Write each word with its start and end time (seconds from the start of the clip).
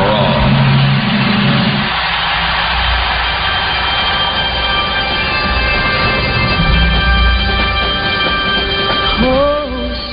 for 0.00 0.06
all. 0.06 0.40
Oh, 9.22 10.10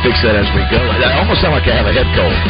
Roger 0.00 0.08
fix 0.08 0.16
that 0.24 0.32
as 0.36 0.48
we 0.56 0.64
go. 0.72 0.80
I 0.80 1.20
almost 1.20 1.42
sound 1.42 1.52
like 1.52 1.68
I 1.68 1.76
have 1.76 1.84
a 1.86 1.92
head 1.92 2.06
cold. 2.16 2.32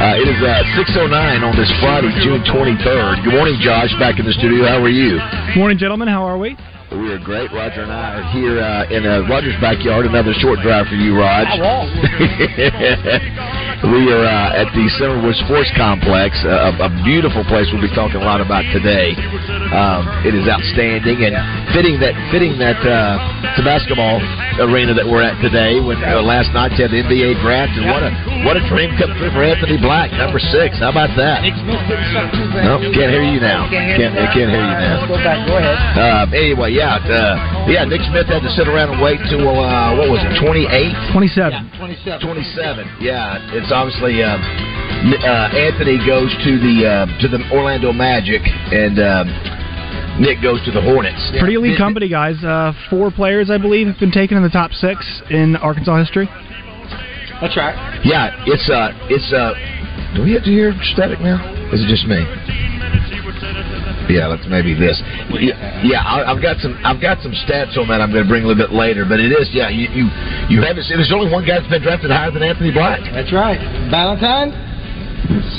uh, 0.00 0.16
it 0.16 0.24
is 0.28 0.40
uh, 0.40 0.64
6.09 0.80 1.44
on 1.44 1.52
this 1.56 1.70
Friday, 1.80 2.08
June 2.24 2.42
23rd. 2.44 3.24
Good 3.24 3.34
morning, 3.34 3.58
Josh, 3.60 3.92
back 3.98 4.18
in 4.18 4.24
the 4.26 4.32
studio. 4.32 4.66
How 4.66 4.82
are 4.82 4.88
you? 4.88 5.20
Good 5.52 5.58
Morning, 5.58 5.78
gentlemen. 5.78 6.08
How 6.08 6.24
are 6.24 6.38
we? 6.38 6.56
We 6.92 7.12
are 7.12 7.18
great. 7.18 7.52
Roger 7.52 7.82
and 7.82 7.92
I 7.92 8.18
are 8.18 8.22
here 8.32 8.58
uh, 8.58 8.88
in 8.90 9.04
uh, 9.06 9.28
Roger's 9.28 9.54
backyard. 9.60 10.06
Another 10.06 10.32
short 10.40 10.58
drive 10.60 10.86
for 10.88 10.96
you, 10.96 11.14
Raj. 11.16 11.46
we 13.88 14.12
are 14.12 14.28
uh, 14.28 14.60
at 14.60 14.68
the 14.76 14.84
Summerwood 15.00 15.32
Sports 15.48 15.72
Complex, 15.72 16.36
uh, 16.44 16.68
a, 16.76 16.88
a 16.88 16.90
beautiful 17.00 17.40
place. 17.48 17.64
We'll 17.72 17.80
be 17.80 17.88
talking 17.96 18.20
a 18.20 18.26
lot 18.26 18.44
about 18.44 18.60
today. 18.76 19.16
Um, 19.72 20.04
it 20.26 20.36
is 20.36 20.44
outstanding 20.44 21.16
and 21.24 21.32
fitting 21.72 21.96
that 22.04 22.12
fitting 22.28 22.60
that 22.60 22.76
uh, 22.84 23.16
to 23.56 23.60
basketball 23.64 24.20
arena 24.60 24.92
that 24.92 25.08
we're 25.08 25.24
at 25.24 25.40
today. 25.40 25.80
When 25.80 25.96
uh, 26.04 26.20
last 26.20 26.52
night 26.52 26.76
you 26.76 26.84
had 26.84 26.92
the 26.92 27.00
NBA 27.00 27.40
draft, 27.40 27.72
and 27.80 27.88
what 27.88 28.04
a 28.04 28.10
what 28.44 28.54
a 28.60 28.62
dream 28.68 28.92
come 29.00 29.16
true 29.16 29.32
for 29.32 29.40
Anthony 29.40 29.80
Black, 29.80 30.12
number 30.12 30.42
six. 30.42 30.76
How 30.76 30.92
about 30.92 31.16
that? 31.16 31.40
No, 31.40 32.84
can't 32.92 33.08
hear 33.08 33.24
you 33.24 33.40
now. 33.40 33.64
Can't 33.72 34.12
I 34.12 34.28
can't 34.28 34.52
hear 34.52 34.60
you 34.60 34.76
now. 34.76 35.08
Go 35.08 35.56
ahead. 35.56 35.78
Um, 35.96 36.26
anyway, 36.36 36.76
yeah, 36.76 37.00
uh, 37.00 37.64
yeah. 37.64 37.88
Nick 37.88 38.04
Smith 38.12 38.28
had 38.28 38.44
to 38.44 38.52
sit 38.52 38.68
around 38.68 38.92
and 38.92 39.00
wait 39.00 39.24
till 39.32 39.48
uh, 39.48 39.96
what 39.96 40.12
was 40.12 40.20
it, 40.20 40.36
twenty 40.36 40.68
eight? 40.68 40.92
27. 41.16 41.79
27. 41.90 42.22
27. 42.22 43.02
Yeah, 43.02 43.42
it's 43.50 43.72
obviously 43.74 44.22
uh, 44.22 44.38
uh, 44.38 45.50
Anthony 45.50 45.98
goes 46.06 46.30
to 46.46 46.52
the 46.62 46.86
uh, 46.86 47.18
to 47.18 47.26
the 47.26 47.42
Orlando 47.50 47.92
Magic, 47.92 48.42
and 48.46 48.94
um, 49.02 49.26
Nick 50.22 50.38
goes 50.42 50.62
to 50.66 50.70
the 50.70 50.80
Hornets. 50.80 51.18
Pretty 51.40 51.54
elite 51.54 51.78
company, 51.78 52.08
guys. 52.08 52.38
Uh, 52.44 52.72
four 52.90 53.10
players, 53.10 53.50
I 53.50 53.58
believe, 53.58 53.88
have 53.88 53.98
been 53.98 54.12
taken 54.12 54.36
in 54.36 54.42
the 54.44 54.54
top 54.54 54.70
six 54.70 55.02
in 55.30 55.56
Arkansas 55.56 55.98
history. 55.98 56.28
That's 57.40 57.56
right. 57.56 57.74
Yeah, 58.04 58.30
it's 58.46 58.70
uh, 58.70 58.94
it's 59.10 59.32
uh. 59.34 59.54
Do 60.14 60.22
we 60.22 60.32
have 60.34 60.44
to 60.44 60.50
hear 60.50 60.74
static 60.94 61.20
now? 61.20 61.42
Is 61.72 61.82
it 61.82 61.88
just 61.90 62.06
me? 62.06 62.22
Yeah, 64.10 64.26
let's 64.26 64.42
maybe 64.50 64.74
this. 64.74 64.98
Yeah, 65.30 65.54
yeah 65.86 66.02
I, 66.02 66.34
I've 66.34 66.42
got 66.42 66.58
some. 66.58 66.74
I've 66.82 67.00
got 67.00 67.22
some 67.22 67.32
stats 67.46 67.78
on 67.78 67.88
that. 67.88 68.00
I'm 68.02 68.10
going 68.10 68.24
to 68.24 68.28
bring 68.28 68.44
a 68.44 68.46
little 68.46 68.60
bit 68.60 68.74
later, 68.74 69.06
but 69.06 69.20
it 69.20 69.30
is. 69.30 69.48
Yeah, 69.52 69.70
you 69.70 69.86
you 69.94 70.04
you 70.50 70.58
haven't 70.62 70.84
seen. 70.84 70.98
There's 70.98 71.14
only 71.14 71.30
one 71.30 71.46
guy 71.46 71.58
that's 71.62 71.70
been 71.70 71.82
drafted 71.82 72.10
higher 72.10 72.30
than 72.30 72.42
Anthony 72.42 72.72
Black. 72.72 73.00
That's 73.12 73.32
right. 73.32 73.60
Valentine? 73.90 74.50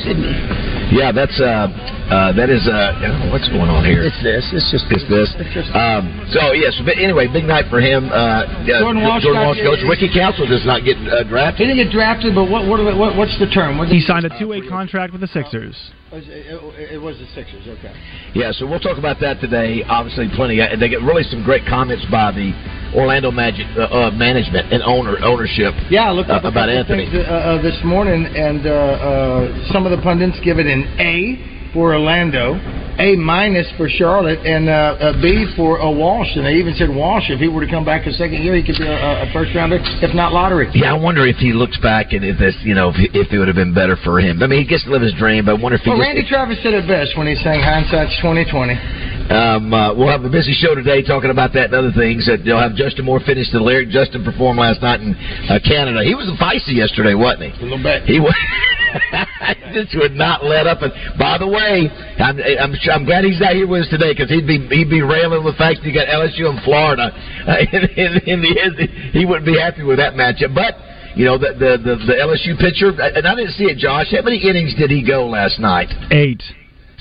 Sidney. 0.03 0.80
Yeah, 0.91 1.11
that's 1.15 1.39
uh, 1.39 1.71
uh, 2.11 2.35
that 2.35 2.51
is 2.51 2.67
uh, 2.67 3.31
what's 3.31 3.47
going 3.47 3.71
on 3.71 3.87
here? 3.87 4.03
It's 4.03 4.19
this. 4.19 4.43
It's 4.51 4.67
just 4.75 4.85
It's 4.91 5.07
this. 5.07 5.31
Um, 5.71 6.11
so 6.35 6.51
yes, 6.51 6.75
but 6.83 6.99
anyway, 6.99 7.31
big 7.31 7.47
night 7.47 7.71
for 7.71 7.79
him. 7.79 8.11
Uh, 8.11 8.67
Jordan 8.67 8.99
Walsh 9.01 9.23
Jordan 9.23 9.43
Walsh 9.47 9.63
coach 9.63 9.79
Ricky 9.87 10.11
Council 10.11 10.43
does 10.43 10.65
not 10.67 10.83
get 10.83 10.99
uh, 11.07 11.23
drafted. 11.23 11.63
He 11.63 11.71
didn't 11.71 11.87
get 11.87 11.95
drafted, 11.95 12.35
but 12.35 12.51
what, 12.51 12.67
what, 12.67 12.83
what 12.83 13.15
what's 13.15 13.37
the 13.39 13.47
term? 13.47 13.79
What 13.79 13.87
He 13.87 14.01
signed 14.03 14.27
a 14.27 14.33
two-way 14.37 14.67
contract 14.67 15.15
with 15.15 15.21
the 15.21 15.31
Sixers. 15.31 15.79
It, 16.11 16.27
it, 16.27 16.91
it 16.95 17.01
was 17.01 17.15
the 17.23 17.27
Sixers. 17.31 17.63
Okay. 17.79 17.95
Yeah, 18.35 18.51
so 18.51 18.67
we'll 18.67 18.83
talk 18.83 18.99
about 18.99 19.21
that 19.21 19.39
today. 19.39 19.83
Obviously, 19.87 20.27
plenty. 20.35 20.59
uh, 20.59 20.75
They 20.75 20.89
get 20.89 20.99
really 21.07 21.23
some 21.23 21.41
great 21.41 21.63
comments 21.63 22.03
by 22.11 22.35
the 22.35 22.51
Orlando 22.91 23.31
Magic 23.31 23.63
uh, 23.79 23.87
uh, 23.87 24.11
management 24.11 24.73
and 24.73 24.83
owner 24.83 25.15
ownership. 25.23 25.71
Yeah, 25.89 26.09
I 26.09 26.11
looked 26.11 26.29
up 26.29 26.43
uh, 26.43 26.47
a 26.47 26.51
about 26.51 26.67
Anthony. 26.67 27.07
things, 27.07 27.15
uh, 27.23 27.55
uh, 27.55 27.61
this 27.61 27.79
morning, 27.85 28.27
and 28.27 28.67
uh, 28.67 28.71
uh, 28.71 29.71
some 29.71 29.87
of 29.87 29.95
the 29.95 30.03
pundits 30.03 30.35
give 30.43 30.59
it 30.59 30.67
an 30.67 30.80
A 30.99 31.71
for 31.73 31.93
Orlando, 31.93 32.55
A 32.99 33.15
minus 33.15 33.67
for 33.77 33.87
Charlotte, 33.87 34.39
and 34.45 34.67
uh, 34.67 35.15
a 35.15 35.21
B 35.21 35.47
for 35.55 35.77
a 35.79 35.89
Walsh. 35.89 36.35
And 36.35 36.45
they 36.45 36.59
even 36.59 36.75
said 36.75 36.89
Walsh, 36.89 37.29
if 37.29 37.39
he 37.39 37.47
were 37.47 37.63
to 37.63 37.71
come 37.71 37.85
back 37.85 38.05
a 38.05 38.13
second 38.13 38.43
year, 38.43 38.55
he 38.55 38.63
could 38.63 38.77
be 38.77 38.85
a, 38.85 39.23
a 39.23 39.31
first 39.31 39.55
rounder, 39.55 39.79
if 39.79 40.13
not 40.13 40.33
lottery. 40.33 40.69
Yeah, 40.73 40.91
I 40.93 40.99
wonder 40.99 41.25
if 41.25 41.37
he 41.37 41.53
looks 41.53 41.77
back 41.79 42.11
and 42.11 42.25
if 42.25 42.37
this, 42.37 42.55
you 42.63 42.75
know, 42.75 42.89
if, 42.89 42.95
if 43.15 43.31
it 43.31 43.37
would 43.39 43.47
have 43.47 43.55
been 43.55 43.73
better 43.73 43.95
for 44.03 44.19
him. 44.19 44.43
I 44.43 44.47
mean, 44.47 44.59
he 44.59 44.67
gets 44.67 44.83
to 44.83 44.91
live 44.91 45.01
his 45.01 45.13
dream, 45.15 45.45
but 45.45 45.55
I 45.55 45.61
wonder 45.61 45.77
if 45.77 45.83
he 45.83 45.89
Well, 45.89 45.99
just, 45.99 46.07
Randy 46.07 46.27
Travis 46.27 46.61
said 46.61 46.73
it 46.73 46.87
best 46.87 47.17
when 47.17 47.27
he 47.27 47.35
sang 47.35 47.61
"Hindsight's 47.63 48.17
2020." 48.19 49.00
Um, 49.31 49.71
uh, 49.71 49.95
we'll 49.95 50.11
have 50.11 50.27
a 50.27 50.29
busy 50.29 50.51
show 50.51 50.75
today 50.75 50.99
talking 50.99 51.31
about 51.31 51.55
that 51.55 51.71
and 51.71 51.75
other 51.75 51.95
things. 51.95 52.27
Uh, 52.27 52.35
you'll 52.43 52.59
have 52.59 52.75
Justin 52.75 53.07
Moore 53.07 53.23
finish 53.23 53.47
the 53.55 53.63
lyric 53.63 53.87
Justin 53.87 54.27
performed 54.27 54.59
last 54.59 54.83
night 54.83 54.99
in 54.99 55.15
uh, 55.47 55.55
Canada. 55.63 56.03
He 56.03 56.11
was 56.11 56.27
feisty 56.35 56.75
yesterday, 56.75 57.15
wasn't 57.15 57.55
he? 57.55 57.59
A 57.59 57.63
little 57.63 57.79
bit. 57.79 58.03
He 58.03 58.19
was. 58.19 58.35
just 59.71 59.95
would 59.95 60.19
not 60.19 60.43
let 60.43 60.67
up. 60.67 60.83
And 60.83 60.91
by 61.15 61.39
the 61.39 61.47
way, 61.47 61.87
I'm, 62.19 62.35
I'm, 62.43 62.75
I'm 62.75 63.05
glad 63.07 63.23
he's 63.23 63.39
not 63.39 63.55
here 63.55 63.67
with 63.67 63.87
us 63.87 63.89
today 63.89 64.11
because 64.11 64.27
he'd 64.27 64.43
be 64.43 64.59
he'd 64.67 64.91
be 64.91 64.99
railing 64.99 65.47
the 65.47 65.55
fact 65.55 65.79
that 65.79 65.87
you 65.87 65.95
got 65.95 66.11
LSU 66.11 66.51
in 66.51 66.59
Florida. 66.63 67.11
Uh, 67.41 67.57
in, 67.73 67.81
in, 67.97 68.11
in 68.27 68.39
the 68.41 68.53
end, 68.53 68.77
he 69.13 69.25
wouldn't 69.25 69.47
be 69.47 69.57
happy 69.57 69.81
with 69.81 69.97
that 69.97 70.13
matchup. 70.13 70.53
But 70.53 70.77
you 71.17 71.25
know 71.25 71.39
the 71.39 71.57
the 71.57 71.71
the, 71.81 71.95
the 72.05 72.13
LSU 72.21 72.53
pitcher, 72.53 72.93
and 72.93 73.25
I 73.25 73.33
didn't 73.33 73.53
see 73.53 73.63
it, 73.63 73.79
Josh. 73.79 74.11
How 74.11 74.21
many 74.21 74.37
innings 74.37 74.75
did 74.75 74.91
he 74.91 75.01
go 75.01 75.25
last 75.25 75.57
night? 75.57 75.89
Eight. 76.11 76.43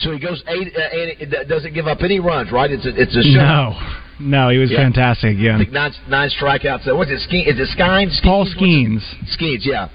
So 0.01 0.13
he 0.13 0.19
goes 0.19 0.43
eight, 0.49 0.73
uh, 0.77 0.81
and 0.81 1.21
it 1.21 1.49
doesn't 1.49 1.75
give 1.75 1.87
up 1.87 1.99
any 2.03 2.21
runs, 2.21 2.51
right? 2.51 2.71
It's 2.71 2.87
a, 2.87 2.93
it's 2.97 3.15
a 3.17 3.23
show. 3.23 3.41
No, 3.41 3.77
no, 4.19 4.49
he 4.49 4.59
was 4.59 4.71
Yeah. 4.71 4.79
fantastic 4.79 5.37
I 5.37 5.41
again. 5.41 5.59
think 5.59 5.73
nine, 5.73 5.93
nine 6.09 6.31
strikeouts. 6.31 6.89
Uh, 6.89 6.97
What's 6.97 7.11
it? 7.11 7.21
Ske- 7.21 7.47
is 7.47 7.59
it 7.61 7.69
Skeins? 7.77 8.19
Paul 8.25 8.47
Skenes. 8.47 9.03
Skenes, 9.37 9.65
yeah. 9.65 9.89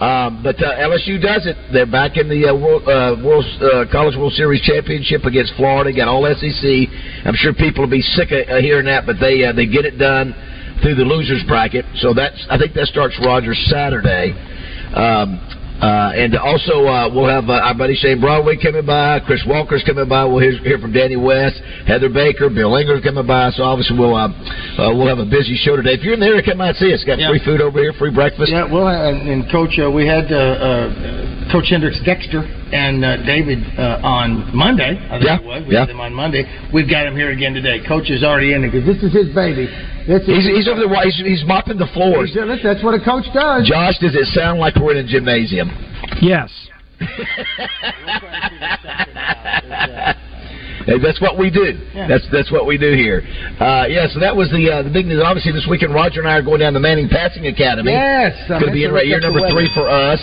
Um, 0.00 0.40
but 0.42 0.56
uh, 0.64 0.80
LSU 0.80 1.20
does 1.20 1.44
it. 1.44 1.56
They're 1.74 1.84
back 1.84 2.16
in 2.16 2.26
the 2.26 2.48
uh, 2.48 2.54
World, 2.56 2.88
uh, 2.88 3.20
World 3.22 3.44
uh, 3.60 3.84
College 3.92 4.16
World 4.16 4.32
Series 4.32 4.62
championship 4.62 5.24
against 5.26 5.52
Florida. 5.56 5.92
Got 5.94 6.08
all 6.08 6.24
SEC. 6.24 6.64
I'm 7.28 7.34
sure 7.36 7.52
people 7.52 7.84
will 7.84 7.90
be 7.92 8.00
sick 8.00 8.32
of 8.32 8.48
uh, 8.48 8.60
hearing 8.64 8.86
that, 8.86 9.04
but 9.04 9.16
they 9.20 9.44
uh, 9.44 9.52
they 9.52 9.66
get 9.66 9.84
it 9.84 9.98
done 9.98 10.32
through 10.80 10.94
the 10.94 11.04
losers 11.04 11.44
bracket. 11.46 11.84
So 11.96 12.14
that's 12.14 12.46
I 12.48 12.56
think 12.56 12.72
that 12.80 12.86
starts 12.86 13.20
Rogers 13.22 13.60
Saturday. 13.68 14.32
Um, 14.96 15.36
uh, 15.80 16.12
and 16.14 16.36
also, 16.36 16.84
uh, 16.84 17.08
we'll 17.08 17.28
have 17.28 17.48
uh, 17.48 17.56
our 17.64 17.74
buddy 17.74 17.94
Shane 17.96 18.20
Broadway 18.20 18.56
coming 18.60 18.84
by. 18.84 19.20
Chris 19.24 19.40
Walker's 19.48 19.82
coming 19.84 20.08
by. 20.08 20.24
We'll 20.24 20.40
hear, 20.40 20.52
hear 20.60 20.78
from 20.78 20.92
Danny 20.92 21.16
West, 21.16 21.56
Heather 21.86 22.08
Baker, 22.12 22.50
Bill 22.50 22.72
Ingers 22.76 23.02
coming 23.02 23.26
by. 23.26 23.50
So 23.56 23.62
obviously, 23.64 23.96
we'll 23.98 24.14
uh, 24.14 24.28
uh, 24.28 24.92
we'll 24.94 25.08
have 25.08 25.18
a 25.18 25.24
busy 25.28 25.56
show 25.56 25.76
today. 25.76 25.96
If 25.96 26.04
you're 26.04 26.14
in 26.14 26.20
the 26.20 26.26
area, 26.26 26.42
come 26.44 26.60
out 26.60 26.76
and 26.76 26.76
see 26.76 26.92
us. 26.92 27.02
Got 27.04 27.18
Yeah. 27.18 27.30
free 27.30 27.40
food 27.44 27.60
over 27.60 27.78
here, 27.80 27.92
free 27.94 28.12
breakfast. 28.12 28.52
Yeah, 28.52 28.70
well, 28.70 28.88
and, 28.88 29.26
and 29.28 29.50
Coach, 29.50 29.78
uh, 29.80 29.90
we 29.90 30.06
had 30.06 30.30
uh, 30.30 30.36
uh, 30.36 31.39
Coach 31.52 31.66
Hendricks 31.70 31.98
Dexter 32.04 32.40
and 32.72 33.04
uh, 33.04 33.16
David 33.26 33.58
uh, 33.78 34.00
on 34.06 34.54
Monday. 34.54 34.96
I 34.96 35.18
think 35.18 35.24
Yeah, 35.24 35.40
it 35.40 35.44
was. 35.44 35.64
We 35.66 35.74
yeah. 35.74 35.80
had 35.80 35.88
them 35.90 36.00
on 36.00 36.14
Monday. 36.14 36.44
We've 36.72 36.88
got 36.88 37.06
him 37.06 37.16
here 37.16 37.30
again 37.30 37.54
today. 37.54 37.80
Coach 37.86 38.08
is 38.10 38.22
already 38.22 38.52
in 38.54 38.62
it 38.64 38.70
because 38.70 38.86
this 38.86 39.02
is 39.02 39.12
his 39.12 39.34
baby. 39.34 39.66
This 40.06 40.22
is, 40.22 40.28
He's, 40.28 40.46
he's 40.46 40.68
over 40.68 40.80
there. 40.86 41.02
He's, 41.02 41.16
he's 41.18 41.44
mopping 41.46 41.78
the 41.78 41.88
floors. 41.92 42.30
He's- 42.32 42.46
listen, 42.46 42.64
That's 42.64 42.84
what 42.84 42.94
a 42.94 43.00
coach 43.02 43.26
does. 43.34 43.66
Josh, 43.68 43.98
does 43.98 44.14
it 44.14 44.26
sound 44.32 44.60
like 44.60 44.76
we're 44.76 44.92
in 44.96 45.04
a 45.04 45.08
gymnasium? 45.08 45.68
Yes. 46.22 46.50
That's 50.86 51.20
what 51.20 51.38
we 51.38 51.50
do. 51.50 51.76
Yeah. 51.94 52.08
That's 52.08 52.24
that's 52.32 52.50
what 52.50 52.66
we 52.66 52.78
do 52.78 52.92
here. 52.96 53.22
Uh, 53.60 53.84
yeah, 53.88 54.08
so 54.08 54.18
that 54.20 54.34
was 54.34 54.48
the 54.50 54.70
uh, 54.70 54.82
the 54.82 54.90
big 54.90 55.06
news. 55.06 55.22
Obviously, 55.24 55.52
this 55.52 55.66
weekend, 55.68 55.94
Roger 55.94 56.20
and 56.20 56.28
I 56.28 56.36
are 56.38 56.42
going 56.42 56.60
down 56.60 56.72
to 56.72 56.80
Manning 56.80 57.08
Passing 57.08 57.46
Academy. 57.46 57.92
Yes, 57.92 58.34
I'm 58.50 58.60
going 58.60 58.66
to 58.66 58.72
be 58.72 58.82
in 58.84 58.90
into 58.90 58.94
right 58.96 59.06
year 59.06 59.20
number 59.20 59.40
three 59.52 59.68
for 59.74 59.88
us. 59.88 60.20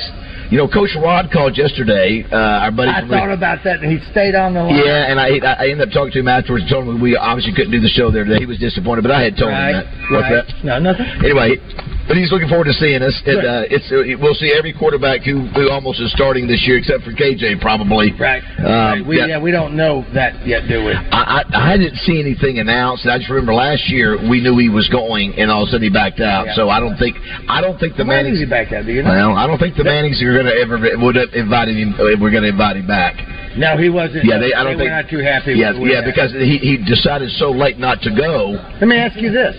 You 0.49 0.57
know, 0.57 0.67
Coach 0.67 0.95
Rod 0.95 1.29
called 1.31 1.57
yesterday. 1.57 2.23
Uh, 2.23 2.63
our 2.63 2.71
buddy. 2.71 2.89
I 2.89 3.03
thought 3.03 3.31
about 3.31 3.63
that, 3.65 3.83
and 3.83 3.91
he 3.91 3.99
stayed 4.11 4.33
on 4.33 4.53
the 4.53 4.63
line. 4.63 4.79
Yeah, 4.79 5.11
and 5.11 5.19
I 5.19 5.35
I 5.43 5.67
ended 5.67 5.89
up 5.89 5.93
talking 5.93 6.13
to 6.13 6.19
him 6.19 6.27
afterwards. 6.27 6.63
and 6.63 6.71
Told 6.71 6.87
him 6.87 7.01
we 7.01 7.17
obviously 7.17 7.53
couldn't 7.53 7.71
do 7.71 7.81
the 7.81 7.91
show 7.91 8.11
there 8.11 8.23
today. 8.23 8.39
He 8.39 8.45
was 8.45 8.57
disappointed, 8.57 9.03
but 9.03 9.11
I 9.11 9.23
had 9.23 9.35
told 9.35 9.51
right, 9.51 9.75
him 9.75 9.83
that. 9.83 10.11
What's 10.11 10.31
right. 10.31 10.47
that? 10.47 10.63
No, 10.63 10.79
nothing. 10.79 11.05
Anyway, 11.19 11.59
but 12.07 12.15
he's 12.15 12.31
looking 12.31 12.47
forward 12.47 12.65
to 12.65 12.73
seeing 12.73 13.03
us. 13.03 13.15
And, 13.25 13.39
uh, 13.43 13.63
it's 13.67 13.87
uh, 13.91 14.17
we'll 14.21 14.35
see 14.35 14.53
every 14.55 14.73
quarterback 14.73 15.21
who, 15.21 15.47
who 15.51 15.69
almost 15.69 15.99
is 15.99 16.11
starting 16.13 16.47
this 16.47 16.63
year, 16.65 16.77
except 16.79 17.03
for 17.03 17.11
KJ 17.11 17.59
probably. 17.59 18.13
Right. 18.15 18.41
Um, 18.63 19.07
we, 19.07 19.17
yeah. 19.19 19.37
yeah. 19.37 19.39
we 19.41 19.51
don't 19.51 19.75
know 19.75 20.05
that 20.13 20.47
yet, 20.47 20.67
do 20.67 20.83
we? 20.85 20.93
I, 20.95 21.43
I, 21.43 21.73
I 21.73 21.77
didn't 21.77 21.99
see 22.07 22.19
anything 22.19 22.59
announced. 22.59 23.05
I 23.05 23.17
just 23.17 23.29
remember 23.29 23.53
last 23.53 23.89
year 23.89 24.15
we 24.17 24.41
knew 24.41 24.57
he 24.57 24.69
was 24.69 24.87
going, 24.89 25.35
and 25.37 25.51
all 25.51 25.63
of 25.63 25.67
a 25.67 25.71
sudden 25.71 25.83
he 25.83 25.93
backed 25.93 26.19
out. 26.19 26.47
Yeah. 26.47 26.55
So 26.55 26.69
I 26.69 26.79
don't 26.79 26.97
think 26.97 27.17
I 27.47 27.61
don't 27.61 27.77
think 27.79 27.97
the 27.97 28.05
Mannings. 28.05 28.39
he 28.39 28.45
back 28.45 28.71
out? 28.71 28.85
Do 28.85 28.91
you 28.91 29.03
know? 29.03 29.11
Well, 29.11 29.35
I 29.35 29.45
don't 29.45 29.59
think 29.59 29.75
the 29.75 29.83
Mannings 29.83 30.21
are 30.23 30.33
going 30.33 30.47
to 30.47 30.55
ever 30.55 30.79
would 31.03 31.15
have 31.15 31.33
invited 31.33 31.75
him. 31.75 31.93
uh, 31.99 32.15
We're 32.19 32.31
going 32.31 32.47
to 32.47 32.55
invite 32.55 32.77
him 32.77 32.87
back. 32.87 33.19
no, 33.57 33.75
he 33.77 33.89
wasn't. 33.89 34.23
Yeah, 34.25 34.39
they. 34.39 34.53
I 34.53 34.63
don't 34.63 34.77
were 34.77 34.87
think. 34.87 34.91
not 34.95 35.09
too 35.09 35.19
happy. 35.19 35.53
Yeah, 35.59 35.73
yeah, 35.75 36.01
because 36.05 36.31
he 36.31 36.57
he 36.57 36.77
decided 36.77 37.31
so 37.35 37.51
late 37.51 37.77
not 37.77 38.01
to 38.07 38.15
go. 38.15 38.55
Let 38.79 38.87
me 38.87 38.97
ask 38.97 39.19
you 39.19 39.31
this: 39.31 39.55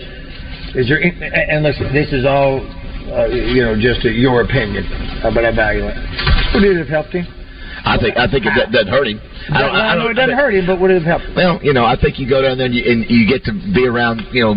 Is 0.75 0.87
there? 0.87 0.99
And 1.01 1.63
listen, 1.63 1.91
this 1.93 2.11
is 2.13 2.25
all, 2.25 2.61
uh, 3.11 3.25
you 3.27 3.61
know, 3.63 3.75
just 3.79 4.03
your 4.05 4.41
opinion, 4.41 4.85
uh, 5.23 5.31
but 5.33 5.45
I 5.45 5.51
value 5.55 5.85
it. 5.87 5.95
Would 6.53 6.63
it 6.63 6.77
have 6.77 6.87
helped 6.87 7.13
him? 7.13 7.25
I 7.85 7.97
think 7.97 8.17
I 8.17 8.27
think 8.29 8.45
it 8.45 8.53
that, 8.57 8.71
that 8.71 8.87
hurt 8.91 9.07
him. 9.07 9.19
I 9.49 9.61
don't, 9.61 9.71
Well, 9.73 9.81
I 9.81 9.95
no, 9.95 10.01
don't, 10.03 10.11
it 10.11 10.13
doesn't 10.15 10.37
hurt 10.37 10.53
him, 10.53 10.67
but 10.67 10.79
would 10.79 10.91
it 10.91 11.01
have 11.01 11.07
helped? 11.21 11.25
him? 11.31 11.35
Well, 11.35 11.59
you 11.63 11.73
know, 11.73 11.85
I 11.85 11.95
think 11.95 12.19
you 12.19 12.27
go 12.29 12.41
down 12.41 12.57
there 12.57 12.67
and 12.67 12.75
you, 12.75 12.83
and 12.85 13.05
you 13.09 13.25
get 13.27 13.43
to 13.45 13.53
be 13.73 13.87
around, 13.87 14.21
you 14.31 14.43
know, 14.43 14.55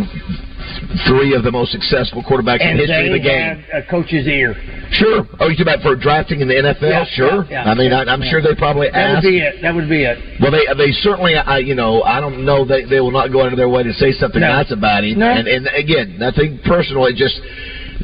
three 1.07 1.35
of 1.35 1.43
the 1.45 1.51
most 1.51 1.73
successful 1.73 2.23
quarterbacks 2.23 2.61
And 2.61 2.79
in 2.81 2.87
history 2.87 3.07
of 3.09 3.13
the 3.15 3.21
game. 3.23 3.63
had 3.71 3.83
a 3.85 3.87
coach's 3.89 4.27
ear. 4.27 4.55
Sure. 4.93 5.25
Oh, 5.41 5.49
you 5.49 5.57
talking 5.57 5.63
about 5.63 5.81
for 5.83 5.97
drafting 5.97 6.41
in 6.41 6.49
the 6.49 6.55
NFL? 6.55 6.83
Yeah, 6.91 7.05
sure. 7.15 7.45
yeah, 7.49 7.65
yeah, 7.65 7.71
I 7.71 7.75
mean, 7.75 7.93
I, 7.93 8.05
I'm 8.05 8.23
yeah. 8.23 8.31
sure 8.31 8.43
they 8.43 8.55
probably 8.55 8.91
That 8.91 9.15
would 9.15 9.23
be 9.31 9.39
it. 9.41 9.63
That 9.63 9.75
would 9.75 9.89
be 9.89 10.05
it. 10.05 10.19
Well, 10.41 10.53
they 10.53 10.65
they 10.77 10.93
certainly, 11.01 11.35
I 11.37 11.59
you 11.59 11.75
know, 11.75 12.03
I 12.03 12.21
don't 12.21 12.45
know 12.45 12.65
they 12.65 12.85
they 12.85 13.01
will 13.01 13.11
not 13.13 13.33
go 13.33 13.43
out 13.43 13.53
of 13.53 13.59
their 13.59 13.69
way 13.69 13.83
to 13.83 13.93
say 13.95 14.13
something 14.13 14.41
No. 14.41 14.49
nice 14.53 14.71
about 14.71 15.05
him. 15.05 15.19
No. 15.19 15.31
And 15.31 15.49
and 15.49 15.67
again, 15.75 16.19
nothing 16.19 16.61
personal. 16.65 17.07
It 17.07 17.17
just 17.17 17.41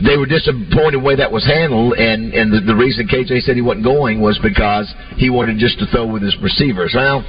they 0.05 0.17
were 0.17 0.27
disappointed 0.27 0.95
the 0.95 1.01
way 1.01 1.17
that 1.17 1.31
was 1.31 1.45
handled, 1.45 1.95
and 1.99 2.33
and 2.33 2.53
the, 2.53 2.61
the 2.61 2.75
reason 2.77 3.07
KJ 3.09 3.43
said 3.43 3.57
he 3.57 3.63
wasn't 3.63 3.85
going 3.85 4.21
was 4.21 4.39
because 4.43 4.87
he 5.17 5.29
wanted 5.29 5.59
just 5.59 5.79
to 5.81 5.87
throw 5.87 6.07
with 6.07 6.23
his 6.23 6.37
receivers. 6.41 6.93
Well. 6.97 7.25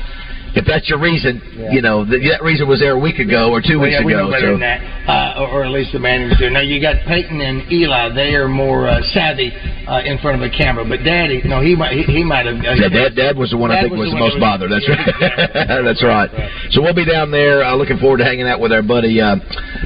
If 0.56 0.66
that's 0.66 0.90
your 0.90 0.98
reason, 1.00 1.42
Yeah. 1.56 1.72
you 1.72 1.82
know 1.82 2.04
that, 2.06 2.20
that 2.32 2.42
reason 2.44 2.68
was 2.68 2.80
there 2.80 2.94
a 2.94 3.00
week 3.00 3.20
ago 3.20 3.52
or 3.52 3.62
two 3.62 3.78
Well, 3.78 3.86
weeks 3.90 4.00
yeah, 4.02 4.06
we 4.06 4.14
ago. 4.14 4.26
know 4.26 4.32
better 4.32 4.48
so- 4.48 4.58
than 4.58 4.66
that, 4.66 4.80
uh, 5.08 5.42
or, 5.46 5.62
or 5.62 5.64
at 5.64 5.72
least 5.72 5.94
the 5.94 6.00
Mannings 6.00 6.38
do. 6.40 6.50
Now 6.50 6.62
you 6.66 6.82
got 6.82 7.06
Peyton 7.06 7.40
and 7.42 7.72
Eli; 7.72 8.10
they 8.16 8.34
are 8.34 8.48
more 8.48 8.88
uh, 8.88 9.02
savvy 9.14 9.54
uh, 9.88 10.02
in 10.06 10.18
front 10.20 10.42
of 10.42 10.44
a 10.44 10.50
camera. 10.50 10.86
But 10.86 11.04
Daddy, 11.06 11.42
no, 11.46 11.62
he 11.62 11.76
might 11.76 11.94
he, 11.94 12.04
he 12.04 12.24
might 12.24 12.46
have. 12.46 12.58
Uh, 12.58 12.74
Yeah, 12.82 12.90
Dad, 12.90 13.16
Dad 13.16 13.38
was 13.38 13.52
the 13.52 13.58
one 13.58 13.70
I 13.72 13.82
think 13.82 13.94
was, 13.94 14.10
was 14.10 14.10
the 14.10 14.16
the 14.16 14.20
most 14.20 14.34
that 14.36 14.42
was- 14.42 14.50
bothered. 14.50 14.72
That's 14.74 14.88
right. 14.90 15.06
exactly. 15.06 15.84
That's 15.86 16.04
right. 16.04 16.30
So 16.72 16.82
we'll 16.82 16.98
be 16.98 17.06
down 17.06 17.30
there. 17.32 17.64
Uh, 17.64 17.76
looking 17.76 17.98
forward 18.00 18.18
to 18.18 18.26
hanging 18.26 18.48
out 18.48 18.60
with 18.60 18.72
our 18.72 18.82
buddy 18.84 19.22
uh, 19.22 19.38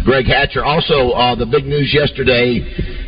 Greg 0.04 0.26
Hatcher. 0.28 0.64
Also, 0.64 1.12
uh, 1.12 1.36
the 1.36 1.46
big 1.46 1.66
news 1.66 1.92
yesterday: 1.94 2.64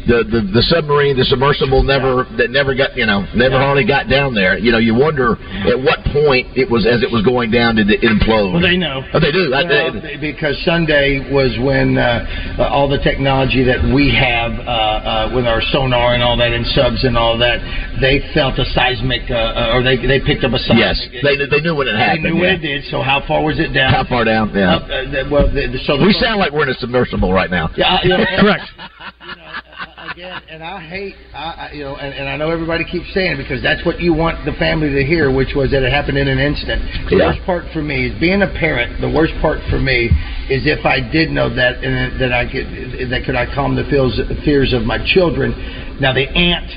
the, 0.07 0.23
the 0.23 0.41
the 0.53 0.63
submarine, 0.69 1.17
the 1.17 1.25
submersible, 1.25 1.83
never 1.83 2.25
that 2.37 2.49
never 2.51 2.75
got 2.75 2.95
you 2.95 3.05
know 3.05 3.25
never 3.35 3.55
Yeah. 3.55 3.65
hardly 3.65 3.85
got 3.85 4.07
down 4.09 4.33
there. 4.33 4.57
You 4.57 4.71
know, 4.71 4.77
you 4.77 4.93
wonder 4.95 5.33
at 5.65 5.77
what 5.81 6.03
point 6.13 6.55
it 6.55 6.69
was 6.69 6.85
as 6.85 7.01
it 7.03 7.11
was 7.11 7.23
going 7.25 7.51
down 7.51 7.75
did 7.75 7.89
it 7.89 8.01
implode? 8.01 8.53
Well, 8.53 8.61
they 8.61 8.77
know. 8.77 9.03
Oh, 9.13 9.19
they 9.19 9.31
do. 9.31 9.53
I, 9.53 9.63
they- 9.65 10.17
because 10.17 10.57
Sunday 10.63 11.25
was 11.33 11.57
when 11.61 11.97
uh, 11.97 12.25
uh, 12.59 12.69
all 12.69 12.87
the 12.87 12.99
technology 12.99 13.63
that 13.63 13.81
we 13.93 14.13
have 14.13 14.53
uh, 14.61 14.69
uh, 14.69 15.31
with 15.35 15.45
our 15.45 15.61
sonar 15.71 16.13
and 16.13 16.23
all 16.23 16.37
that, 16.37 16.51
and 16.53 16.65
subs 16.67 17.03
and 17.03 17.17
all 17.17 17.37
that, 17.37 17.59
they 17.99 18.21
felt 18.33 18.57
a 18.59 18.65
seismic, 18.73 19.29
uh, 19.29 19.35
uh, 19.35 19.73
or 19.75 19.83
they 19.83 19.97
they 19.97 20.19
picked 20.21 20.43
up 20.43 20.53
a 20.53 20.59
seismic. 20.59 21.11
yes, 21.13 21.23
they 21.23 21.35
they 21.49 21.61
knew 21.61 21.75
when 21.75 21.87
it 21.87 21.95
happened. 21.97 22.25
They 22.25 22.29
knew 22.31 22.43
yeah. 22.43 22.53
what 22.55 22.63
it 22.63 22.65
did. 22.65 22.83
So 22.91 23.01
how 23.01 23.21
far 23.27 23.43
was 23.43 23.59
it 23.59 23.73
down? 23.73 23.91
How 23.93 24.03
far 24.05 24.23
down? 24.23 24.53
Yeah. 24.53 24.75
Up, 24.77 24.83
uh, 24.83 25.29
well, 25.31 25.47
the, 25.47 25.67
the, 25.73 25.79
so 25.85 25.97
the 25.97 26.05
we 26.05 26.13
sound 26.13 26.39
like 26.39 26.51
we're 26.51 26.63
in 26.63 26.69
a 26.69 26.79
submersible 26.79 27.33
right 27.33 27.49
now. 27.49 27.69
Yeah, 27.75 27.97
you 28.03 28.09
know, 28.09 28.23
Correct. 28.39 28.63
you 29.25 29.35
know, 29.35 29.43
uh, 29.43 29.74
again, 29.97 30.41
and 30.49 30.63
I 30.63 30.79
hate, 30.81 31.15
I, 31.33 31.37
I, 31.37 31.71
you 31.73 31.83
know, 31.83 31.95
and, 31.95 32.13
and 32.13 32.29
I 32.29 32.37
know 32.37 32.49
everybody 32.49 32.85
keeps 32.85 33.11
saying 33.13 33.33
it 33.33 33.37
because 33.37 33.61
that's 33.61 33.85
what 33.85 33.99
you 33.99 34.13
want 34.13 34.45
the 34.45 34.53
family 34.53 34.89
to 34.93 35.03
hear, 35.03 35.31
which 35.33 35.53
was 35.55 35.71
that 35.71 35.83
it 35.83 35.91
happened 35.91 36.17
in 36.17 36.27
an 36.27 36.39
instant. 36.39 36.81
The 37.09 37.17
Yeah. 37.17 37.27
worst 37.29 37.41
part 37.45 37.65
for 37.73 37.81
me 37.81 38.07
is 38.07 38.19
being 38.19 38.41
a 38.41 38.47
parent. 38.47 39.01
The 39.01 39.09
worst 39.09 39.33
part 39.41 39.59
for 39.69 39.79
me 39.79 40.09
is 40.49 40.65
if 40.65 40.85
I 40.85 40.99
did 40.99 41.29
know 41.31 41.49
that, 41.53 41.83
and 41.83 42.19
that 42.19 42.33
I 42.33 42.45
could, 42.45 43.09
that 43.09 43.23
could 43.25 43.35
I 43.35 43.45
calm 43.53 43.75
the 43.75 43.83
fears, 43.85 44.19
fears 44.43 44.73
of 44.73 44.83
my 44.83 44.97
children. 45.13 45.53
Now 45.99 46.13
the 46.13 46.27
aunt 46.27 46.69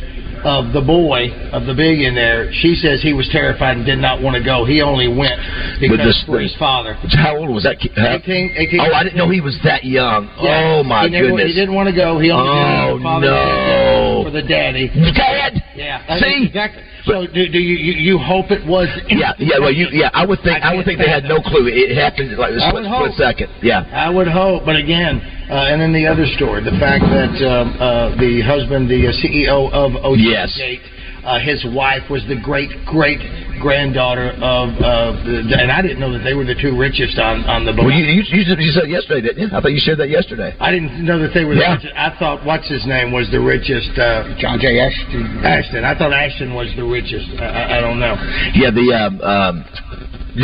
of 0.45 0.73
the 0.73 0.81
boy 0.81 1.31
of 1.53 1.67
the 1.67 1.75
billionaire, 1.75 2.51
she 2.53 2.75
says 2.75 3.03
he 3.03 3.13
was 3.13 3.29
terrified 3.31 3.77
and 3.77 3.87
did 3.87 3.99
not 3.99 4.21
want 4.23 4.37
to 4.37 4.43
go. 4.45 4.65
He 4.65 4.83
only 4.83 5.09
went 5.09 5.39
because 5.81 5.99
this- 5.99 6.23
for 6.27 6.41
his 6.41 6.55
father. 6.57 6.95
How 7.13 7.37
old 7.37 7.51
was 7.51 7.65
that 7.65 7.81
kid? 7.81 7.93
18, 7.97 8.53
18 8.57 8.81
Oh, 8.81 8.93
I 8.93 9.03
didn't 9.03 9.17
know 9.17 9.29
he 9.29 9.41
was 9.41 9.59
that 9.65 9.85
young. 9.85 10.29
Yeah. 10.41 10.75
Oh 10.79 10.83
my 10.85 11.05
he 11.05 11.11
never, 11.11 11.29
goodness. 11.29 11.49
He 11.49 11.55
didn't 11.55 11.75
want 11.75 11.89
to 11.89 11.95
go. 11.95 12.19
He 12.19 12.31
only 12.31 12.49
Oh, 12.49 12.55
did 12.55 12.93
for 12.93 12.99
the 12.99 13.03
father 13.05 13.27
no. 13.27 14.23
for 14.25 14.31
the 14.31 14.43
daddy. 14.43 14.89
Dad. 15.15 15.63
Yeah. 15.75 16.19
See? 16.19 16.45
exactly. 16.47 16.83
So 17.09 17.27
do, 17.27 17.49
do 17.49 17.59
you, 17.59 17.77
you 17.77 17.93
you 18.13 18.17
hope 18.19 18.51
it 18.51 18.65
was? 18.69 18.89
Yeah, 19.09 19.33
yeah. 19.39 19.59
Well, 19.59 19.73
you, 19.73 19.89
yeah. 19.91 20.11
I 20.13 20.27
would 20.27 20.41
think. 20.45 20.63
I, 20.63 20.77
would 20.77 20.85
think 20.85 21.01
they 21.01 21.09
had 21.09 21.25
no 21.25 21.41
clue. 21.41 21.67
It 21.67 21.97
happened 21.97 22.37
like 22.37 22.53
a 22.53 22.61
I 22.61 22.69
split, 22.69 22.85
split 22.85 23.15
second. 23.17 23.49
Yeah. 23.63 23.89
I 23.93 24.11
would 24.11 24.29
hope, 24.29 24.65
but 24.65 24.77
again, 24.77 25.21
uh, 25.49 25.73
and 25.73 25.81
then 25.81 25.93
the 25.93 26.07
other 26.07 26.27
story, 26.37 26.63
the 26.63 26.77
fact 26.77 27.05
that 27.09 27.33
um, 27.41 27.73
uh, 27.81 28.13
the 28.21 28.45
husband, 28.45 28.89
the 28.93 29.09
uh, 29.09 29.17
CEO 29.17 29.73
of 29.73 29.97
OJ 30.05 30.21
Yes. 30.21 30.53
Gate, 30.61 30.85
uh, 31.25 31.39
his 31.39 31.65
wife 31.75 32.09
was 32.11 32.23
the 32.29 32.39
great 32.41 32.71
great 32.87 33.21
granddaughter 33.59 34.31
of, 34.39 34.71
uh, 34.79 35.13
the, 35.27 35.57
and 35.59 35.71
I 35.71 35.83
didn't 35.83 35.99
know 35.99 36.13
that 36.15 36.23
they 36.23 36.35
were 36.35 36.45
the 36.45 36.55
two 36.55 36.79
richest 36.79 37.19
on 37.19 37.45
on 37.45 37.67
the 37.67 37.73
boat. 37.73 37.91
Well, 37.91 37.95
you, 37.95 38.07
you, 38.07 38.23
you, 38.31 38.43
you 38.47 38.71
said 38.71 38.87
it 38.87 38.91
yesterday, 38.91 39.21
didn't 39.27 39.43
you? 39.43 39.49
I 39.51 39.61
thought 39.61 39.75
you 39.75 39.83
shared 39.83 39.99
that 39.99 40.11
yesterday. 40.11 40.55
I 40.61 40.71
didn't 40.71 41.05
know 41.05 41.19
that 41.19 41.35
they 41.35 41.45
were. 41.45 41.55
Yeah. 41.55 41.75
The 41.75 41.91
richest. 41.91 41.95
I 41.97 42.11
thought 42.19 42.47
what's 42.47 42.69
his 42.71 42.87
name 42.87 43.11
was 43.11 43.31
the 43.31 43.41
richest. 43.41 43.99
Uh, 43.99 44.35
John 44.39 44.59
J. 44.63 44.79
Ashton. 44.79 45.43
Ashton. 45.43 45.83
I 45.85 45.99
thought 45.99 46.13
Ashton 46.13 46.55
was 46.55 46.71
the 46.77 46.85
richest. 46.87 47.29
I, 47.39 47.47
I, 47.47 47.79
I 47.79 47.81
don't 47.81 47.99
know. 47.99 48.15
Yeah. 48.55 48.71
The 48.71 48.87
um, 48.95 49.21
um, 49.23 49.65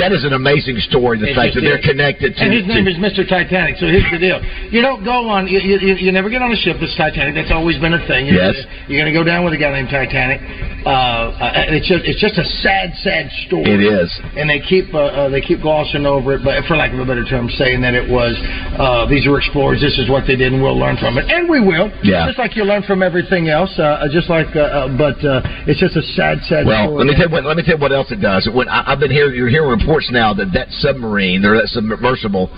that 0.01 0.13
is 0.13 0.25
an 0.25 0.33
amazing 0.33 0.79
story. 0.89 1.19
The 1.21 1.31
It 1.31 1.37
fact 1.37 1.55
that 1.55 1.61
they're 1.61 1.81
connected 1.83 2.35
to. 2.37 2.41
And 2.43 2.53
his 2.53 2.67
name 2.67 2.85
to- 2.85 2.91
is 2.91 2.97
Mr. 2.99 3.29
Titanic. 3.29 3.77
So 3.77 3.87
here's 3.87 4.09
the 4.11 4.19
deal: 4.19 4.41
you 4.73 4.81
don't 4.83 5.05
go 5.05 5.29
on. 5.29 5.47
You, 5.47 5.61
you, 5.61 5.95
you 5.97 6.11
never 6.13 6.31
get 6.31 6.43
on 6.43 6.51
a 6.53 6.57
ship 6.57 6.79
that's 6.81 6.97
Titanic. 6.97 7.35
That's 7.35 7.53
always 7.53 7.79
been 7.79 7.95
a 7.95 8.03
thing. 8.07 8.27
You're, 8.27 8.41
Yes. 8.43 8.57
You're 8.89 9.01
going 9.01 9.13
to 9.13 9.17
go 9.19 9.25
down 9.25 9.45
with 9.45 9.53
a 9.55 9.59
guy 9.59 9.71
named 9.73 9.91
Titanic. 9.91 10.41
Uh, 10.85 11.33
uh, 11.41 11.73
it's 11.73 11.89
just 11.89 12.05
it's 12.05 12.21
just 12.21 12.37
a 12.37 12.45
sad, 12.61 12.93
sad 13.01 13.33
story. 13.49 13.65
It 13.65 13.81
is. 13.81 14.13
And 14.37 14.45
they 14.45 14.61
keep 14.61 14.93
uh, 14.93 15.01
uh, 15.01 15.29
they 15.33 15.41
keep 15.41 15.65
glossing 15.65 16.05
over 16.05 16.37
it, 16.37 16.45
but 16.45 16.61
for 16.69 16.77
lack 16.77 16.93
of 16.93 17.01
a 17.01 17.09
better 17.09 17.25
term, 17.25 17.49
saying 17.57 17.81
that 17.81 17.95
it 17.97 18.05
was 18.05 18.37
uh, 18.77 19.09
these 19.09 19.25
were 19.27 19.41
explorers. 19.41 19.81
This 19.81 19.97
is 19.97 20.13
what 20.13 20.29
they 20.29 20.37
did, 20.37 20.53
and 20.53 20.61
we'll 20.61 20.77
learn 20.77 21.01
from 21.01 21.17
it, 21.17 21.25
and 21.33 21.49
we 21.49 21.65
will. 21.65 21.89
Yeah. 22.05 22.29
Just 22.29 22.39
like 22.39 22.53
you 22.55 22.65
learn 22.69 22.85
from 22.85 23.03
everything 23.03 23.49
else. 23.49 23.73
Just 24.13 24.29
like, 24.29 24.53
uh, 24.53 24.85
uh, 24.85 24.99
but 24.99 25.17
uh, 25.25 25.41
it's 25.65 25.81
just 25.81 25.97
a 25.97 26.05
sad, 26.13 26.45
sad 26.45 26.69
Well, 26.69 26.93
story. 26.93 27.01
let 27.01 27.07
me 27.09 27.15
tell 27.17 27.29
you 27.29 27.33
what. 27.33 27.45
Let 27.49 27.57
me 27.57 27.65
tell 27.65 27.77
you 27.77 27.81
what 27.81 27.93
else 27.93 28.13
it 28.13 28.21
does. 28.21 28.45
When 28.53 28.69
I, 28.69 28.93
I've 28.93 29.01
been 29.01 29.11
hearing, 29.11 29.35
you're 29.35 29.49
hearing 29.49 29.73
reports 29.73 30.13
now 30.13 30.35
that 30.35 30.53
that 30.53 30.69
submarine 30.85 31.45
or 31.49 31.57
that 31.57 31.73
submersible 31.73 32.53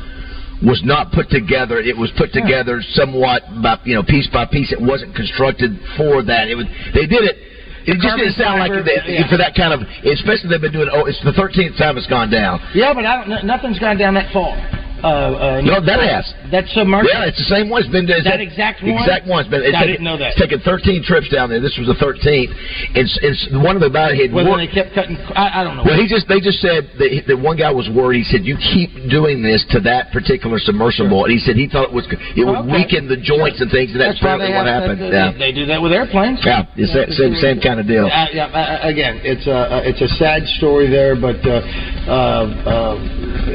was 0.66 0.82
not 0.84 1.12
put 1.12 1.30
together. 1.30 1.78
It 1.78 1.96
was 1.96 2.10
put 2.18 2.32
together 2.32 2.82
somewhat 2.98 3.42
by 3.62 3.78
you 3.84 3.94
know 3.94 4.02
piece 4.02 4.26
by 4.34 4.46
piece. 4.46 4.72
It 4.72 4.82
wasn't 4.82 5.14
constructed 5.14 5.78
for 5.96 6.26
that. 6.26 6.48
It 6.50 6.56
was 6.56 6.66
they 6.90 7.06
did 7.06 7.22
it. 7.22 7.54
It 7.86 8.02
just 8.02 8.16
didn't 8.18 8.34
sound 8.34 8.58
like 8.58 8.74
they, 8.84 8.98
yeah. 9.06 9.30
for 9.30 9.38
that 9.38 9.54
kind 9.54 9.72
of. 9.72 9.86
Especially 10.02 10.50
they've 10.50 10.60
been 10.60 10.74
doing. 10.74 10.90
Oh, 10.90 11.06
it's 11.06 11.22
the 11.22 11.32
thirteenth 11.32 11.78
time 11.78 11.96
it's 11.96 12.06
gone 12.06 12.30
down. 12.30 12.60
Yeah, 12.74 12.92
but 12.92 13.06
I 13.06 13.24
don't. 13.24 13.46
Nothing's 13.46 13.78
gone 13.78 13.96
down 13.96 14.14
that 14.14 14.32
far. 14.32 14.54
Uh, 15.02 15.06
uh, 15.06 15.60
No, 15.64 15.80
that 15.84 16.00
has. 16.00 16.24
That 16.50 16.64
submersible. 16.72 17.10
Yeah, 17.12 17.28
it's 17.28 17.36
the 17.36 17.50
same 17.52 17.68
one. 17.68 17.82
It's 17.84 17.92
been 17.92 18.08
it's 18.08 18.24
That 18.24 18.40
exact 18.40 18.82
one? 18.82 18.96
Exact 18.96 19.26
one. 19.26 19.40
It's 19.44 19.50
been, 19.50 19.62
it's 19.62 19.76
I 19.76 19.84
taken- 19.84 19.92
didn't 20.00 20.04
know 20.08 20.16
that. 20.16 20.32
It's 20.32 20.40
taken 20.40 20.60
13 20.60 21.02
trips 21.04 21.28
down 21.28 21.50
there. 21.50 21.60
This 21.60 21.76
was 21.76 21.86
the 21.86 21.98
13th. 22.00 22.50
It's 22.96 23.12
it's 23.22 23.48
one 23.52 23.76
of 23.76 23.80
the 23.84 23.92
about 23.92 24.12
it 24.12 24.20
had 24.20 24.32
worked- 24.32 24.56
they 24.56 24.66
kept 24.72 24.94
cutting. 24.94 25.16
I, 25.36 25.60
I 25.60 25.64
don't 25.64 25.76
know. 25.76 25.84
Well, 25.84 26.00
he 26.00 26.08
just 26.08 26.26
they 26.28 26.40
just 26.40 26.60
said 26.60 26.88
that, 26.98 27.10
he- 27.12 27.20
that 27.28 27.36
one 27.38 27.56
guy 27.56 27.70
was 27.70 27.88
worried. 27.92 28.24
He 28.24 28.28
said 28.32 28.44
you 28.44 28.56
keep 28.56 28.90
doing 29.12 29.42
this 29.42 29.64
to 29.76 29.80
that 29.84 30.12
particular 30.12 30.58
submersible, 30.58 31.24
and 31.24 31.32
he 31.32 31.38
said 31.40 31.56
he 31.56 31.68
thought 31.68 31.88
it 31.90 31.94
was 31.94 32.06
it 32.10 32.44
would 32.46 32.56
Okay. 32.66 32.72
weaken 32.72 33.06
the 33.08 33.16
joints 33.20 33.60
and 33.60 33.70
things, 33.70 33.92
and 33.92 34.00
that's, 34.00 34.18
That's 34.20 34.40
they 34.40 34.52
what 34.54 34.66
happened. 34.66 35.00
that- 35.02 35.12
yeah. 35.12 35.32
They, 35.36 35.52
do 35.52 35.66
that 35.66 35.80
with 35.80 35.92
airplanes. 35.92 36.40
Yeah, 36.44 36.64
it's 36.76 36.92
the 36.92 37.12
same, 37.14 37.34
same 37.36 37.60
kind 37.60 37.80
of 37.80 37.86
deal. 37.86 38.06
Uh, 38.06 38.26
yeah, 38.32 38.46
uh, 38.48 38.80
again, 38.88 39.20
it's 39.22 39.46
a 39.46 39.56
uh, 39.56 39.80
it's 39.84 40.00
a 40.00 40.08
sad 40.16 40.46
story 40.58 40.88
there, 40.88 41.16
but 41.16 41.36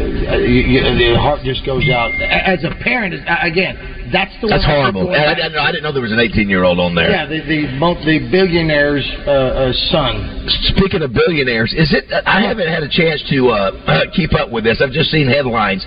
you, 0.07 0.79
you, 0.79 1.13
the 1.13 1.19
heart 1.19 1.41
just 1.43 1.65
goes 1.65 1.87
out. 1.89 2.11
As 2.21 2.63
a 2.63 2.71
parent, 2.83 3.13
uh, 3.27 3.35
again, 3.41 4.09
that's 4.11 4.33
the 4.41 4.47
That's 4.47 4.65
one 4.65 4.71
I 4.71 4.79
horrible. 4.91 5.09
I, 5.11 5.33
didn't 5.35 5.53
know- 5.53 5.61
I 5.63 5.71
didn't 5.71 5.83
know 5.83 5.91
there 5.93 6.01
was 6.01 6.11
an 6.11 6.19
18 6.19 6.49
year 6.49 6.63
old 6.63 6.79
on 6.79 6.95
there. 6.95 7.09
Yeah, 7.09 7.25
the 7.25 7.39
the, 7.41 7.59
the 8.05 8.17
billionaire's 8.31 9.07
uh, 9.25 9.31
uh, 9.31 9.73
son. 9.91 10.47
Speaking 10.75 11.01
of 11.03 11.13
billionaires, 11.13 11.73
is 11.73 11.93
it? 11.93 12.05
I 12.25 12.41
haven't 12.41 12.67
had 12.67 12.83
a 12.83 12.89
chance 12.89 13.23
to 13.29 13.49
uh, 13.49 14.05
keep 14.15 14.33
up 14.33 14.51
with 14.51 14.63
this. 14.63 14.81
I've 14.83 14.91
just 14.91 15.11
seen 15.11 15.27
headlines. 15.27 15.85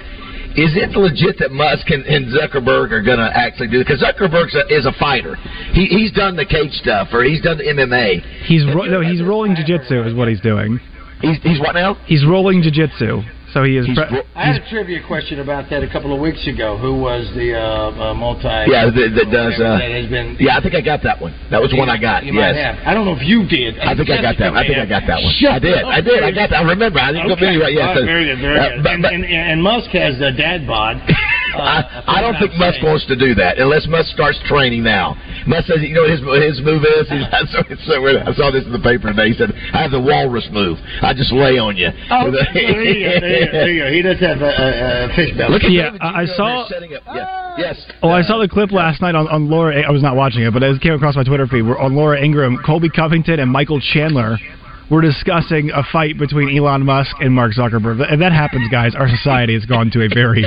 Is 0.55 0.71
it 0.79 0.95
legit 0.95 1.35
that 1.43 1.51
Musk 1.51 1.91
and, 1.91 2.07
and 2.07 2.31
Zuckerberg 2.31 2.93
are 2.95 3.03
going 3.03 3.19
to 3.19 3.27
actually 3.35 3.67
do 3.75 3.81
it? 3.81 3.89
Because 3.91 3.99
Zuckerberg 3.99 4.47
is 4.71 4.87
a 4.87 4.93
fighter. 5.01 5.35
He, 5.75 5.87
he's 5.87 6.13
done 6.13 6.37
the 6.37 6.47
cage 6.47 6.71
stuff, 6.79 7.09
or 7.13 7.25
he's 7.25 7.43
done 7.43 7.59
the 7.59 7.65
MMA. 7.65 8.23
He's 8.47 8.65
ro- 8.67 8.87
no, 8.87 9.01
he's 9.03 9.21
rolling 9.21 9.57
jujitsu 9.57 10.07
is 10.07 10.15
what 10.15 10.29
he's 10.29 10.41
doing. 10.41 10.79
He's 11.21 11.43
he's 11.43 11.59
what 11.59 11.75
now? 11.75 11.95
He's 12.07 12.25
rolling 12.25 12.63
jujitsu. 12.63 13.25
So 13.55 13.63
he 13.63 13.79
is. 13.79 13.87
Pre- 13.87 14.27
I 14.35 14.51
had 14.51 14.59
a 14.59 14.67
trivia 14.69 14.99
question 15.07 15.39
about 15.39 15.71
that 15.71 15.87
a 15.87 15.89
couple 15.89 16.11
of 16.11 16.19
weeks 16.19 16.43
ago. 16.51 16.75
Who 16.77 16.99
was 16.99 17.23
the 17.39 17.55
uh, 17.55 18.11
uh, 18.11 18.15
multi? 18.19 18.51
Yeah, 18.67 18.91
that, 18.91 19.11
that 19.15 19.31
does. 19.31 19.55
Uh, 19.63 19.79
that 19.79 19.95
has 19.95 20.11
been. 20.11 20.35
yeah, 20.43 20.59
I 20.59 20.61
think 20.61 20.75
I 20.75 20.83
got 20.83 21.07
that 21.07 21.23
one. 21.23 21.31
That 21.55 21.63
was 21.63 21.71
the 21.71 21.79
one 21.79 21.87
I 21.89 21.95
got. 21.95 22.27
You 22.27 22.35
yes. 22.35 22.51
might 22.51 22.59
have. 22.59 22.83
I 22.83 22.91
don't 22.99 23.07
know 23.07 23.15
if 23.15 23.23
you 23.23 23.47
did. 23.47 23.79
I 23.79 23.95
think 23.95 24.11
I 24.11 24.19
got 24.19 24.35
that. 24.43 24.59
I 24.59 24.67
think 24.67 24.83
I 24.83 24.87
got 24.91 25.07
that 25.07 25.23
one. 25.23 25.31
Shut 25.39 25.55
I 25.55 25.59
did. 25.63 25.79
I 25.87 26.01
did. 26.03 26.19
I 26.27 26.35
got 26.35 26.51
that. 26.51 26.67
I 26.67 26.67
remember. 26.67 26.99
I 26.99 27.15
didn't 27.15 27.31
go 27.31 27.39
Okay. 27.39 27.55
very 27.55 27.59
right. 27.63 27.73
Yeah, 27.73 27.87
All 27.87 27.95
right, 27.95 28.03
so- 28.03 28.11
very 28.11 28.27
good. 28.27 28.43
Very 28.43 28.59
uh, 28.59 28.69
good. 28.75 28.83
but- 28.83 29.15
and, 29.15 29.23
and, 29.23 29.23
and 29.25 29.63
Musk 29.63 29.91
has 29.95 30.19
the 30.19 30.35
dad 30.35 30.67
bod. 30.67 30.99
I, 31.59 32.19
I 32.19 32.21
don't 32.21 32.35
think 32.39 32.55
Musk 32.59 32.83
wants 32.83 33.07
to 33.07 33.17
do 33.17 33.35
that 33.37 33.59
unless 33.59 33.87
Musk 33.87 34.11
starts 34.13 34.39
training 34.47 34.83
now. 34.83 35.15
Musk 35.47 35.69
says, 35.69 35.79
you 35.83 35.95
know, 35.95 36.03
what 36.03 36.11
his 36.11 36.59
his 36.59 36.65
move 36.65 36.83
is. 36.85 37.09
He's, 37.09 37.25
I, 37.33 37.43
saw, 37.51 37.63
I 37.65 38.33
saw 38.35 38.51
this 38.51 38.65
in 38.67 38.73
the 38.73 38.83
paper 38.83 39.11
today. 39.11 39.29
He 39.31 39.37
said, 39.37 39.53
"I 39.73 39.83
have 39.83 39.91
the 39.91 40.01
walrus 40.01 40.49
move. 40.53 40.79
I 41.03 41.15
just 41.15 41.33
lay 41.33 41.59
on 41.59 41.77
you." 41.77 41.89
Oh, 42.11 42.31
there 42.55 42.83
you 42.83 43.05
go. 43.07 43.21
There 43.21 43.39
you 43.41 43.47
go. 43.47 43.53
There 43.53 43.73
you. 43.73 43.85
He 43.97 44.03
does 44.03 44.21
have 44.21 44.41
a, 44.43 44.51
a, 44.51 44.69
a 45.11 45.17
fish 45.17 45.31
belly. 45.37 45.53
Look 45.55 45.65
at 45.65 45.73
Yeah, 45.73 45.97
I- 46.01 46.23
I 46.23 46.27
saw- 46.27 46.67
setting 46.69 46.95
up. 46.95 47.03
Yeah. 47.07 47.25
Ah. 47.27 47.55
Yes. 47.57 47.79
Oh, 48.03 48.09
I 48.11 48.23
saw 48.23 48.39
the 48.41 48.49
clip 48.49 48.73
last 48.73 49.01
night 49.01 49.15
on, 49.15 49.29
on 49.29 49.49
Laura. 49.49 49.81
I 49.81 49.91
was 49.91 50.03
not 50.03 50.17
watching 50.17 50.43
it, 50.43 50.53
but 50.53 50.63
it 50.63 50.81
came 50.81 50.93
across 50.93 51.15
my 51.15 51.23
Twitter 51.23 51.47
feed. 51.47 51.63
Where 51.63 51.79
on 51.79 51.95
Laura 51.95 52.21
Ingraham, 52.21 52.59
Colby 52.67 52.91
Covington, 52.91 53.39
and 53.39 53.51
Michael 53.51 53.81
Chandler 53.81 54.39
were 54.91 55.01
discussing 55.01 55.71
a 55.71 55.83
fight 55.93 56.19
between 56.19 56.57
Elon 56.57 56.85
Musk 56.85 57.17
and 57.21 57.33
Mark 57.33 57.53
Zuckerberg. 57.53 58.01
If 58.13 58.19
that 58.21 58.33
happens, 58.33 58.69
guys, 58.71 58.95
our 58.95 59.09
society 59.09 59.55
has 59.55 59.65
gone 59.65 59.91
to 59.93 60.03
a 60.05 60.09
very, 60.13 60.45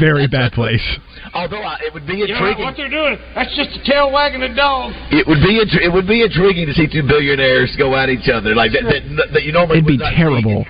very 0.00 0.26
bad 0.28 0.52
place. 0.52 0.82
Although 1.34 1.62
I, 1.62 1.78
it 1.86 1.94
would 1.94 2.06
be 2.06 2.14
You 2.14 2.28
know 2.28 2.34
intriguing. 2.36 2.64
what 2.64 2.76
they're 2.76 2.90
doing? 2.90 3.16
That's 3.34 3.54
just 3.56 3.70
a 3.80 3.84
tail 3.84 4.10
wagging 4.12 4.42
a 4.42 4.54
dog. 4.54 4.92
It 5.10 5.26
would 5.26 5.40
be 5.40 5.58
intri- 5.64 5.84
it 5.84 5.92
would 5.92 6.06
be 6.06 6.22
intriguing 6.22 6.66
to 6.66 6.74
see 6.74 6.86
two 6.90 7.06
billionaires 7.06 7.74
go 7.78 7.94
at 7.96 8.08
each 8.08 8.28
other 8.28 8.54
like 8.54 8.72
that. 8.72 8.82
That, 8.84 9.32
that 9.32 9.42
you 9.44 9.52
normally 9.52 9.78
It'd 9.78 9.86
be 9.86 9.94
would 9.94 10.00
not 10.00 10.10
see. 10.12 10.16
terrible. 10.16 10.66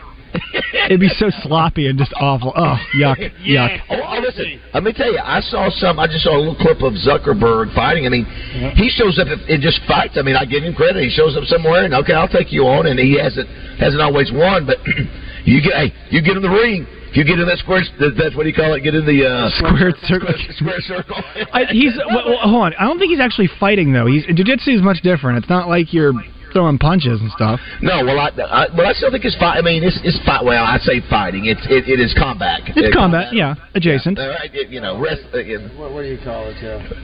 It'd 0.90 0.99
be 0.99 1.09
so 1.23 1.30
sloppy 1.47 1.87
and 1.87 1.97
just 1.97 2.11
awful. 2.18 2.50
Oh, 2.50 2.75
yuck, 2.99 3.14
yuck. 3.47 3.78
Oh, 3.90 3.94
oh, 3.94 4.18
listen. 4.18 4.59
Let 4.75 4.82
me 4.82 4.92
tell 4.92 5.06
you, 5.06 5.23
I 5.23 5.38
saw 5.38 5.70
some. 5.70 6.00
I 6.00 6.09
just 6.11 6.26
saw 6.26 6.35
a 6.35 6.42
little 6.42 6.59
clip 6.59 6.82
of 6.82 6.99
Zuckerberg 6.99 7.73
fighting. 7.78 8.06
I 8.06 8.09
mean, 8.11 8.26
he 8.75 8.90
shows 8.90 9.14
up 9.23 9.28
and 9.30 9.38
and 9.47 9.62
just 9.62 9.78
fights. 9.87 10.18
I 10.18 10.23
mean, 10.23 10.35
I 10.35 10.44
give 10.44 10.64
him 10.66 10.75
credit. 10.75 11.06
He 11.06 11.11
shows 11.14 11.37
up 11.38 11.44
somewhere 11.44 11.85
and 11.87 11.94
okay, 12.02 12.12
I'll 12.12 12.26
take 12.26 12.50
you 12.50 12.66
on, 12.66 12.90
and 12.90 12.99
he 12.99 13.14
hasn't 13.14 13.47
hasn't 13.78 14.02
always 14.02 14.35
won. 14.35 14.66
But 14.66 14.82
you 15.47 15.62
get 15.62 15.78
hey, 15.78 15.94
you 16.11 16.26
get 16.26 16.35
in 16.35 16.42
the 16.42 16.50
ring. 16.50 16.90
If 17.11 17.16
you 17.16 17.25
get 17.25 17.38
in 17.38 17.47
that 17.47 17.59
square, 17.59 17.82
that's 17.99 18.35
what 18.35 18.42
do 18.42 18.49
you 18.50 18.54
call 18.54 18.75
it? 18.75 18.82
Get 18.82 18.94
in 18.94 19.06
the 19.06 19.26
uh, 19.26 19.50
Square 19.62 19.94
circle. 20.11 20.35
Square 20.59 20.80
circle. 20.82 21.23
I, 21.54 21.66
he's 21.70 21.94
well, 21.99 22.35
well, 22.35 22.38
hold 22.42 22.62
on. 22.66 22.75
I 22.75 22.85
don't 22.85 22.99
think 22.99 23.11
he's 23.11 23.23
actually 23.23 23.50
fighting 23.59 23.92
though. 23.92 24.06
He's 24.06 24.26
jiu-jitsu 24.26 24.70
is 24.70 24.82
much 24.82 25.02
different. 25.02 25.38
It's 25.38 25.50
not 25.50 25.68
like 25.68 25.94
you're 25.94 26.14
throwing 26.52 26.78
punches 26.78 27.21
and 27.21 27.30
stuff. 27.33 27.61
No, 27.83 28.04
well, 28.04 28.19
I, 28.19 28.28
I 28.42 28.66
well, 28.76 28.87
I 28.87 28.92
still 28.92 29.11
think 29.11 29.25
it's 29.25 29.37
fight. 29.37 29.59
I 29.59 29.62
mean, 29.62 29.83
it's 29.83 29.99
it's 30.04 30.19
fight. 30.25 30.45
Well, 30.45 30.62
I 30.64 30.78
say 30.78 31.00
fighting. 31.09 31.47
It's 31.47 31.61
it, 31.71 31.88
it 31.88 32.00
is 32.00 32.14
combat. 32.19 32.61
It's 32.76 32.95
combat, 32.95 33.33
yeah, 33.33 33.54
adjacent. 33.75 34.19
Uh, 34.19 34.35
it- 34.52 34.69
you 34.71 34.80
know, 34.80 34.99
rest. 35.00 35.23
Uh, 35.35 35.38
What, 35.76 35.92
what 35.92 36.02
do 36.02 36.09
you 36.09 36.19
call 36.23 36.47
it? 36.49 36.59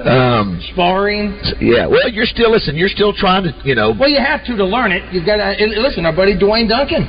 Um, 0.06 0.60
sparring. 0.72 1.38
yeah. 1.60 1.86
Well, 1.86 2.08
you're 2.10 2.26
still 2.26 2.50
listen. 2.52 2.76
You're 2.76 2.88
still 2.92 3.12
trying 3.12 3.44
to, 3.44 3.52
you 3.64 3.74
know. 3.74 3.94
Well, 3.98 4.08
you 4.08 4.20
have 4.20 4.44
to 4.46 4.56
to 4.56 4.64
learn 4.64 4.92
it. 4.92 5.02
You've 5.12 5.26
got 5.26 5.36
to 5.38 5.54
listen. 5.80 6.04
Our 6.06 6.14
buddy 6.14 6.36
Dwayne 6.36 6.68
Duncan 6.68 7.02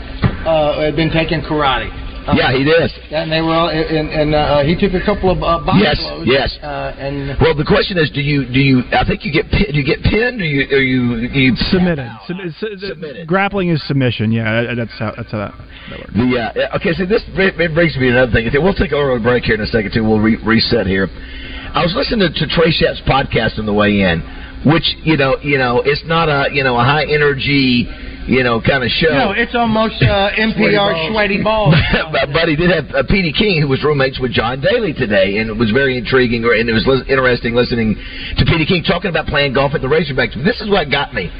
uh, 0.47 0.81
had 0.81 0.95
been 0.95 1.11
taking 1.11 1.41
karate. 1.41 1.89
Uh, 2.27 2.35
Yeah, 2.35 2.51
he 2.51 2.63
did. 2.63 2.91
And 3.11 3.31
they 3.31 3.39
were 3.41 3.55
all, 3.55 3.69
and, 3.69 4.09
and 4.11 4.35
uh, 4.35 4.63
he 4.63 4.75
took 4.75 4.91
a 4.93 5.03
couple 5.05 5.31
of 5.31 5.39
uh, 5.39 5.63
body 5.65 5.79
Yes, 5.81 5.95
blows. 5.99 6.27
yes. 6.27 6.57
Uh, 6.61 6.91
and 6.99 7.39
Well, 7.39 7.55
the 7.55 7.63
question 7.63 7.97
is, 7.97 8.11
do 8.11 8.19
you 8.21 8.43
do 8.45 8.59
you? 8.59 8.83
I 8.91 9.07
think 9.07 9.23
you 9.23 9.31
get 9.31 9.47
pin- 9.49 9.71
do 9.71 9.77
you 9.79 9.85
get 9.87 10.03
pinned 10.03 10.41
or 10.41 10.45
you 10.45 10.67
or 10.69 10.81
you 10.83 11.01
you 11.31 11.55
Submitted. 11.71 12.09
Sub- 12.27 12.37
su- 12.59 13.23
Grappling 13.25 13.69
is 13.69 13.79
submission. 13.87 14.31
Yeah, 14.31 14.75
that's 14.75 14.91
how 14.99 15.13
that's 15.15 15.31
how 15.31 15.39
that. 15.49 15.53
that 15.89 15.99
works. 16.03 16.13
The 16.13 16.27
uh, 16.67 16.75
okay, 16.77 16.91
so 16.93 17.05
this 17.07 17.23
it 17.35 17.73
brings 17.73 17.95
me 17.95 18.11
to 18.11 18.17
another 18.19 18.31
thing. 18.35 18.49
We'll 18.59 18.75
take 18.75 18.91
a 18.91 18.97
little 18.99 19.19
break 19.23 19.43
here 19.47 19.55
in 19.55 19.61
a 19.61 19.67
second 19.71 19.93
too. 19.93 20.03
We'll 20.03 20.19
re- 20.19 20.39
reset 20.43 20.85
here. 20.85 21.07
I 21.07 21.83
was 21.83 21.93
listening 21.95 22.27
to, 22.27 22.31
to 22.33 22.45
Trey 22.51 22.71
Shep's 22.71 23.01
podcast 23.07 23.59
on 23.59 23.65
the 23.67 23.73
way 23.73 24.01
in, 24.01 24.23
which 24.71 24.87
you 25.03 25.15
know, 25.17 25.37
you 25.41 25.57
know, 25.57 25.81
it's 25.85 26.03
not 26.05 26.27
a 26.29 26.49
you 26.51 26.63
know 26.63 26.75
a 26.77 26.83
high 26.83 27.05
energy, 27.07 27.87
you 28.27 28.43
know, 28.43 28.59
kind 28.61 28.83
of 28.83 28.89
show. 28.89 29.09
no, 29.15 29.31
it's 29.31 29.55
almost 29.55 30.01
uh, 30.03 30.29
NPR 30.37 31.11
sweaty 31.11 31.41
balls. 31.41 31.75
but, 32.11 32.27
but 32.33 32.49
he 32.49 32.55
did 32.55 32.69
have 32.69 32.85
uh, 32.93 33.03
Petey 33.07 33.31
King, 33.31 33.61
who 33.61 33.67
was 33.67 33.83
roommates 33.83 34.19
with 34.19 34.31
John 34.31 34.59
Daly 34.59 34.91
today, 34.93 35.37
and 35.39 35.49
it 35.49 35.57
was 35.57 35.71
very 35.71 35.97
intriguing, 35.97 36.43
or- 36.45 36.53
and 36.53 36.67
it 36.69 36.73
was 36.73 36.85
li- 36.85 37.03
interesting 37.07 37.55
listening 37.55 37.95
to 38.37 38.43
Petey 38.45 38.65
King 38.65 38.83
talking 38.83 39.09
about 39.09 39.25
playing 39.27 39.53
golf 39.53 39.73
at 39.73 39.81
the 39.81 39.87
Razorbacks. 39.87 40.35
This 40.43 40.59
is 40.61 40.69
what 40.69 40.91
got 40.91 41.13
me. 41.13 41.31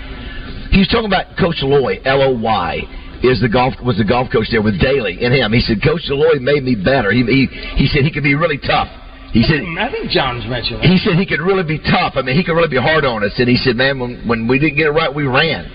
he 0.72 0.80
was 0.80 0.88
talking 0.88 1.08
about 1.12 1.36
Coach 1.38 1.60
Loy, 1.62 2.00
L 2.06 2.22
O 2.22 2.32
Y. 2.38 2.82
Is 3.24 3.42
the 3.42 3.50
golf 3.50 3.74
was 3.84 3.98
the 3.98 4.06
golf 4.06 4.30
coach 4.32 4.46
there 4.54 4.62
with 4.62 4.80
Daly 4.80 5.18
and 5.26 5.34
him? 5.34 5.52
He 5.52 5.60
said 5.62 5.82
Coach 5.84 6.06
Loy 6.08 6.38
made 6.40 6.62
me 6.62 6.76
better. 6.78 7.10
He 7.12 7.26
he, 7.26 7.48
he 7.76 7.88
said 7.90 8.04
he 8.06 8.12
could 8.14 8.22
be 8.22 8.36
really 8.36 8.60
tough. 8.62 8.88
He 9.34 9.44
said 9.44 9.60
hmm, 9.62 9.78
I 9.78 9.92
think 9.92 10.10
John's 10.10 10.48
mentioned 10.48 10.80
that. 10.82 10.88
he 10.88 10.98
said 11.04 11.16
he 11.20 11.26
could 11.26 11.42
really 11.42 11.64
be 11.64 11.80
tough. 11.80 12.14
I 12.16 12.22
mean, 12.22 12.36
he 12.36 12.44
could 12.44 12.54
really 12.54 12.72
be 12.72 12.80
hard 12.80 13.04
on 13.06 13.24
us. 13.24 13.34
And 13.38 13.48
he 13.48 13.58
said, 13.58 13.76
man, 13.76 14.00
when 14.00 14.28
when 14.28 14.48
we 14.48 14.58
didn't 14.60 14.78
get 14.78 14.88
it 14.88 14.96
right, 14.96 15.14
we 15.14 15.24
ran. 15.28 15.68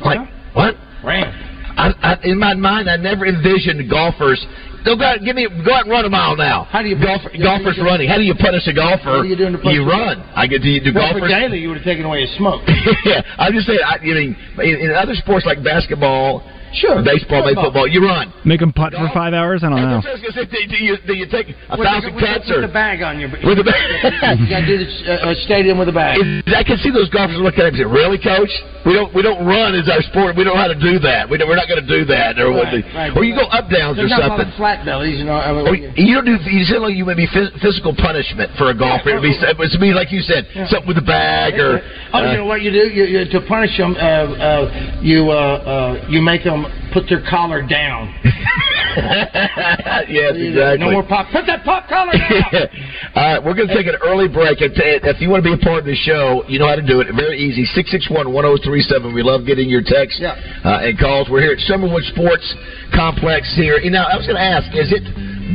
Like 0.00 0.28
what? 0.54 0.74
Ran. 1.04 1.26
I, 1.76 1.90
I, 2.02 2.12
in 2.22 2.38
my 2.38 2.54
mind, 2.54 2.88
I 2.88 2.96
never 2.96 3.26
envisioned 3.26 3.82
golfers. 3.90 4.38
Go 4.84 5.00
out, 5.00 5.18
give 5.24 5.34
me 5.34 5.48
go 5.64 5.72
out 5.72 5.88
and 5.88 5.90
run 5.90 6.04
a 6.04 6.12
mile 6.12 6.36
now. 6.36 6.64
How 6.70 6.82
do 6.82 6.88
you 6.88 6.94
Golf, 7.00 7.22
golfers 7.40 7.80
running? 7.82 8.06
How 8.06 8.16
do 8.16 8.22
you 8.22 8.34
punish 8.36 8.68
a 8.68 8.74
golfer? 8.74 9.16
What 9.16 9.24
are 9.24 9.32
you 9.32 9.34
doing 9.34 9.52
to 9.52 9.58
punish 9.58 9.74
You 9.74 9.88
run. 9.88 10.20
I 10.36 10.46
get 10.46 10.60
to 10.60 10.68
do 10.68 10.92
Well, 10.94 11.08
for 11.10 11.24
golfers. 11.24 11.32
Daly, 11.32 11.58
you 11.58 11.68
would 11.72 11.78
have 11.78 11.88
taken 11.88 12.04
away 12.04 12.20
his 12.20 12.36
smoke. 12.36 12.60
yeah, 13.04 13.24
I'm 13.38 13.52
just 13.54 13.66
saying. 13.66 13.80
I, 13.80 13.96
I 13.96 14.04
mean, 14.04 14.36
in, 14.60 14.74
in 14.86 14.90
other 14.92 15.14
sports 15.14 15.46
like 15.46 15.64
basketball, 15.64 16.44
sure, 16.76 17.02
baseball, 17.02 17.42
maybe 17.46 17.56
football, 17.56 17.86
you 17.88 18.02
run. 18.04 18.32
Make 18.44 18.60
them 18.60 18.72
putt 18.72 18.92
for 18.92 19.08
five 19.14 19.32
hours? 19.34 19.62
I 19.64 19.70
don't 19.70 19.80
know. 19.80 20.02
I 20.02 20.12
was 20.12 20.20
gonna 20.20 20.34
say, 20.34 20.46
do, 20.46 20.58
do 20.68 20.78
you, 20.82 20.94
do 21.06 21.14
you 21.14 21.26
take 21.30 21.48
a 21.70 21.76
With 21.78 21.86
thousand 21.86 22.10
the, 22.12 22.16
with, 22.18 22.24
cuts 22.24 22.46
the, 22.48 22.54
or 22.54 22.60
with 22.60 22.70
the 22.70 22.74
bag 22.74 23.02
on 23.02 23.18
your 23.18 23.30
with 23.30 23.58
the 23.58 23.66
bag? 23.66 24.38
you 24.40 24.46
got 24.50 24.62
to 24.62 24.68
do 24.68 24.76
the 24.82 24.88
uh, 25.08 25.30
uh, 25.32 25.34
stadium 25.46 25.78
with 25.78 25.88
a 25.88 25.96
bag. 25.96 26.18
Is- 26.20 26.42
I 26.54 26.62
can 26.62 26.78
see 26.78 26.90
those 26.94 27.10
golfers 27.10 27.36
look 27.42 27.58
at 27.58 27.66
him 27.66 27.74
and 27.74 27.82
say, 27.82 27.88
"Really, 27.88 28.14
coach? 28.20 28.52
We 28.86 28.94
don't 28.94 29.10
we 29.14 29.22
don't 29.26 29.42
run 29.42 29.74
as 29.74 29.88
our 29.90 30.02
sport. 30.12 30.36
We 30.38 30.44
don't 30.46 30.54
know 30.54 30.62
how 30.62 30.70
to 30.70 30.78
do 30.78 30.98
that. 31.02 31.26
We 31.26 31.34
don't, 31.38 31.48
we're 31.50 31.58
not 31.58 31.66
going 31.66 31.82
to 31.82 31.90
do 31.90 32.04
that." 32.14 32.38
Or 32.38 32.52
what? 32.54 32.70
Right, 32.70 32.84
the- 32.84 32.94
right. 32.94 33.10
Or 33.16 33.24
you 33.26 33.34
go 33.34 33.46
up 33.50 33.66
downs 33.72 33.98
or 33.98 34.06
There's 34.06 34.14
not 34.14 34.22
a 34.22 34.28
lot 34.34 34.38
something. 34.44 34.54
flat 34.56 34.84
bellies, 34.86 35.18
you 35.18 35.26
know. 35.26 35.34
I 35.40 35.50
mean, 35.50 35.90
you 35.98 36.14
you 36.14 36.14
don't 36.14 36.26
do. 36.28 36.36
You 36.46 36.62
sound 36.68 36.86
like 36.86 36.94
you 36.94 37.04
would 37.08 37.18
be 37.18 37.26
phys- 37.26 37.54
physical 37.58 37.90
punishment 37.96 38.52
for 38.60 38.70
a 38.70 38.76
golfer. 38.76 39.18
It'd 39.18 39.24
be 39.24 39.34
it 39.34 39.56
would 39.58 39.72
be 39.80 39.90
like 39.96 40.12
you 40.14 40.22
said, 40.22 40.46
something 40.70 40.86
with 40.86 40.98
a 41.00 41.06
bag 41.06 41.58
or. 41.58 41.82
Oh, 42.14 42.22
uh, 42.22 42.30
you 42.30 42.36
know 42.38 42.46
what 42.46 42.62
you 42.62 42.70
do? 42.70 42.86
You, 42.94 43.04
you, 43.04 43.20
to 43.34 43.40
punish 43.48 43.74
them, 43.76 43.96
uh, 43.98 43.98
uh, 43.98 45.00
you 45.02 45.30
uh, 45.30 45.34
uh, 45.34 46.06
you 46.08 46.22
make 46.22 46.44
them 46.44 46.63
put 46.94 47.10
their 47.10 47.22
collar 47.28 47.60
down. 47.66 48.14
yes, 50.06 50.38
exactly. 50.38 50.78
No 50.78 50.94
more 50.94 51.02
pop. 51.02 51.26
Put 51.34 51.44
that 51.50 51.66
pop 51.66 51.88
collar 51.90 52.14
down. 52.14 52.70
All 53.18 53.26
right, 53.26 53.40
we're 53.42 53.54
going 53.58 53.66
to 53.68 53.74
take 53.74 53.90
an 53.90 53.98
early 54.06 54.30
break. 54.30 54.62
If, 54.62 54.72
if 54.78 55.20
you 55.20 55.28
want 55.28 55.42
to 55.42 55.48
be 55.50 55.54
a 55.58 55.62
part 55.62 55.82
of 55.82 55.88
the 55.90 55.98
show, 55.98 56.46
you 56.46 56.58
know 56.62 56.70
how 56.70 56.78
to 56.78 56.86
do 56.86 57.02
it. 57.02 57.10
Very 57.14 57.36
easy. 57.38 57.66
661-1037. 57.74 59.12
We 59.14 59.22
love 59.22 59.44
getting 59.46 59.68
your 59.68 59.82
texts 59.82 60.22
Yeah. 60.22 60.38
uh, 60.64 60.86
and 60.86 60.94
calls. 60.98 61.28
We're 61.28 61.42
here 61.42 61.52
at 61.58 61.62
Summerwood 61.66 62.06
Sports 62.14 62.46
Complex 62.94 63.50
here. 63.58 63.78
You 63.82 63.90
know, 63.90 64.06
I 64.06 64.16
was 64.16 64.26
going 64.26 64.38
to 64.38 64.46
ask, 64.46 64.70
is 64.78 64.94
it 64.94 65.02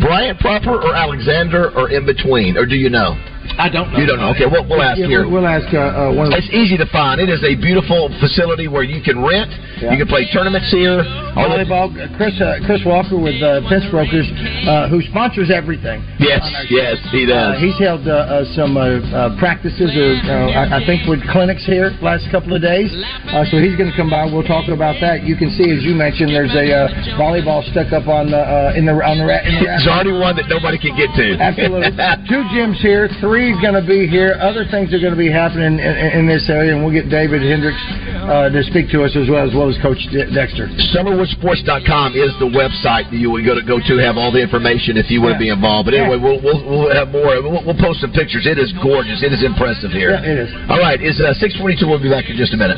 Bryant 0.04 0.40
proper 0.40 0.76
or 0.76 0.96
Alexander 0.96 1.72
or 1.76 1.90
in 1.90 2.06
between, 2.06 2.58
or 2.58 2.66
do 2.66 2.76
you 2.76 2.90
know? 2.90 3.16
I 3.58 3.68
don't 3.70 3.92
know. 3.92 4.00
You 4.00 4.06
don't 4.06 4.20
know. 4.20 4.32
Okay, 4.36 4.46
we'll, 4.46 4.68
we'll 4.68 4.82
ask 4.82 5.00
Yeah, 5.00 5.08
here. 5.08 5.24
We'll, 5.28 5.42
we'll 5.44 5.48
ask 5.50 5.68
uh, 5.74 5.80
uh, 5.80 6.14
one. 6.14 6.32
It's 6.34 6.48
easy 6.54 6.78
to 6.78 6.86
find. 6.92 7.20
It 7.20 7.30
is 7.30 7.42
a 7.44 7.56
beautiful 7.56 8.08
facility 8.20 8.68
where 8.68 8.84
you 8.84 9.02
can 9.02 9.20
rent. 9.24 9.52
Yeah. 9.82 9.92
You 9.96 9.98
can 10.00 10.08
play 10.08 10.28
tournaments 10.32 10.70
here. 10.72 11.00
All 11.36 11.48
volleyball. 11.50 11.88
uh, 11.96 12.08
Chris 12.18 12.36
uh, 12.42 12.60
Chris 12.66 12.82
Walker 12.86 13.16
with 13.20 13.40
uh, 13.42 13.64
Fence 13.72 13.88
Brokers, 13.92 14.28
uh, 14.68 14.88
who 14.92 15.00
sponsors 15.08 15.50
everything. 15.52 16.04
Yes, 16.20 16.44
yes, 16.70 17.00
he 17.12 17.24
Uh, 17.28 17.56
does. 17.56 17.62
he's 17.64 17.78
held 17.80 18.04
uh, 18.08 18.44
uh, 18.44 18.46
some 18.56 18.76
uh, 18.76 19.00
uh, 19.16 19.40
practices, 19.40 19.92
or 19.96 20.20
uh, 20.28 20.52
I, 20.52 20.80
I 20.80 20.86
think 20.86 21.08
with 21.08 21.24
clinics 21.32 21.64
here 21.66 21.96
last 22.04 22.28
couple 22.32 22.56
of 22.56 22.62
days. 22.62 22.92
Uh, 23.32 23.44
so 23.48 23.60
he's 23.60 23.76
going 23.80 23.88
to 23.92 23.96
come 23.96 24.10
by. 24.12 24.26
We'll 24.28 24.44
talk 24.48 24.68
about 24.68 25.00
that. 25.00 25.24
You 25.24 25.36
can 25.40 25.48
see, 25.56 25.68
as 25.72 25.84
you 25.84 25.96
mentioned, 25.96 26.36
there's 26.36 26.54
a 26.56 26.68
uh, 26.68 27.16
volleyball 27.20 27.64
stuck 27.72 27.92
up 27.96 28.08
on 28.12 28.32
the 28.32 28.42
uh, 28.42 28.74
in 28.76 28.84
the 28.86 28.92
on 29.00 29.16
the 29.20 29.26
ra- 29.28 29.44
in 29.48 29.60
the 29.60 29.66
There's 29.68 29.88
already 29.88 30.12
one 30.16 30.36
that 30.36 30.48
nobody 30.52 30.76
can 30.80 30.96
get 31.00 31.08
to. 31.16 31.28
Absolutely. 31.40 31.96
Two 32.32 32.44
gyms 32.52 32.80
here. 32.84 33.08
Three 33.24 33.39
going 33.64 33.80
to 33.80 33.86
be 33.86 34.08
here. 34.08 34.36
Other 34.40 34.68
things 34.68 34.92
are 34.92 35.00
going 35.00 35.16
to 35.16 35.20
be 35.20 35.32
happening 35.32 35.80
in, 35.80 35.94
in, 35.96 36.10
in 36.20 36.24
this 36.28 36.50
area, 36.52 36.76
and 36.76 36.84
we'll 36.84 36.94
get 36.94 37.08
David 37.08 37.40
Hendricks 37.40 37.80
uh, 38.28 38.52
to 38.52 38.60
speak 38.68 38.92
to 38.92 39.08
us 39.08 39.16
as 39.16 39.32
well, 39.32 39.48
as 39.48 39.56
well 39.56 39.72
as 39.72 39.80
Coach 39.80 40.00
De- 40.12 40.28
Dexter. 40.36 40.68
Summerwoodsports.com 40.92 42.20
is 42.20 42.36
the 42.44 42.52
website 42.52 43.08
that 43.08 43.20
you 43.20 43.32
would 43.32 43.48
go 43.48 43.56
to 43.56 43.64
go 43.64 43.80
to 43.80 43.94
have 44.04 44.20
all 44.20 44.32
the 44.36 44.44
information 44.44 45.00
if 45.00 45.08
you 45.08 45.24
want 45.24 45.40
to 45.40 45.42
be 45.42 45.48
involved. 45.50 45.88
But 45.88 45.96
anyway, 45.96 46.20
we'll 46.20 46.44
we'll, 46.44 46.60
we'll 46.68 46.92
have 46.92 47.10
more. 47.16 47.40
We'll, 47.40 47.64
we'll 47.64 47.80
post 47.80 48.04
some 48.04 48.12
pictures. 48.12 48.44
It 48.44 48.60
is 48.60 48.76
gorgeous. 48.84 49.24
It 49.24 49.32
is 49.32 49.42
impressive 49.42 49.96
here. 49.96 50.20
Yeah, 50.20 50.28
it 50.28 50.38
is. 50.44 50.50
All 50.68 50.84
right, 50.84 51.00
it's 51.00 51.24
uh, 51.24 51.32
six 51.40 51.56
twenty 51.56 51.80
two. 51.80 51.88
We'll 51.88 52.04
be 52.04 52.12
back 52.12 52.28
in 52.28 52.36
just 52.36 52.52
a 52.52 52.60
minute. 52.60 52.78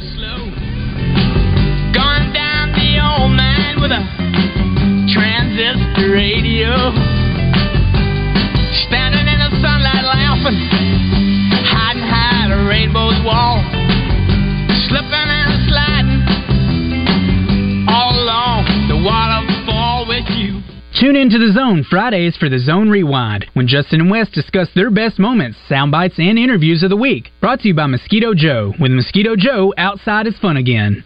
Going 1.91 2.30
down 2.32 2.71
the 2.78 3.02
old 3.02 3.34
man 3.34 3.82
with 3.82 3.91
a 3.91 4.02
transistor 5.10 6.13
radio. 6.13 7.20
Hiding 10.43 12.04
high 12.04 12.49
a 12.51 12.67
rainbow's 12.67 13.23
wall. 13.23 13.62
Slipping 14.89 15.30
and 15.30 15.69
sliding 15.69 16.21
all 17.88 18.12
along 18.12 18.65
the 18.89 18.97
waterfall 18.97 20.08
with 20.08 20.25
you. 20.38 20.62
Tune 20.99 21.15
into 21.15 21.38
the 21.38 21.51
Zone 21.54 21.86
Fridays 21.89 22.36
for 22.38 22.49
the 22.49 22.60
Zone 22.60 22.89
Rewind, 22.89 23.45
when 23.54 23.67
Justin 23.67 24.01
and 24.01 24.12
Wes 24.12 24.30
discuss 24.30 24.67
their 24.75 24.91
best 24.91 25.19
moments, 25.19 25.58
sound 25.69 25.91
bites, 25.91 26.17
and 26.17 26.38
interviews 26.38 26.84
of 26.84 26.89
the 26.89 26.97
week. 26.97 27.32
Brought 27.39 27.62
to 27.62 27.69
you 27.69 27.73
by 27.73 27.88
Mosquito 27.88 28.34
Joe. 28.36 28.73
With 28.80 28.91
Mosquito 28.91 29.36
Joe, 29.36 29.73
outside 29.77 30.27
is 30.27 30.38
fun 30.39 30.58
again. 30.58 31.04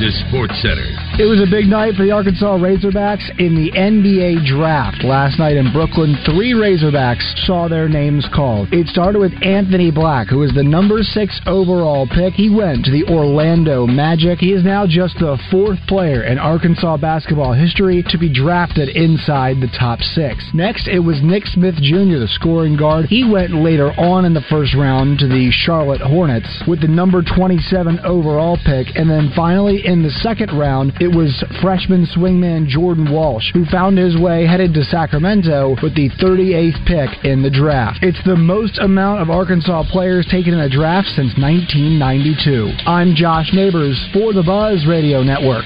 Is 0.00 0.18
Sports 0.26 0.60
Center. 0.60 0.90
It 1.22 1.30
was 1.30 1.38
a 1.38 1.46
big 1.46 1.70
night 1.70 1.94
for 1.94 2.02
the 2.02 2.10
Arkansas 2.10 2.58
Razorbacks 2.58 3.30
in 3.38 3.54
the 3.54 3.70
NBA 3.78 4.42
draft. 4.42 5.04
Last 5.04 5.38
night 5.38 5.54
in 5.54 5.70
Brooklyn, 5.70 6.18
three 6.26 6.50
Razorbacks 6.50 7.22
saw 7.46 7.68
their 7.68 7.88
names 7.88 8.26
called. 8.34 8.74
It 8.74 8.88
started 8.88 9.20
with 9.20 9.30
Anthony 9.40 9.92
Black, 9.92 10.26
who 10.26 10.42
was 10.42 10.50
the 10.50 10.66
number 10.66 11.04
six 11.04 11.38
overall 11.46 12.08
pick. 12.10 12.34
He 12.34 12.50
went 12.50 12.84
to 12.86 12.90
the 12.90 13.06
Orlando 13.06 13.86
Magic. 13.86 14.40
He 14.40 14.50
is 14.50 14.64
now 14.64 14.84
just 14.84 15.14
the 15.22 15.38
fourth 15.52 15.78
player 15.86 16.24
in 16.24 16.42
Arkansas 16.42 16.96
basketball 16.96 17.52
history 17.52 18.02
to 18.10 18.18
be 18.18 18.26
drafted 18.26 18.88
inside 18.88 19.62
the 19.62 19.70
top 19.78 20.00
six. 20.00 20.42
Next, 20.54 20.88
it 20.88 20.98
was 20.98 21.22
Nick 21.22 21.46
Smith 21.46 21.76
Jr., 21.76 22.18
the 22.18 22.34
scoring 22.34 22.76
guard. 22.76 23.06
He 23.06 23.22
went 23.22 23.54
later 23.54 23.92
on 23.94 24.24
in 24.24 24.34
the 24.34 24.44
first 24.50 24.74
round 24.74 25.20
to 25.20 25.28
the 25.28 25.54
Charlotte 25.54 26.02
Hornets 26.02 26.50
with 26.66 26.80
the 26.80 26.90
number 26.90 27.22
27 27.22 28.00
overall 28.00 28.58
pick. 28.66 28.90
And 28.96 29.08
then 29.08 29.30
finally, 29.36 29.83
in 29.84 30.02
the 30.02 30.10
second 30.10 30.56
round, 30.56 30.94
it 31.00 31.08
was 31.08 31.44
freshman 31.60 32.06
swingman 32.06 32.66
Jordan 32.66 33.12
Walsh, 33.12 33.52
who 33.52 33.64
found 33.66 33.98
his 33.98 34.16
way 34.16 34.46
headed 34.46 34.72
to 34.74 34.84
Sacramento 34.84 35.76
with 35.82 35.94
the 35.94 36.08
38th 36.20 36.86
pick 36.86 37.24
in 37.24 37.42
the 37.42 37.50
draft. 37.50 37.98
It's 38.02 38.22
the 38.24 38.36
most 38.36 38.78
amount 38.78 39.20
of 39.20 39.30
Arkansas 39.30 39.84
players 39.90 40.26
taken 40.30 40.54
in 40.54 40.60
a 40.60 40.70
draft 40.70 41.08
since 41.08 41.36
1992. 41.36 42.72
I'm 42.86 43.14
Josh 43.14 43.52
Neighbors 43.52 44.00
for 44.12 44.32
the 44.32 44.42
Buzz 44.42 44.86
Radio 44.88 45.22
Network. 45.22 45.64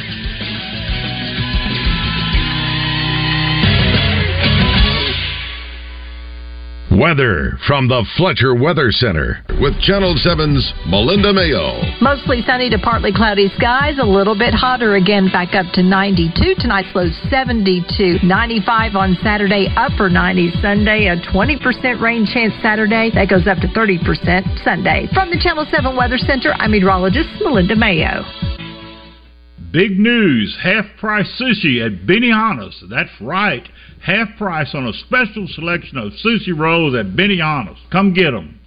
Weather 6.98 7.56
from 7.68 7.86
the 7.86 8.02
Fletcher 8.16 8.58
Weather 8.58 8.90
Center 8.90 9.38
with 9.62 9.78
Channel 9.86 10.18
7's 10.18 10.66
Melinda 10.90 11.32
Mayo. 11.32 11.78
Mostly 12.02 12.42
sunny 12.42 12.68
to 12.70 12.78
partly 12.78 13.12
cloudy 13.14 13.46
skies, 13.54 14.02
a 14.02 14.04
little 14.04 14.36
bit 14.36 14.52
hotter 14.52 14.96
again, 14.96 15.30
back 15.30 15.54
up 15.54 15.70
to 15.74 15.82
92. 15.82 16.58
Tonight's 16.58 16.90
low 16.96 17.06
72. 17.30 18.18
95 18.26 18.96
on 18.96 19.16
Saturday, 19.22 19.68
upper 19.76 20.10
90s 20.10 20.60
Sunday, 20.60 21.06
a 21.06 21.14
20% 21.30 22.02
rain 22.02 22.26
chance 22.26 22.52
Saturday. 22.60 23.14
That 23.14 23.30
goes 23.30 23.46
up 23.46 23.58
to 23.58 23.68
30% 23.68 24.64
Sunday. 24.64 25.06
From 25.14 25.30
the 25.30 25.38
Channel 25.38 25.66
7 25.70 25.94
Weather 25.94 26.18
Center, 26.18 26.50
I'm 26.58 26.72
meteorologist 26.72 27.28
Melinda 27.40 27.76
Mayo. 27.76 28.26
Big 29.70 30.00
news 30.00 30.58
half 30.62 30.86
price 30.98 31.28
sushi 31.38 31.84
at 31.84 32.06
Benihana's. 32.06 32.82
That's 32.90 33.12
right. 33.20 33.68
Half 34.02 34.36
price 34.38 34.74
on 34.74 34.86
a 34.86 34.92
special 34.92 35.46
selection 35.48 35.98
of 35.98 36.12
sushi 36.24 36.56
rolls 36.56 36.94
at 36.94 37.16
Benihana's. 37.16 37.78
Come 37.90 38.12
get 38.12 38.34
'em. 38.34 38.57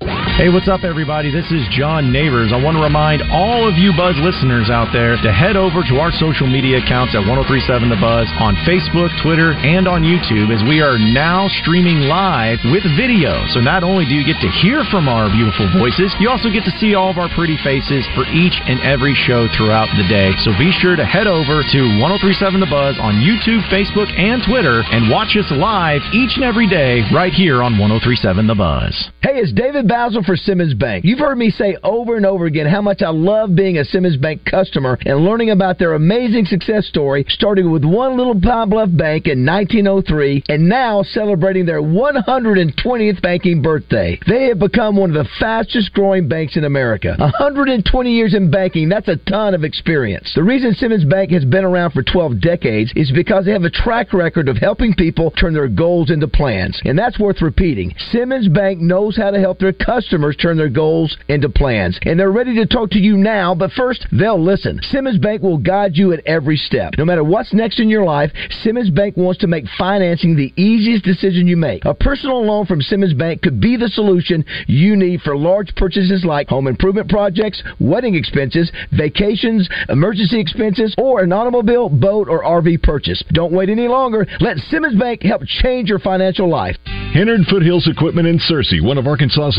Hey, 0.00 0.48
what's 0.48 0.72
up, 0.72 0.80
everybody? 0.88 1.28
This 1.28 1.44
is 1.52 1.60
John 1.68 2.08
Neighbors. 2.08 2.56
I 2.56 2.56
want 2.56 2.72
to 2.72 2.80
remind 2.80 3.20
all 3.28 3.68
of 3.68 3.76
you 3.76 3.92
Buzz 3.92 4.16
listeners 4.24 4.72
out 4.72 4.88
there 4.96 5.20
to 5.20 5.28
head 5.28 5.52
over 5.52 5.84
to 5.84 6.00
our 6.00 6.08
social 6.16 6.48
media 6.48 6.80
accounts 6.80 7.12
at 7.12 7.20
1037 7.28 7.92
The 7.92 8.00
Buzz 8.00 8.24
on 8.40 8.56
Facebook, 8.64 9.12
Twitter, 9.20 9.52
and 9.60 9.84
on 9.84 10.00
YouTube 10.00 10.48
as 10.48 10.64
we 10.64 10.80
are 10.80 10.96
now 10.96 11.44
streaming 11.60 12.08
live 12.08 12.56
with 12.72 12.80
video. 12.96 13.44
So 13.52 13.60
not 13.60 13.84
only 13.84 14.08
do 14.08 14.16
you 14.16 14.24
get 14.24 14.40
to 14.40 14.48
hear 14.64 14.80
from 14.88 15.12
our 15.12 15.28
beautiful 15.28 15.68
voices, 15.76 16.08
you 16.16 16.32
also 16.32 16.48
get 16.48 16.64
to 16.64 16.72
see 16.80 16.96
all 16.96 17.12
of 17.12 17.20
our 17.20 17.28
pretty 17.36 17.60
faces 17.60 18.08
for 18.16 18.24
each 18.32 18.56
and 18.64 18.80
every 18.80 19.12
show 19.12 19.44
throughout 19.52 19.92
the 20.00 20.08
day. 20.08 20.32
So 20.40 20.56
be 20.56 20.72
sure 20.80 20.96
to 20.96 21.04
head 21.04 21.28
over 21.28 21.60
to 21.60 21.80
1037 22.00 22.64
The 22.64 22.72
Buzz 22.72 22.96
on 22.96 23.20
YouTube, 23.20 23.60
Facebook, 23.68 24.08
and 24.16 24.40
Twitter 24.48 24.80
and 24.88 25.12
watch 25.12 25.36
us 25.36 25.52
live 25.52 26.00
each 26.16 26.40
and 26.40 26.48
every 26.48 26.64
day 26.64 27.04
right 27.12 27.36
here 27.36 27.60
on 27.60 27.76
1037 27.76 28.48
The 28.48 28.56
Buzz. 28.56 28.96
Hey, 29.20 29.36
it's 29.36 29.52
David 29.52 29.89
Bazzel 29.90 30.24
for 30.24 30.36
Simmons 30.36 30.72
Bank. 30.72 31.04
You've 31.04 31.18
heard 31.18 31.36
me 31.36 31.50
say 31.50 31.76
over 31.82 32.16
and 32.16 32.24
over 32.24 32.46
again 32.46 32.66
how 32.66 32.80
much 32.80 33.02
I 33.02 33.10
love 33.10 33.56
being 33.56 33.78
a 33.78 33.84
Simmons 33.84 34.16
Bank 34.16 34.44
customer 34.44 34.96
and 35.04 35.24
learning 35.24 35.50
about 35.50 35.80
their 35.80 35.94
amazing 35.94 36.44
success 36.44 36.86
story, 36.86 37.24
starting 37.28 37.72
with 37.72 37.84
one 37.84 38.16
little 38.16 38.40
Pine 38.40 38.70
Bluff 38.70 38.90
bank 38.92 39.26
in 39.26 39.44
1903 39.44 40.44
and 40.48 40.68
now 40.68 41.02
celebrating 41.02 41.66
their 41.66 41.82
120th 41.82 43.20
banking 43.20 43.62
birthday. 43.62 44.16
They 44.28 44.44
have 44.44 44.60
become 44.60 44.94
one 44.94 45.10
of 45.10 45.16
the 45.16 45.28
fastest 45.40 45.92
growing 45.92 46.28
banks 46.28 46.56
in 46.56 46.62
America. 46.62 47.16
120 47.18 48.12
years 48.12 48.34
in 48.34 48.48
banking, 48.48 48.88
that's 48.88 49.08
a 49.08 49.16
ton 49.16 49.54
of 49.54 49.64
experience. 49.64 50.30
The 50.36 50.44
reason 50.44 50.72
Simmons 50.74 51.04
Bank 51.04 51.32
has 51.32 51.44
been 51.44 51.64
around 51.64 51.90
for 51.94 52.04
12 52.04 52.40
decades 52.40 52.92
is 52.94 53.10
because 53.10 53.44
they 53.44 53.50
have 53.50 53.64
a 53.64 53.70
track 53.70 54.12
record 54.12 54.48
of 54.48 54.56
helping 54.56 54.94
people 54.94 55.32
turn 55.32 55.52
their 55.52 55.66
goals 55.66 56.12
into 56.12 56.28
plans. 56.28 56.80
And 56.84 56.96
that's 56.96 57.18
worth 57.18 57.42
repeating. 57.42 57.92
Simmons 58.12 58.46
Bank 58.46 58.78
knows 58.78 59.16
how 59.16 59.32
to 59.32 59.40
help 59.40 59.58
their 59.58 59.72
customers 59.84 60.36
turn 60.36 60.56
their 60.56 60.68
goals 60.68 61.16
into 61.28 61.48
plans. 61.48 61.98
And 62.02 62.18
they're 62.18 62.32
ready 62.32 62.54
to 62.56 62.66
talk 62.66 62.90
to 62.90 62.98
you 62.98 63.16
now, 63.16 63.54
but 63.54 63.72
first, 63.72 64.06
they'll 64.12 64.42
listen. 64.42 64.80
Simmons 64.82 65.18
Bank 65.18 65.42
will 65.42 65.58
guide 65.58 65.92
you 65.94 66.12
at 66.12 66.24
every 66.26 66.56
step. 66.56 66.94
No 66.98 67.04
matter 67.04 67.24
what's 67.24 67.52
next 67.52 67.80
in 67.80 67.88
your 67.88 68.04
life, 68.04 68.30
Simmons 68.62 68.90
Bank 68.90 69.16
wants 69.16 69.40
to 69.40 69.46
make 69.46 69.64
financing 69.78 70.36
the 70.36 70.52
easiest 70.60 71.04
decision 71.04 71.46
you 71.46 71.56
make. 71.56 71.84
A 71.84 71.94
personal 71.94 72.44
loan 72.44 72.66
from 72.66 72.80
Simmons 72.80 73.14
Bank 73.14 73.42
could 73.42 73.60
be 73.60 73.76
the 73.76 73.88
solution 73.88 74.44
you 74.66 74.96
need 74.96 75.20
for 75.22 75.36
large 75.36 75.74
purchases 75.76 76.24
like 76.24 76.48
home 76.48 76.66
improvement 76.66 77.08
projects, 77.08 77.62
wedding 77.78 78.14
expenses, 78.14 78.70
vacations, 78.96 79.68
emergency 79.88 80.40
expenses, 80.40 80.94
or 80.98 81.22
an 81.22 81.32
automobile, 81.32 81.88
boat, 81.88 82.28
or 82.28 82.42
RV 82.44 82.82
purchase. 82.82 83.22
Don't 83.32 83.52
wait 83.52 83.68
any 83.68 83.88
longer. 83.88 84.26
Let 84.40 84.58
Simmons 84.58 84.98
Bank 84.98 85.22
help 85.22 85.42
change 85.46 85.88
your 85.88 85.98
financial 85.98 86.48
life. 86.48 86.76
Henard 87.14 87.48
Foothills 87.48 87.88
Equipment 87.88 88.28
in 88.28 88.38
Searcy, 88.38 88.84
one 88.84 88.98
of 88.98 89.06
Arkansas's 89.06 89.58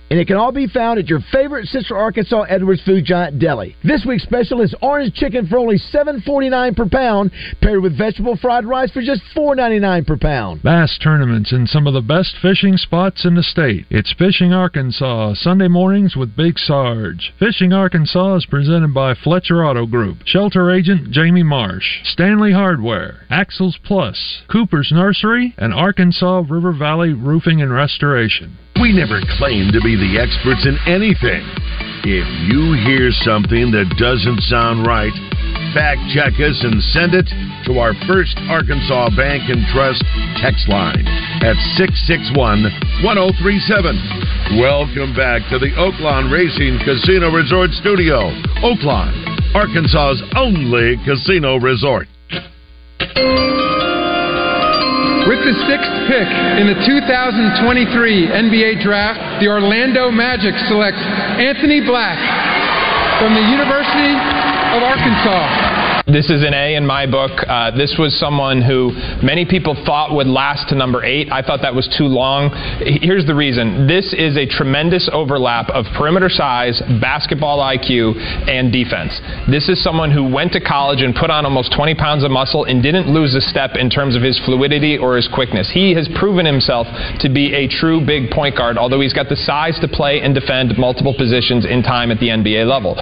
and 0.11 0.19
it 0.19 0.27
can 0.27 0.35
all 0.35 0.51
be 0.51 0.67
found 0.67 0.99
at 0.99 1.07
your 1.07 1.21
favorite 1.31 1.65
Central 1.67 1.97
Arkansas 1.97 2.41
Edwards 2.41 2.81
Food 2.83 3.05
Giant 3.05 3.39
deli. 3.39 3.77
This 3.81 4.03
week's 4.05 4.23
special 4.23 4.59
is 4.59 4.75
orange 4.81 5.13
chicken 5.13 5.47
for 5.47 5.57
only 5.57 5.77
$7.49 5.77 6.75
per 6.75 6.89
pound, 6.89 7.31
paired 7.61 7.81
with 7.81 7.97
vegetable 7.97 8.35
fried 8.35 8.65
rice 8.65 8.91
for 8.91 9.01
just 9.01 9.21
$4.99 9.33 10.05
per 10.05 10.17
pound. 10.17 10.63
Bass 10.63 10.99
tournaments 11.01 11.53
in 11.53 11.65
some 11.65 11.87
of 11.87 11.93
the 11.93 12.01
best 12.01 12.35
fishing 12.41 12.75
spots 12.75 13.23
in 13.23 13.35
the 13.35 13.41
state. 13.41 13.85
It's 13.89 14.11
Fishing 14.11 14.51
Arkansas, 14.51 15.35
Sunday 15.35 15.69
mornings 15.69 16.17
with 16.17 16.35
Big 16.35 16.59
Sarge. 16.59 17.33
Fishing 17.39 17.71
Arkansas 17.71 18.35
is 18.35 18.45
presented 18.45 18.93
by 18.93 19.13
Fletcher 19.13 19.65
Auto 19.65 19.85
Group, 19.85 20.17
Shelter 20.25 20.71
Agent 20.71 21.11
Jamie 21.11 21.41
Marsh, 21.41 22.01
Stanley 22.03 22.51
Hardware, 22.51 23.21
Axles 23.29 23.79
Plus, 23.81 24.43
Cooper's 24.51 24.91
Nursery, 24.91 25.55
and 25.57 25.73
Arkansas 25.73 26.43
River 26.49 26.73
Valley 26.73 27.13
Roofing 27.13 27.61
and 27.61 27.71
Restoration. 27.71 28.57
We 28.81 28.91
never 28.97 29.21
claim 29.37 29.69
to 29.77 29.81
be 29.85 29.93
the 29.93 30.17
experts 30.17 30.65
in 30.65 30.73
anything. 30.89 31.45
If 32.01 32.25
you 32.49 32.73
hear 32.81 33.13
something 33.21 33.69
that 33.77 33.93
doesn't 34.01 34.41
sound 34.49 34.89
right, 34.89 35.13
fact 35.77 36.01
check 36.09 36.33
us 36.41 36.57
and 36.65 36.81
send 36.89 37.13
it 37.13 37.29
to 37.69 37.77
our 37.77 37.93
First 38.09 38.41
Arkansas 38.49 39.13
Bank 39.13 39.53
and 39.53 39.61
Trust 39.69 40.01
text 40.41 40.65
line 40.65 41.05
at 41.45 41.53
661 41.77 42.73
1037. 43.05 44.57
Welcome 44.57 45.13
back 45.13 45.45
to 45.53 45.61
the 45.61 45.69
Oaklawn 45.77 46.33
Racing 46.33 46.81
Casino 46.81 47.29
Resort 47.29 47.69
Studio. 47.77 48.33
Oaklawn, 48.65 49.13
Arkansas's 49.53 50.25
only 50.33 50.97
casino 51.05 51.61
resort. 51.61 52.09
With 55.31 55.47
the 55.47 55.55
sixth 55.63 55.95
pick 56.11 56.27
in 56.59 56.67
the 56.67 56.75
2023 56.83 58.27
NBA 58.35 58.83
Draft, 58.83 59.39
the 59.39 59.47
Orlando 59.47 60.11
Magic 60.11 60.51
selects 60.67 60.99
Anthony 61.39 61.79
Black 61.79 62.19
from 63.15 63.31
the 63.31 63.45
University 63.47 64.11
of 64.75 64.83
Arkansas. 64.83 65.70
This 66.07 66.31
is 66.31 66.41
an 66.43 66.53
A 66.53 66.75
in 66.75 66.85
my 66.85 67.05
book. 67.05 67.31
Uh, 67.47 67.69
this 67.77 67.95
was 67.99 68.17
someone 68.17 68.61
who 68.61 68.91
many 69.21 69.45
people 69.45 69.75
thought 69.85 70.11
would 70.13 70.25
last 70.25 70.69
to 70.69 70.75
number 70.75 71.03
eight. 71.03 71.31
I 71.31 71.43
thought 71.43 71.61
that 71.61 71.75
was 71.75 71.87
too 71.95 72.05
long. 72.05 72.49
Here's 72.81 73.25
the 73.25 73.35
reason 73.35 73.85
this 73.87 74.11
is 74.13 74.35
a 74.35 74.47
tremendous 74.47 75.09
overlap 75.13 75.69
of 75.69 75.85
perimeter 75.95 76.29
size, 76.29 76.81
basketball 76.99 77.59
IQ, 77.59 78.17
and 78.49 78.71
defense. 78.73 79.13
This 79.49 79.69
is 79.69 79.81
someone 79.83 80.09
who 80.09 80.25
went 80.25 80.53
to 80.53 80.61
college 80.61 81.01
and 81.01 81.13
put 81.13 81.29
on 81.29 81.45
almost 81.45 81.71
20 81.75 81.93
pounds 81.95 82.23
of 82.23 82.31
muscle 82.31 82.65
and 82.65 82.81
didn't 82.81 83.07
lose 83.07 83.35
a 83.35 83.41
step 83.41 83.75
in 83.75 83.89
terms 83.89 84.15
of 84.15 84.23
his 84.23 84.39
fluidity 84.39 84.97
or 84.97 85.15
his 85.15 85.27
quickness. 85.27 85.69
He 85.69 85.93
has 85.93 86.09
proven 86.17 86.45
himself 86.45 86.87
to 87.19 87.29
be 87.29 87.53
a 87.53 87.67
true 87.67 88.03
big 88.03 88.31
point 88.31 88.57
guard, 88.57 88.77
although 88.77 89.01
he's 89.01 89.13
got 89.13 89.29
the 89.29 89.35
size 89.35 89.77
to 89.81 89.87
play 89.87 90.19
and 90.21 90.33
defend 90.33 90.77
multiple 90.77 91.13
positions 91.15 91.65
in 91.65 91.83
time 91.83 92.09
at 92.11 92.19
the 92.19 92.29
NBA 92.29 92.65
level. 92.65 92.99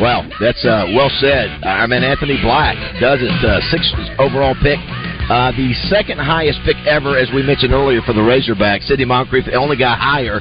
Well, 0.00 0.24
that's 0.40 0.64
uh, 0.64 0.88
well 0.96 1.10
said. 1.20 1.50
I 1.64 1.86
mean, 1.86 2.02
Anthony 2.02 2.40
Black 2.40 2.76
does 3.00 3.20
it. 3.20 3.28
Uh, 3.44 3.60
sixth 3.68 3.92
overall 4.18 4.56
pick. 4.62 4.80
Uh, 5.28 5.52
the 5.52 5.72
second 5.88 6.18
highest 6.18 6.58
pick 6.64 6.76
ever, 6.88 7.16
as 7.16 7.28
we 7.34 7.42
mentioned 7.42 7.72
earlier, 7.72 8.00
for 8.02 8.12
the 8.12 8.24
Razorbacks. 8.24 8.88
Sidney 8.88 9.04
Moncrief, 9.04 9.44
only 9.52 9.76
guy 9.76 9.94
higher. 9.94 10.40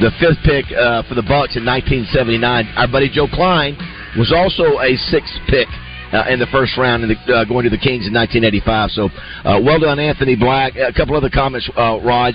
The 0.00 0.10
fifth 0.18 0.38
pick 0.46 0.70
uh, 0.72 1.02
for 1.04 1.14
the 1.14 1.22
Bucks 1.22 1.58
in 1.58 1.66
1979. 1.66 2.40
Our 2.76 2.88
buddy 2.88 3.10
Joe 3.10 3.26
Kleine 3.26 3.76
was 4.16 4.32
also 4.32 4.80
a 4.80 4.96
sixth 5.10 5.34
pick 5.48 5.68
uh, 6.12 6.30
in 6.30 6.38
the 6.38 6.46
first 6.52 6.78
round, 6.78 7.02
in 7.02 7.10
the, 7.10 7.18
uh, 7.34 7.44
going 7.44 7.64
to 7.64 7.70
the 7.70 7.80
Kings 7.80 8.06
in 8.06 8.14
1985. 8.14 8.90
So, 8.90 9.10
uh, 9.44 9.60
well 9.60 9.80
done, 9.80 9.98
Anthony 9.98 10.36
Black. 10.36 10.76
A 10.76 10.92
couple 10.92 11.16
other 11.16 11.30
comments, 11.30 11.68
uh, 11.76 11.98
Raj 12.02 12.34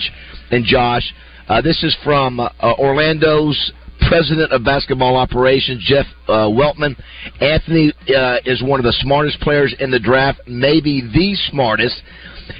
and 0.52 0.66
Josh. 0.66 1.14
Uh, 1.48 1.62
this 1.62 1.82
is 1.84 1.96
from 2.04 2.40
uh, 2.40 2.50
Orlando's 2.78 3.72
president 4.10 4.52
of 4.52 4.64
basketball 4.64 5.16
operations, 5.16 5.84
Jeff 5.86 6.06
uh, 6.28 6.48
Weltman. 6.48 6.96
Anthony 7.42 7.94
uh, 8.16 8.38
is 8.46 8.62
one 8.64 8.80
of 8.80 8.86
the 8.86 8.96
smartest 9.02 9.40
players 9.42 9.76
in 9.80 9.92
the 9.92 10.00
draft, 10.00 10.42
maybe 10.48 11.02
the 11.02 11.36
smartest. 11.50 12.02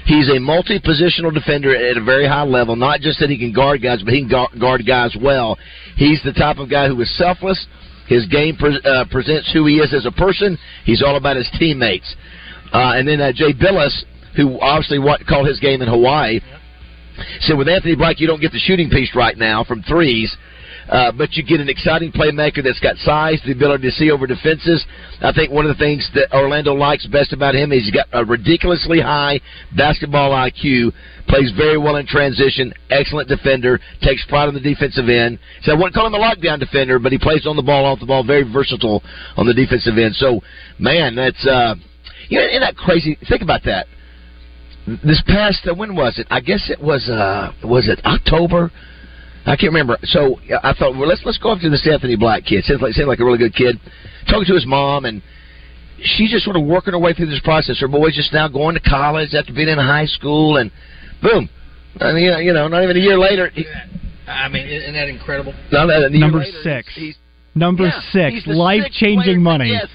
He's 0.04 0.28
a 0.28 0.38
multi-positional 0.38 1.32
defender 1.32 1.74
at 1.74 1.96
a 1.96 2.04
very 2.04 2.26
high 2.26 2.42
level. 2.42 2.76
Not 2.76 3.00
just 3.00 3.20
that 3.20 3.30
he 3.30 3.38
can 3.38 3.52
guard 3.52 3.82
guys, 3.82 4.02
but 4.02 4.12
he 4.12 4.26
can 4.26 4.46
guard 4.58 4.86
guys 4.86 5.16
well. 5.20 5.56
He's 5.96 6.22
the 6.24 6.32
type 6.32 6.58
of 6.58 6.70
guy 6.70 6.88
who 6.88 7.00
is 7.00 7.16
selfless. 7.16 7.66
His 8.06 8.26
game 8.26 8.56
pre- 8.56 8.80
uh, 8.84 9.04
presents 9.10 9.50
who 9.52 9.66
he 9.66 9.76
is 9.76 9.92
as 9.94 10.06
a 10.06 10.12
person. 10.12 10.58
He's 10.84 11.02
all 11.02 11.16
about 11.16 11.36
his 11.36 11.48
teammates. 11.58 12.16
Uh, 12.72 12.92
and 12.96 13.08
then 13.08 13.20
uh, 13.20 13.32
Jay 13.32 13.52
Bilas, 13.52 14.04
who 14.36 14.58
obviously 14.60 14.98
what, 14.98 15.26
called 15.26 15.46
his 15.46 15.60
game 15.60 15.82
in 15.82 15.88
Hawaii, 15.88 16.40
said 17.40 17.56
with 17.56 17.68
Anthony 17.68 17.96
Black, 17.96 18.20
you 18.20 18.26
don't 18.26 18.40
get 18.40 18.52
the 18.52 18.58
shooting 18.58 18.90
piece 18.90 19.14
right 19.14 19.36
now 19.36 19.64
from 19.64 19.82
threes. 19.82 20.34
Uh, 20.88 21.12
but 21.12 21.34
you 21.34 21.42
get 21.42 21.60
an 21.60 21.68
exciting 21.68 22.10
playmaker 22.10 22.64
that's 22.64 22.80
got 22.80 22.96
size, 22.98 23.40
the 23.44 23.52
ability 23.52 23.88
to 23.88 23.90
see 23.92 24.10
over 24.10 24.26
defenses. 24.26 24.84
I 25.20 25.32
think 25.32 25.52
one 25.52 25.66
of 25.66 25.76
the 25.76 25.82
things 25.82 26.08
that 26.14 26.32
Orlando 26.32 26.72
likes 26.72 27.06
best 27.06 27.32
about 27.32 27.54
him 27.54 27.72
is 27.72 27.84
he's 27.84 27.92
got 27.92 28.06
a 28.12 28.24
ridiculously 28.24 29.00
high 29.00 29.40
basketball 29.76 30.30
IQ, 30.30 30.92
plays 31.28 31.52
very 31.56 31.76
well 31.76 31.96
in 31.96 32.06
transition, 32.06 32.72
excellent 32.88 33.28
defender, 33.28 33.78
takes 34.00 34.24
pride 34.26 34.48
on 34.48 34.54
the 34.54 34.60
defensive 34.60 35.08
end. 35.08 35.38
So 35.62 35.72
I 35.72 35.74
wouldn't 35.74 35.94
call 35.94 36.06
him 36.06 36.14
a 36.14 36.18
lockdown 36.18 36.58
defender, 36.58 36.98
but 36.98 37.12
he 37.12 37.18
plays 37.18 37.46
on 37.46 37.56
the 37.56 37.62
ball, 37.62 37.84
off 37.84 38.00
the 38.00 38.06
ball, 38.06 38.24
very 38.24 38.50
versatile 38.50 39.02
on 39.36 39.46
the 39.46 39.54
defensive 39.54 39.98
end. 39.98 40.14
So, 40.16 40.40
man, 40.78 41.14
that's 41.14 41.46
uh, 41.46 41.74
you 42.28 42.38
know, 42.38 42.46
isn't 42.46 42.60
that 42.60 42.76
crazy? 42.76 43.18
Think 43.28 43.42
about 43.42 43.62
that. 43.64 43.86
This 45.04 45.22
past 45.26 45.66
uh, 45.66 45.74
when 45.74 45.94
was 45.94 46.18
it? 46.18 46.26
I 46.30 46.40
guess 46.40 46.70
it 46.70 46.80
was 46.80 47.10
uh 47.10 47.52
was 47.62 47.88
it 47.88 48.00
October 48.06 48.70
I 49.48 49.56
can't 49.56 49.72
remember. 49.72 49.96
So 50.04 50.38
I 50.62 50.74
thought, 50.74 50.92
well, 50.96 51.08
let's 51.08 51.22
let's 51.24 51.38
go 51.38 51.52
up 51.52 51.60
to 51.60 51.70
this 51.70 51.86
Anthony 51.90 52.16
Black 52.16 52.44
kid. 52.44 52.64
Seems 52.64 52.82
like 52.82 52.92
seems 52.92 53.08
like 53.08 53.18
a 53.20 53.24
really 53.24 53.38
good 53.38 53.54
kid. 53.54 53.80
Talking 54.28 54.44
to 54.44 54.54
his 54.54 54.66
mom, 54.66 55.06
and 55.06 55.22
she's 56.02 56.30
just 56.30 56.44
sort 56.44 56.56
of 56.56 56.64
working 56.64 56.92
her 56.92 56.98
way 56.98 57.14
through 57.14 57.30
this 57.30 57.40
process. 57.40 57.80
Her 57.80 57.88
boy's 57.88 58.14
just 58.14 58.32
now 58.32 58.46
going 58.48 58.74
to 58.74 58.80
college 58.80 59.32
after 59.32 59.54
being 59.54 59.68
in 59.68 59.78
high 59.78 60.04
school, 60.04 60.58
and 60.58 60.70
boom, 61.22 61.48
I 61.98 62.12
mean, 62.12 62.44
you 62.44 62.52
know, 62.52 62.68
not 62.68 62.84
even 62.84 62.96
a 62.96 63.00
year 63.00 63.18
later. 63.18 63.48
He, 63.48 63.64
I 64.26 64.48
mean, 64.48 64.66
isn't 64.66 64.92
that 64.92 65.08
incredible? 65.08 65.54
No, 65.72 65.86
that, 65.86 66.12
Number 66.12 66.40
later, 66.40 66.60
six. 66.62 66.94
He's, 66.94 67.16
Number 67.54 67.84
yeah, 67.84 68.00
six. 68.12 68.46
Life 68.46 68.84
changing 68.92 69.42
money. 69.42 69.70
Yes, 69.70 69.88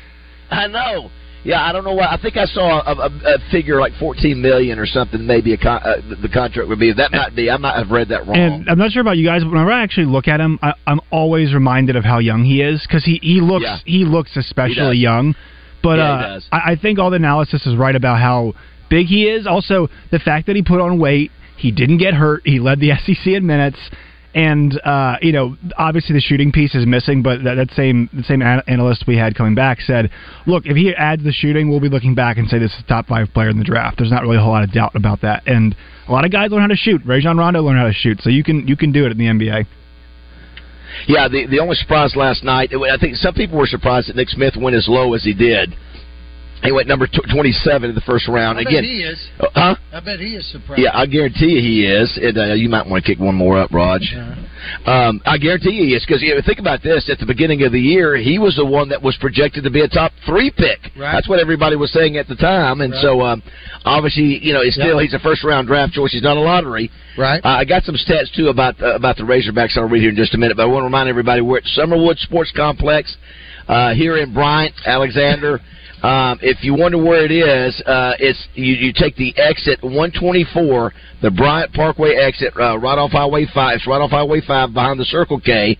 I 0.49 0.67
know. 0.67 1.11
Yeah, 1.45 1.61
I 1.61 1.73
don't 1.73 1.83
know 1.83 1.93
what. 1.93 2.09
I 2.09 2.17
think 2.21 2.37
I 2.37 2.45
saw 2.45 2.81
a, 2.81 2.93
a, 2.95 3.35
a 3.35 3.37
figure 3.51 3.79
like 3.79 3.91
fourteen 3.99 4.41
million 4.41 4.79
or 4.79 4.85
something. 4.85 5.25
Maybe 5.27 5.53
a 5.53 5.57
con, 5.57 5.81
uh, 5.83 5.95
the- 6.21 6.29
contract 6.29 6.69
would 6.69 6.79
be. 6.79 6.93
That 6.93 7.11
might 7.11 7.35
be. 7.35 7.49
I 7.49 7.57
might 7.57 7.77
have 7.77 7.91
read 7.91 8.09
that 8.09 8.25
wrong. 8.25 8.37
And 8.37 8.69
I'm 8.69 8.77
not 8.77 8.91
sure 8.91 9.01
about 9.01 9.17
you 9.17 9.25
guys, 9.27 9.43
but 9.43 9.51
whenever 9.51 9.71
I 9.71 9.83
actually 9.83 10.05
look 10.05 10.27
at 10.29 10.39
him, 10.39 10.57
I, 10.61 10.73
I'm 10.87 11.01
always 11.11 11.53
reminded 11.53 11.95
of 11.97 12.05
how 12.05 12.19
young 12.19 12.45
he 12.45 12.61
is 12.61 12.81
because 12.87 13.03
he, 13.03 13.19
he 13.21 13.41
looks 13.41 13.63
Yeah. 13.65 13.77
he 13.85 14.05
looks 14.05 14.35
especially 14.37 14.95
does. 14.95 14.97
young. 14.97 15.35
But 15.83 15.97
Yeah, 15.97 16.11
uh. 16.13 16.39
I, 16.53 16.71
I 16.71 16.75
think 16.81 16.97
all 16.97 17.09
the 17.09 17.17
analysis 17.17 17.65
is 17.65 17.75
right 17.75 17.95
about 17.95 18.19
how 18.21 18.53
big 18.89 19.07
he 19.07 19.23
is. 19.25 19.45
Also, 19.45 19.89
the 20.11 20.19
fact 20.19 20.47
that 20.47 20.55
he 20.55 20.61
put 20.61 20.79
on 20.79 20.97
weight, 20.97 21.31
he 21.57 21.71
didn't 21.71 21.97
get 21.97 22.13
hurt. 22.13 22.43
He 22.45 22.59
led 22.59 22.79
the 22.79 22.91
SEC 23.05 23.27
in 23.27 23.45
minutes. 23.45 23.77
And 24.35 24.79
uh, 24.83 25.17
you 25.21 25.31
know, 25.31 25.55
obviously 25.77 26.13
the 26.13 26.21
shooting 26.21 26.51
piece 26.51 26.73
is 26.73 26.87
missing, 26.87 27.21
but 27.21 27.43
that, 27.43 27.55
that 27.55 27.71
same 27.75 28.09
the 28.13 28.23
same 28.23 28.41
an- 28.41 28.63
analyst 28.67 29.05
we 29.07 29.15
had 29.15 29.35
coming 29.35 29.53
back 29.53 29.79
said, 29.81 30.09
"Look, 30.47 30.65
if 30.65 30.75
he 30.75 30.93
adds 30.95 31.23
the 31.23 31.31
shooting, 31.31 31.69
we'll 31.69 31.79
be 31.79 31.89
looking 31.89 32.15
back 32.15 32.37
and 32.37 32.49
say 32.49 32.57
this 32.57 32.71
is 32.71 32.77
the 32.77 32.87
top 32.87 33.05
five 33.07 33.27
player 33.33 33.49
in 33.49 33.59
the 33.59 33.63
draft." 33.63 33.99
There's 33.99 34.09
not 34.09 34.23
really 34.23 34.37
a 34.37 34.41
whole 34.41 34.53
lot 34.53 34.63
of 34.63 34.71
doubt 34.71 34.95
about 34.95 35.21
that. 35.21 35.43
And 35.45 35.75
a 36.07 36.11
lot 36.11 36.25
of 36.25 36.31
guys 36.31 36.49
learn 36.49 36.61
how 36.61 36.67
to 36.67 36.75
shoot. 36.75 37.01
Rajon 37.05 37.37
Rondo 37.37 37.61
learned 37.61 37.79
how 37.79 37.87
to 37.87 37.93
shoot, 37.93 38.21
so 38.21 38.29
you 38.29 38.43
can 38.43 38.67
you 38.67 38.75
can 38.75 38.91
do 38.91 39.05
it 39.05 39.11
in 39.11 39.17
the 39.17 39.25
NBA. 39.25 39.67
Yeah, 41.07 41.27
the 41.27 41.45
the 41.47 41.59
only 41.59 41.75
surprise 41.75 42.15
last 42.15 42.43
night, 42.43 42.71
I 42.73 42.97
think 42.97 43.15
some 43.15 43.33
people 43.33 43.57
were 43.57 43.67
surprised 43.67 44.09
that 44.09 44.15
Nick 44.15 44.29
Smith 44.29 44.55
went 44.57 44.75
as 44.75 44.87
low 44.87 45.13
as 45.13 45.23
he 45.23 45.33
did. 45.33 45.75
He 46.63 46.71
went 46.71 46.87
number 46.87 47.07
tw- 47.07 47.27
27 47.31 47.89
in 47.89 47.95
the 47.95 48.01
first 48.01 48.27
round. 48.27 48.57
I 48.57 48.63
bet 48.63 48.71
Again, 48.71 48.83
he 48.85 49.03
is. 49.03 49.19
Uh, 49.39 49.47
huh? 49.53 49.75
I 49.91 49.99
bet 49.99 50.19
he 50.19 50.35
is 50.35 50.49
surprised. 50.51 50.81
Yeah, 50.81 50.91
I 50.93 51.05
guarantee 51.05 51.47
you 51.47 51.61
he 51.61 51.85
is. 51.85 52.17
And, 52.21 52.37
uh, 52.37 52.53
you 52.53 52.69
might 52.69 52.87
want 52.87 53.03
to 53.03 53.11
kick 53.11 53.19
one 53.19 53.35
more 53.35 53.59
up, 53.59 53.71
Raj. 53.71 54.01
Um, 54.85 55.19
I 55.25 55.37
guarantee 55.37 55.71
you 55.71 55.83
he 55.83 55.93
is 55.93 56.05
because 56.07 56.21
you 56.21 56.33
know, 56.33 56.41
think 56.45 56.59
about 56.59 56.81
this: 56.81 57.09
at 57.11 57.19
the 57.19 57.25
beginning 57.25 57.63
of 57.63 57.73
the 57.73 57.79
year, 57.81 58.15
he 58.15 58.39
was 58.39 58.55
the 58.55 58.65
one 58.65 58.87
that 58.89 59.01
was 59.01 59.17
projected 59.19 59.65
to 59.65 59.69
be 59.69 59.81
a 59.81 59.89
top 59.89 60.13
three 60.25 60.49
pick. 60.51 60.79
Right. 60.97 61.11
That's 61.11 61.27
what 61.27 61.39
everybody 61.39 61.75
was 61.75 61.91
saying 61.91 62.15
at 62.15 62.27
the 62.29 62.35
time, 62.35 62.79
and 62.79 62.93
Right. 62.93 63.01
so 63.01 63.21
um, 63.21 63.43
obviously, 63.83 64.39
you 64.41 64.53
know, 64.53 64.61
it's 64.61 64.75
still 64.75 64.95
Yeah. 64.97 65.03
he's 65.03 65.13
a 65.13 65.19
first 65.19 65.43
round 65.43 65.67
draft 65.67 65.91
choice. 65.93 66.13
He's 66.13 66.23
not 66.23 66.37
a 66.37 66.39
lottery. 66.39 66.89
Right. 67.17 67.43
Uh, 67.43 67.49
I 67.49 67.65
got 67.65 67.83
some 67.83 67.95
stats 67.95 68.31
too 68.33 68.47
about 68.47 68.81
uh, 68.81 68.95
about 68.95 69.17
the 69.17 69.23
Razorbacks. 69.23 69.75
I'll 69.75 69.89
read 69.89 69.99
here 70.01 70.11
in 70.11 70.15
just 70.15 70.33
a 70.33 70.37
minute, 70.37 70.55
but 70.55 70.63
I 70.63 70.67
want 70.67 70.81
to 70.83 70.85
remind 70.85 71.09
everybody 71.09 71.41
we're 71.41 71.57
at 71.57 71.63
Summerwood 71.77 72.17
Sports 72.19 72.51
Complex 72.55 73.15
uh, 73.67 73.93
here 73.93 74.15
in 74.17 74.33
Bryant, 74.33 74.73
Alexander. 74.85 75.59
Um, 76.03 76.37
if 76.41 76.63
you 76.63 76.75
wonder 76.75 77.01
where 77.01 77.23
it 77.23 77.31
is, 77.31 77.81
uh, 77.85 78.13
it's 78.19 78.47
you, 78.55 78.73
you 78.75 78.93
take 78.93 79.15
the 79.15 79.33
exit 79.37 79.81
124, 79.81 80.93
the 81.21 81.31
Bryant 81.31 81.71
Parkway 81.71 82.15
exit, 82.15 82.53
uh, 82.59 82.77
right 82.77 82.97
off 82.97 83.11
Highway 83.11 83.45
5. 83.53 83.75
It's 83.75 83.87
right 83.87 84.01
off 84.01 84.11
Highway 84.11 84.41
5 84.45 84.73
behind 84.73 84.99
the 84.99 85.05
Circle 85.05 85.39
K. 85.39 85.77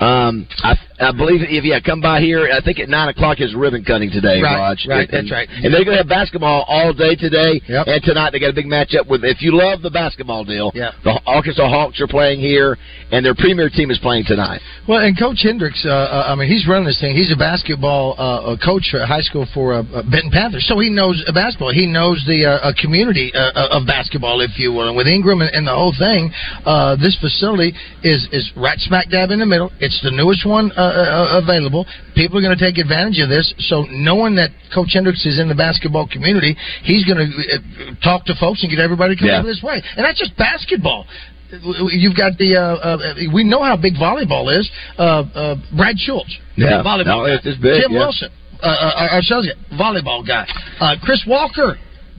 Um, 0.00 0.46
I, 0.62 0.74
I 1.00 1.12
believe 1.12 1.42
if 1.42 1.64
yeah, 1.64 1.80
come 1.80 2.00
by 2.00 2.20
here. 2.20 2.48
I 2.52 2.60
think 2.62 2.78
at 2.78 2.88
nine 2.88 3.08
o'clock 3.08 3.40
is 3.40 3.54
ribbon 3.54 3.84
cutting 3.84 4.10
today, 4.10 4.40
Right, 4.40 4.56
Raj. 4.56 4.86
right, 4.88 5.08
and, 5.10 5.26
that's 5.26 5.30
right. 5.32 5.48
And 5.50 5.74
they're 5.74 5.84
going 5.84 5.96
to 5.96 6.02
have 6.02 6.08
basketball 6.08 6.62
all 6.68 6.92
day 6.92 7.16
today 7.16 7.60
and 7.66 8.02
tonight. 8.04 8.30
They 8.30 8.38
got 8.38 8.50
a 8.50 8.54
big 8.54 8.66
matchup 8.66 9.08
with. 9.10 9.24
If 9.24 9.42
you 9.42 9.56
love 9.56 9.82
the 9.82 9.90
basketball 9.90 10.44
deal, 10.44 10.70
Yeah. 10.74 10.92
the 11.02 11.18
Arkansas 11.26 11.68
Hawks 11.68 12.00
are 12.00 12.06
playing 12.06 12.38
here, 12.40 12.78
and 13.10 13.24
their 13.26 13.34
premier 13.34 13.68
team 13.70 13.90
is 13.90 13.98
playing 13.98 14.24
tonight. 14.26 14.60
Well, 14.86 15.00
and 15.04 15.18
Coach 15.18 15.42
Hendricks, 15.42 15.84
uh, 15.84 15.90
uh, 15.90 16.24
I 16.28 16.34
mean, 16.36 16.48
he's 16.48 16.66
running 16.68 16.86
this 16.86 17.00
thing. 17.00 17.16
He's 17.16 17.32
a 17.32 17.36
basketball 17.36 18.14
uh, 18.18 18.56
coach 18.64 18.94
at 18.94 19.06
high 19.08 19.22
school 19.22 19.46
for 19.52 19.74
uh, 19.74 19.82
uh, 19.82 20.02
Benton 20.08 20.30
Panthers, 20.30 20.66
so 20.68 20.78
he 20.78 20.90
knows 20.90 21.22
basketball. 21.34 21.72
He 21.72 21.86
knows 21.86 22.22
the 22.26 22.46
uh, 22.46 22.70
uh, 22.70 22.72
community 22.80 23.32
uh, 23.34 23.50
uh, 23.54 23.78
of 23.78 23.86
basketball, 23.86 24.40
if 24.40 24.58
you 24.58 24.72
will. 24.72 24.88
And 24.88 24.96
with 24.96 25.06
Ingram 25.06 25.40
and, 25.42 25.50
and 25.50 25.66
the 25.66 25.74
whole 25.74 25.94
thing, 25.98 26.30
uh, 26.64 26.94
this 26.96 27.16
facility 27.20 27.74
is 28.02 28.26
is 28.32 28.50
right 28.56 28.78
smack 28.80 29.10
dab 29.10 29.30
in 29.30 29.38
the 29.40 29.46
middle. 29.46 29.70
It's 29.80 29.87
the 30.02 30.10
newest 30.10 30.44
one 30.46 30.70
uh, 30.76 30.80
uh, 30.80 31.40
available. 31.42 31.86
People 32.14 32.38
are 32.38 32.42
going 32.42 32.56
to 32.56 32.62
take 32.64 32.78
advantage 32.78 33.18
of 33.20 33.28
this. 33.28 33.52
So 33.68 33.84
knowing 33.90 34.34
that 34.36 34.50
Coach 34.74 34.90
Hendricks 34.92 35.24
is 35.26 35.38
in 35.38 35.48
the 35.48 35.54
basketball 35.54 36.06
community, 36.08 36.56
he's 36.82 37.04
going 37.04 37.18
to 37.18 37.28
uh, 37.28 37.94
talk 38.02 38.24
to 38.26 38.34
folks 38.38 38.62
and 38.62 38.70
get 38.70 38.80
everybody 38.80 39.14
to 39.14 39.18
come 39.20 39.28
Yeah. 39.28 39.38
over 39.40 39.48
this 39.48 39.62
way. 39.62 39.82
And 39.96 40.04
that's 40.04 40.18
just 40.18 40.36
basketball. 40.36 41.06
You've 41.50 42.16
got 42.16 42.36
the. 42.36 42.56
Uh, 42.56 42.60
uh, 42.60 43.14
we 43.32 43.42
know 43.44 43.62
how 43.62 43.76
big 43.76 43.94
volleyball 43.94 44.52
is. 44.52 44.68
Uh, 44.98 45.24
uh, 45.34 45.54
Brad 45.76 45.98
Schultz, 45.98 46.36
Yeah. 46.56 46.82
volleyball. 46.84 47.06
No, 47.06 47.24
guy. 47.26 47.34
it's- 47.40 47.46
it's 47.46 47.56
big, 47.60 47.82
Tim 47.82 47.92
yeah. 47.92 47.98
Wilson, 48.00 48.28
uh, 48.62 48.66
uh, 48.66 48.92
our 49.00 49.08
our 49.16 49.22
sales 49.22 49.46
guy, 49.46 49.76
volleyball 49.76 50.26
guy. 50.26 50.46
Uh, 50.78 50.96
Chris 51.02 51.24
Walker, 51.26 51.78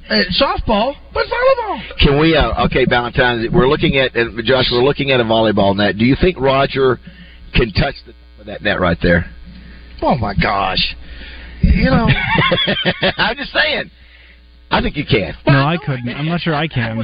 uh, 0.10 0.15
softball, 0.41 0.95
but 1.13 1.27
volleyball. 1.27 1.79
Can 1.99 2.17
we? 2.19 2.36
Uh, 2.36 2.65
okay, 2.65 2.86
Valentine. 2.89 3.49
We're 3.53 3.67
looking 3.67 3.97
at 3.97 4.15
uh, 4.17 4.41
Josh. 4.43 4.65
We're 4.71 4.84
looking 4.84 5.12
at 5.12 5.19
a 5.19 5.23
volleyball 5.23 5.75
net. 5.75 5.99
Do 5.99 6.05
you 6.05 6.15
think 6.19 6.39
Roger 6.39 6.99
can 7.49 7.71
touch 7.73 7.95
the 8.05 8.13
top 8.13 8.39
of 8.41 8.45
that 8.47 8.62
net 8.62 8.79
right 8.79 8.97
there? 9.01 9.25
Oh 10.01 10.15
my 10.15 10.33
gosh! 10.33 10.95
You 11.62 11.85
know, 11.85 12.07
I'm 13.17 13.35
just 13.38 13.51
saying. 13.51 13.91
I 14.71 14.81
think 14.81 14.95
you 14.97 15.03
can. 15.05 15.33
No, 15.47 15.65
I 15.65 15.77
couldn't. 15.83 16.07
I'm 16.09 16.27
not 16.27 16.41
sure 16.41 16.53
I 16.53 16.67
can. 16.67 17.03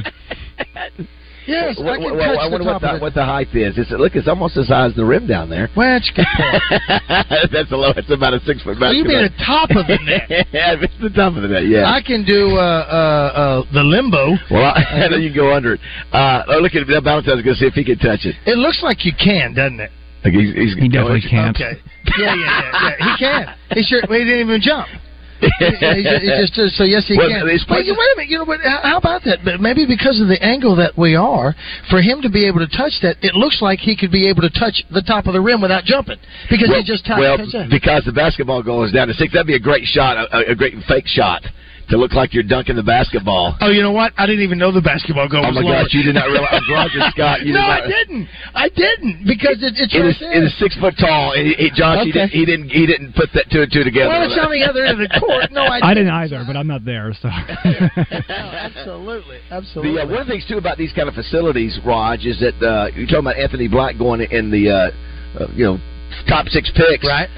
yes, 1.48 1.76
Well, 1.78 1.90
I 1.90 1.96
can 1.98 2.14
well, 2.16 2.30
touch 2.30 2.38
I 2.38 2.44
the 2.46 2.50
wonder 2.52 2.64
top 2.64 2.72
what 2.74 2.80
the, 2.80 2.88
of 2.90 2.94
it. 2.96 3.02
what 3.02 3.14
the 3.14 3.24
height 3.24 3.48
is. 3.56 3.74
It's, 3.76 3.90
look, 3.90 4.14
it's 4.14 4.28
almost 4.28 4.54
the 4.54 4.62
size 4.64 4.90
of 4.90 4.96
the 4.96 5.04
rim 5.04 5.26
down 5.26 5.50
there. 5.50 5.68
Well, 5.76 5.98
that's 5.98 6.08
a 6.10 6.14
good. 6.14 6.26
That's 7.52 7.72
a 7.72 7.76
low. 7.76 7.90
It's 7.96 8.08
about 8.10 8.34
a 8.34 8.40
six 8.46 8.62
foot 8.62 8.76
Oh, 8.80 8.90
you 8.92 9.02
mean 9.02 9.18
the 9.22 9.34
top 9.44 9.70
of 9.70 9.86
the 9.90 9.98
net? 10.06 10.46
yeah, 10.54 10.76
it's 10.78 10.94
the 11.02 11.10
top 11.10 11.34
of 11.34 11.42
the 11.42 11.48
net. 11.48 11.66
Yeah. 11.66 11.90
I 11.90 12.00
can 12.06 12.24
do 12.24 12.54
uh, 12.56 12.62
uh, 12.62 13.66
uh, 13.66 13.72
the 13.74 13.82
limbo. 13.82 14.38
well, 14.50 14.70
I, 14.70 15.02
I 15.02 15.08
know 15.08 15.16
you 15.16 15.30
can 15.30 15.36
go 15.36 15.52
under 15.54 15.74
it. 15.74 15.80
Uh, 16.12 16.42
oh, 16.48 16.58
look 16.62 16.74
at 16.76 16.86
that. 16.86 17.02
Valentine's 17.02 17.42
going 17.42 17.54
to 17.56 17.60
see 17.60 17.66
if 17.66 17.74
he 17.74 17.84
can 17.84 17.98
touch 17.98 18.24
it. 18.26 18.36
It 18.46 18.58
looks 18.58 18.80
like 18.82 19.04
you 19.04 19.12
can, 19.12 19.54
doesn't 19.54 19.80
it? 19.80 19.90
Like 20.26 20.34
he's, 20.34 20.50
he's, 20.58 20.74
He 20.74 20.88
definitely 20.90 21.22
can't. 21.22 21.54
Okay. 21.54 21.78
Yeah, 22.18 22.34
yeah, 22.34 22.34
yeah, 22.34 22.74
yeah. 22.82 22.94
He 22.98 23.12
can. 23.22 23.42
He 23.78 23.82
sure. 23.86 24.02
Well, 24.10 24.18
he 24.18 24.24
didn't 24.26 24.50
even 24.50 24.60
jump. 24.60 24.88
he, 25.38 25.46
he 25.68 26.02
just, 26.02 26.22
he 26.24 26.30
just 26.32 26.54
uh, 26.58 26.66
so 26.80 26.84
yes 26.88 27.04
he 27.06 27.12
Well, 27.14 27.28
can. 27.28 27.46
these 27.46 27.62
But 27.68 27.84
you, 27.84 27.92
places- 27.92 27.98
wait 28.00 28.08
a 28.12 28.16
minute, 28.16 28.30
you 28.32 28.38
know, 28.40 28.46
but 28.48 28.58
how 28.64 28.80
how 28.82 28.96
about 28.96 29.22
that? 29.28 29.44
But 29.44 29.60
maybe 29.60 29.84
because 29.86 30.18
of 30.18 30.28
the 30.32 30.40
angle 30.42 30.74
that 30.76 30.96
we 30.96 31.14
are, 31.14 31.54
for 31.92 32.00
him 32.00 32.22
to 32.22 32.30
be 32.30 32.46
able 32.48 32.58
to 32.64 32.66
touch 32.72 32.96
that, 33.02 33.20
it 33.20 33.34
looks 33.36 33.60
like 33.60 33.78
he 33.78 33.94
could 33.94 34.10
be 34.10 34.26
able 34.32 34.40
to 34.42 34.50
touch 34.50 34.82
the 34.90 35.02
top 35.02 35.26
of 35.26 35.34
the 35.34 35.40
rim 35.40 35.60
without 35.60 35.84
jumping 35.84 36.16
because 36.48 36.68
well, 36.72 36.80
he 36.80 36.84
just 36.84 37.04
touched. 37.04 37.20
well, 37.20 37.36
touched 37.36 37.52
that. 37.52 37.68
because 37.68 38.02
the 38.08 38.16
basketball 38.16 38.62
goal 38.62 38.82
is 38.82 38.92
down 38.92 39.08
to 39.08 39.14
six. 39.14 39.32
That'd 39.34 39.46
be 39.46 39.54
a 39.54 39.60
great 39.60 39.84
shot, 39.84 40.16
a, 40.16 40.50
a 40.50 40.54
great 40.56 40.72
fake 40.88 41.06
shot 41.06 41.44
to 41.88 41.96
look 41.96 42.12
like 42.12 42.34
you're 42.34 42.42
dunking 42.42 42.74
the 42.74 42.82
basketball. 42.82 43.56
Oh, 43.60 43.70
you 43.70 43.82
know 43.82 43.92
what? 43.92 44.12
I 44.18 44.26
didn't 44.26 44.42
even 44.42 44.58
know 44.58 44.72
the 44.72 44.82
basketball 44.82 45.28
goal 45.28 45.44
Oh 45.46 45.54
was 45.54 45.62
my 45.62 45.62
lower. 45.62 45.84
gosh, 45.84 45.94
you 45.94 46.02
did 46.02 46.14
not 46.14 46.26
realize 46.26 46.58
Roger 46.66 46.98
Scott. 47.14 47.46
You 47.46 47.54
no, 47.54 47.62
did 47.62 47.68
not, 47.68 47.82
I 47.82 47.86
didn't. 47.86 48.28
I 48.54 48.68
didn't 48.68 49.16
because 49.26 49.62
it, 49.62 49.78
it's 49.78 49.94
it, 49.94 49.98
right 50.02 50.10
is, 50.10 50.18
it 50.20 50.42
is 50.50 50.58
six 50.58 50.74
foot 50.82 50.94
tall. 50.98 51.32
He, 51.38 51.54
he, 51.54 51.70
Josh, 51.70 52.02
he, 52.04 52.10
didn't, 52.10 52.30
he 52.30 52.44
didn't. 52.44 52.68
He 52.70 52.86
didn't 52.86 53.14
put 53.14 53.30
that 53.34 53.46
two 53.54 53.62
and 53.62 53.70
two 53.70 53.84
together. 53.84 54.10
well, 54.10 54.26
it's 54.26 54.34
on 54.34 54.50
the 54.50 54.66
other 54.66 54.82
end 54.84 54.98
of 54.98 55.06
the 55.06 55.14
court. 55.22 55.52
No, 55.54 55.62
I, 55.62 55.90
I 55.90 55.94
didn't 55.94 56.10
either, 56.10 56.42
but 56.46 56.56
I'm 56.56 56.66
not 56.66 56.84
there, 56.84 57.14
so. 57.22 57.28
absolutely, 58.28 59.38
absolutely. 59.50 59.94
The, 59.94 60.02
uh, 60.02 60.06
one 60.06 60.20
of 60.22 60.26
the 60.26 60.32
things 60.32 60.46
too 60.46 60.58
about 60.58 60.78
these 60.78 60.92
kind 60.92 61.08
of 61.08 61.14
facilities, 61.14 61.78
Raj, 61.84 62.24
is 62.26 62.38
that 62.40 62.56
uh, 62.62 62.90
you're 62.94 63.06
talking 63.06 63.26
about 63.30 63.38
Anthony 63.38 63.68
Black 63.68 63.98
going 63.98 64.20
in 64.30 64.50
the 64.50 64.70
uh, 64.70 64.74
uh, 65.38 65.46
you 65.54 65.64
know 65.64 65.78
top 66.28 66.46
six 66.48 66.70
picks. 66.74 67.06
Right. 67.06 67.28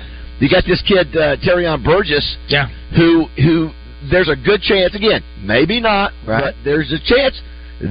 You 0.41 0.49
got 0.49 0.65
this 0.67 0.83
kid 0.87 1.09
uh, 1.17 1.37
Terrion 1.43 1.83
Burgess. 1.85 2.37
Yeah. 2.49 2.69
Who 2.97 3.27
who? 3.37 3.71
There's 4.11 4.29
a 4.29 4.37
good 4.37 4.63
chance 4.63 4.95
again, 4.95 5.23
maybe 5.43 5.81
not, 5.81 6.13
Right. 6.27 6.45
but 6.45 6.55
there's 6.65 6.93
a 6.93 6.99
chance 7.01 7.41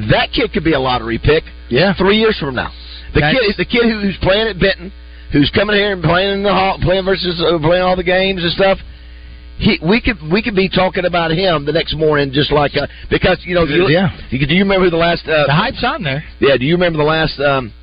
that 0.09 0.31
kid 0.33 0.53
could 0.53 0.63
be 0.63 0.73
a 0.73 0.79
lottery 0.79 1.17
pick. 1.17 1.43
Yeah. 1.69 1.93
Three 1.93 2.17
years 2.17 2.37
from 2.39 2.55
now, 2.55 2.71
the 3.13 3.19
That's- 3.21 3.33
kid 3.39 3.49
is 3.49 3.57
the 3.57 3.65
kid 3.65 3.83
who's 3.91 4.17
playing 4.21 4.47
at 4.47 4.57
Benton, 4.59 4.91
who's 5.31 5.49
coming 5.51 5.75
here 5.75 5.91
and 5.91 6.01
playing 6.03 6.33
in 6.33 6.43
the 6.43 6.53
hall, 6.53 6.77
playing 6.81 7.03
versus 7.05 7.41
uh, 7.41 7.57
playing 7.59 7.83
all 7.83 7.95
the 7.97 8.03
games 8.03 8.41
and 8.41 8.51
stuff. 8.53 8.79
He, 9.59 9.79
we 9.81 9.99
could 9.99 10.17
we 10.31 10.41
could 10.43 10.55
be 10.55 10.69
talking 10.69 11.03
about 11.05 11.31
him 11.31 11.65
the 11.65 11.71
next 11.73 11.95
morning, 11.95 12.31
just 12.31 12.51
like 12.51 12.77
uh, 12.77 12.85
because 13.09 13.39
you 13.43 13.55
know 13.55 13.63
you, 13.63 13.87
Yeah. 13.89 14.09
you, 14.29 14.45
do 14.45 14.53
you 14.53 14.63
remember 14.63 14.89
the 14.89 14.97
last 14.97 15.27
uh, 15.27 15.47
the 15.47 15.53
hype's 15.53 15.83
on 15.83 16.03
there. 16.03 16.23
yeah, 16.39 16.57
do 16.57 16.63
you 16.65 16.75
remember 16.75 16.97
the 16.99 17.03
last 17.03 17.39
um, 17.39 17.73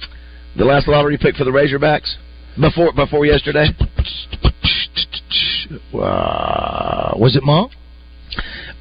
the 0.56 0.64
last 0.64 0.86
lottery 0.88 1.18
pick 1.18 1.34
for 1.36 1.42
the 1.44 1.50
Razorbacks 1.50 2.14
before 2.60 2.92
before 2.92 3.26
yesterday? 3.26 3.66
Uh, 5.92 7.12
was 7.16 7.34
it 7.36 7.42
Monk? 7.42 7.72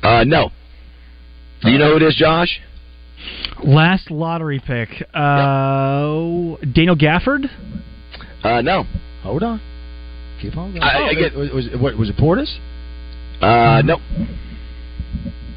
Uh, 0.04 0.24
no. 0.26 0.52
Do 1.64 1.72
you 1.72 1.78
know 1.78 1.92
who 1.92 1.96
it 1.98 2.04
is, 2.04 2.16
Josh? 2.16 2.60
Last 3.64 4.12
lottery 4.12 4.60
pick. 4.66 4.90
Uh, 5.14 6.58
Daniel 6.74 6.96
Gafford? 6.98 7.46
Uh, 8.44 8.62
no. 8.62 8.84
Hold 9.24 9.44
on. 9.44 9.62
Keep 10.42 10.58
on 10.58 10.72
going. 10.72 10.84
I- 10.84 11.00
oh, 11.00 11.06
I 11.06 11.14
get- 11.14 11.34
was, 11.36 11.50
was, 11.52 11.70
what, 11.80 11.98
was 11.98 12.10
it 12.10 12.18
Portis? 12.18 12.54
Uh, 13.42 13.82
no. 13.86 13.98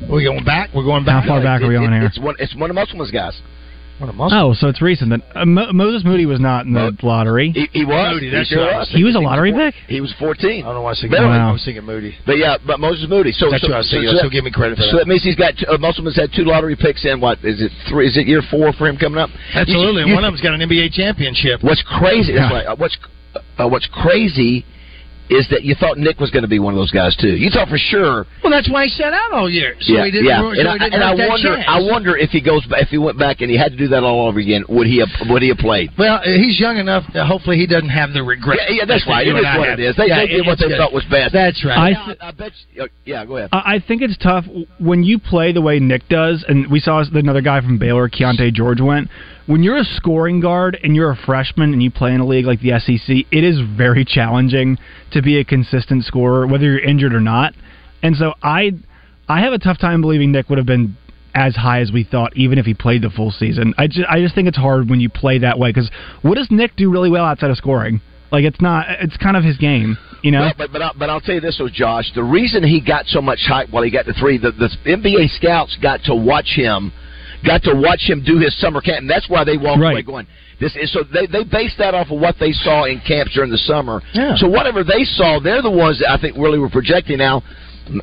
We're 0.08 0.22
going 0.22 0.44
back. 0.44 0.70
We're 0.72 0.84
going 0.84 1.04
back. 1.04 1.24
How 1.24 1.28
far 1.30 1.42
back 1.42 1.62
are 1.62 1.68
we 1.68 1.74
It- 1.74 1.78
on 1.78 1.92
it- 1.92 1.96
here? 1.98 2.06
It's 2.06 2.18
one. 2.20 2.36
It's 2.38 2.54
one 2.54 2.70
of 2.70 2.76
Musselman's 2.76 3.10
guys. 3.10 3.40
What 3.98 4.10
a 4.10 4.12
muscle. 4.12 4.38
Oh, 4.38 4.52
so 4.52 4.68
it's 4.68 4.82
recent. 4.82 5.08
Then 5.08 5.22
uh, 5.34 5.46
Mo- 5.46 5.72
Moses 5.72 6.04
Moody 6.04 6.26
was 6.26 6.38
not 6.38 6.66
in 6.66 6.74
the 6.74 6.92
lottery. 7.02 7.50
He, 7.52 7.68
he 7.72 7.84
was. 7.84 8.12
Moody, 8.12 8.26
he 8.28 8.32
that's 8.36 8.48
sure 8.48 8.60
what 8.60 8.74
was. 8.84 8.88
was 8.92 8.96
He 8.96 9.04
was 9.04 9.14
a 9.16 9.20
lottery 9.20 9.52
pick. 9.52 9.74
He 9.88 10.00
was 10.02 10.12
14. 10.18 10.44
I 10.44 10.66
don't 10.66 10.74
know 10.74 10.82
why 10.82 10.88
I 10.88 10.92
was 10.92 11.00
thinking, 11.00 11.16
Better- 11.16 11.26
I 11.32 11.50
was 11.50 11.64
thinking 11.64 11.84
Moody. 11.84 12.14
But 12.26 12.36
yeah, 12.36 12.58
but 12.66 12.78
Moses 12.78 13.08
Moody. 13.08 13.32
So 13.32 13.48
That's 13.50 13.62
so, 13.62 13.68
what 13.68 13.74
I 13.74 13.78
was 13.78 13.88
so, 13.90 13.96
thinking. 13.96 14.12
so, 14.20 14.22
So 14.24 14.28
give 14.28 14.44
me 14.44 14.50
credit 14.52 14.76
for 14.76 14.84
so 14.84 15.00
that. 15.00 15.04
that 15.04 15.08
means 15.08 15.22
he's 15.24 15.34
got 15.36 15.54
uh, 15.66 15.78
Musselman's 15.78 16.16
had 16.16 16.28
two 16.36 16.44
lottery 16.44 16.76
picks 16.76 17.06
in 17.06 17.20
what 17.20 17.38
is 17.42 17.62
it 17.62 17.72
three? 17.88 18.06
Is 18.06 18.16
it 18.18 18.26
year 18.28 18.42
four 18.50 18.72
for 18.74 18.86
him 18.86 18.98
coming 18.98 19.18
up? 19.18 19.30
Absolutely. 19.54 20.04
You- 20.04 20.04
and 20.04 20.08
you- 20.10 20.14
one 20.14 20.24
of 20.24 20.32
them's 20.32 20.42
got 20.44 20.52
an 20.52 20.60
NBA 20.60 20.92
championship. 20.92 21.64
What's 21.64 21.80
crazy? 21.82 22.32
Yeah. 22.34 22.40
That's 22.48 22.52
right. 22.52 22.66
Uh, 22.68 22.76
what's 22.76 22.96
uh, 23.58 23.68
what's 23.68 23.88
crazy 23.88 24.64
is 25.30 25.46
that 25.50 25.62
you 25.64 25.74
thought 25.74 25.98
Nick 25.98 26.20
was 26.20 26.30
going 26.30 26.42
to 26.42 26.48
be 26.48 26.58
one 26.58 26.72
of 26.74 26.78
those 26.78 26.90
guys 26.92 27.16
too. 27.16 27.34
You 27.36 27.50
thought 27.50 27.68
for 27.68 27.78
sure. 27.78 28.26
Well, 28.42 28.50
that's 28.52 28.70
why 28.70 28.84
he 28.84 28.90
sat 28.90 29.12
out 29.12 29.32
all 29.32 29.50
year. 29.50 29.74
So 29.80 29.92
yeah, 29.94 30.04
he 30.04 30.10
didn't, 30.10 30.26
yeah. 30.26 30.40
so 30.40 30.48
and 30.50 30.56
he 30.56 30.66
I, 30.66 30.78
didn't 30.78 30.94
and 30.94 31.04
I 31.04 31.16
that 31.16 31.28
wonder, 31.28 31.54
chance. 31.56 31.64
I 31.68 31.80
wonder 31.82 32.16
if 32.16 32.30
he 32.30 32.40
goes, 32.40 32.66
if 32.70 32.88
he 32.88 32.98
went 32.98 33.18
back 33.18 33.40
and 33.40 33.50
he 33.50 33.56
had 33.58 33.72
to 33.72 33.78
do 33.78 33.88
that 33.88 34.02
all 34.04 34.28
over 34.28 34.38
again, 34.38 34.64
would 34.68 34.86
he 34.86 34.98
have, 35.00 35.08
would 35.28 35.42
he 35.42 35.48
have 35.48 35.58
played? 35.58 35.90
Well, 35.98 36.16
uh, 36.16 36.22
he's 36.24 36.58
young 36.60 36.78
enough. 36.78 37.04
That 37.14 37.26
hopefully, 37.26 37.56
he 37.56 37.66
doesn't 37.66 37.88
have 37.88 38.12
the 38.12 38.22
regret. 38.22 38.58
Yeah, 38.68 38.76
yeah, 38.80 38.84
that's 38.86 39.04
that 39.04 39.10
right. 39.10 39.26
you 39.26 39.32
It 39.34 39.38
and 39.38 39.46
is 39.46 39.50
I 39.52 39.58
what 39.58 39.68
have. 39.68 39.78
it 39.78 39.82
is. 39.82 39.96
They- 39.96 40.06
Yeah, 40.08 40.20
they 40.20 40.26
did 40.28 40.46
what 40.46 40.58
they 40.58 40.68
good. 40.68 40.78
thought 40.78 40.92
was 40.92 41.04
best. 41.10 41.32
That's 41.32 41.64
right. 41.64 41.78
I 41.78 41.90
Now, 41.90 42.14
I 42.20 42.30
bet. 42.30 42.52
You, 42.72 42.88
yeah, 43.04 43.24
go 43.24 43.36
ahead. 43.36 43.50
I 43.52 43.76
I 43.76 43.84
think 43.86 44.02
it's 44.02 44.16
tough 44.18 44.44
when 44.78 45.02
you 45.02 45.18
play 45.18 45.52
the 45.52 45.60
way 45.60 45.78
Nick 45.80 46.08
does, 46.08 46.44
and 46.48 46.70
we 46.70 46.80
saw 46.80 47.02
another 47.12 47.40
guy 47.42 47.60
from 47.60 47.78
Baylor, 47.78 48.08
Keyonte 48.08 48.52
George, 48.52 48.80
went. 48.80 49.08
When 49.46 49.62
you're 49.62 49.76
a 49.76 49.84
scoring 49.84 50.40
guard 50.40 50.76
and 50.82 50.96
you're 50.96 51.10
a 51.10 51.16
freshman 51.16 51.72
and 51.72 51.80
you 51.80 51.90
play 51.90 52.12
in 52.12 52.20
a 52.20 52.26
league 52.26 52.46
like 52.46 52.60
the 52.60 52.78
SEC, 52.80 53.26
it 53.30 53.44
is 53.44 53.60
very 53.76 54.04
challenging 54.08 54.78
to 55.12 55.22
be 55.22 55.38
a 55.38 55.44
consistent 55.44 56.04
scorer, 56.04 56.46
whether 56.46 56.64
you're 56.64 56.80
injured 56.80 57.14
or 57.14 57.20
not. 57.20 57.54
And 58.02 58.16
so 58.16 58.34
I, 58.42 58.72
I 59.28 59.40
have 59.40 59.52
a 59.52 59.58
tough 59.58 59.78
time 59.78 60.00
believing 60.00 60.32
Nick 60.32 60.48
would 60.48 60.58
have 60.58 60.66
been 60.66 60.96
as 61.34 61.54
high 61.54 61.80
as 61.80 61.92
we 61.92 62.02
thought, 62.02 62.36
even 62.36 62.58
if 62.58 62.66
he 62.66 62.74
played 62.74 63.02
the 63.02 63.10
full 63.10 63.30
season. 63.30 63.74
I 63.78 63.86
just, 63.86 64.08
I 64.08 64.20
just 64.20 64.34
think 64.34 64.48
it's 64.48 64.56
hard 64.56 64.88
when 64.88 65.00
you 65.00 65.08
play 65.10 65.38
that 65.38 65.58
way 65.58 65.70
because 65.70 65.90
what 66.22 66.36
does 66.36 66.48
Nick 66.50 66.74
do 66.76 66.90
really 66.90 67.10
well 67.10 67.24
outside 67.24 67.50
of 67.50 67.56
scoring? 67.56 68.00
Like 68.32 68.44
it's 68.44 68.60
not, 68.60 68.86
it's 69.00 69.16
kind 69.18 69.36
of 69.36 69.44
his 69.44 69.56
game, 69.58 69.96
you 70.22 70.32
know. 70.32 70.40
Well, 70.40 70.54
but 70.58 70.72
but 70.72 70.82
I'll, 70.82 70.92
but 70.98 71.10
I'll 71.10 71.20
tell 71.20 71.36
you 71.36 71.40
this, 71.40 71.58
though, 71.58 71.68
Josh. 71.68 72.10
The 72.14 72.24
reason 72.24 72.64
he 72.64 72.80
got 72.80 73.06
so 73.06 73.20
much 73.20 73.40
hype 73.46 73.70
while 73.70 73.84
he 73.84 73.90
got 73.90 74.06
the 74.06 74.14
three, 74.14 74.38
the, 74.38 74.50
the 74.50 74.68
NBA 74.84 75.28
scouts 75.36 75.76
got 75.80 76.02
to 76.04 76.14
watch 76.14 76.52
him, 76.56 76.92
got 77.46 77.62
to 77.62 77.74
watch 77.74 78.02
him 78.08 78.22
do 78.24 78.38
his 78.38 78.58
summer 78.60 78.80
camp, 78.80 79.00
and 79.00 79.10
that's 79.10 79.28
why 79.28 79.44
they 79.44 79.56
walked 79.56 79.78
away 79.80 80.02
going. 80.02 80.26
This 80.58 80.74
is 80.76 80.92
so 80.92 81.04
they 81.04 81.26
they 81.26 81.44
based 81.44 81.78
that 81.78 81.94
off 81.94 82.10
of 82.10 82.18
what 82.20 82.36
they 82.40 82.52
saw 82.52 82.84
in 82.84 83.00
camps 83.06 83.34
during 83.34 83.50
the 83.50 83.58
summer. 83.58 84.02
Yeah. 84.14 84.36
So 84.36 84.48
whatever 84.48 84.82
they 84.82 85.04
saw, 85.04 85.38
they're 85.38 85.62
the 85.62 85.70
ones 85.70 86.00
that 86.00 86.10
I 86.10 86.20
think 86.20 86.36
really 86.36 86.58
were 86.58 86.70
projecting. 86.70 87.18
Now, 87.18 87.42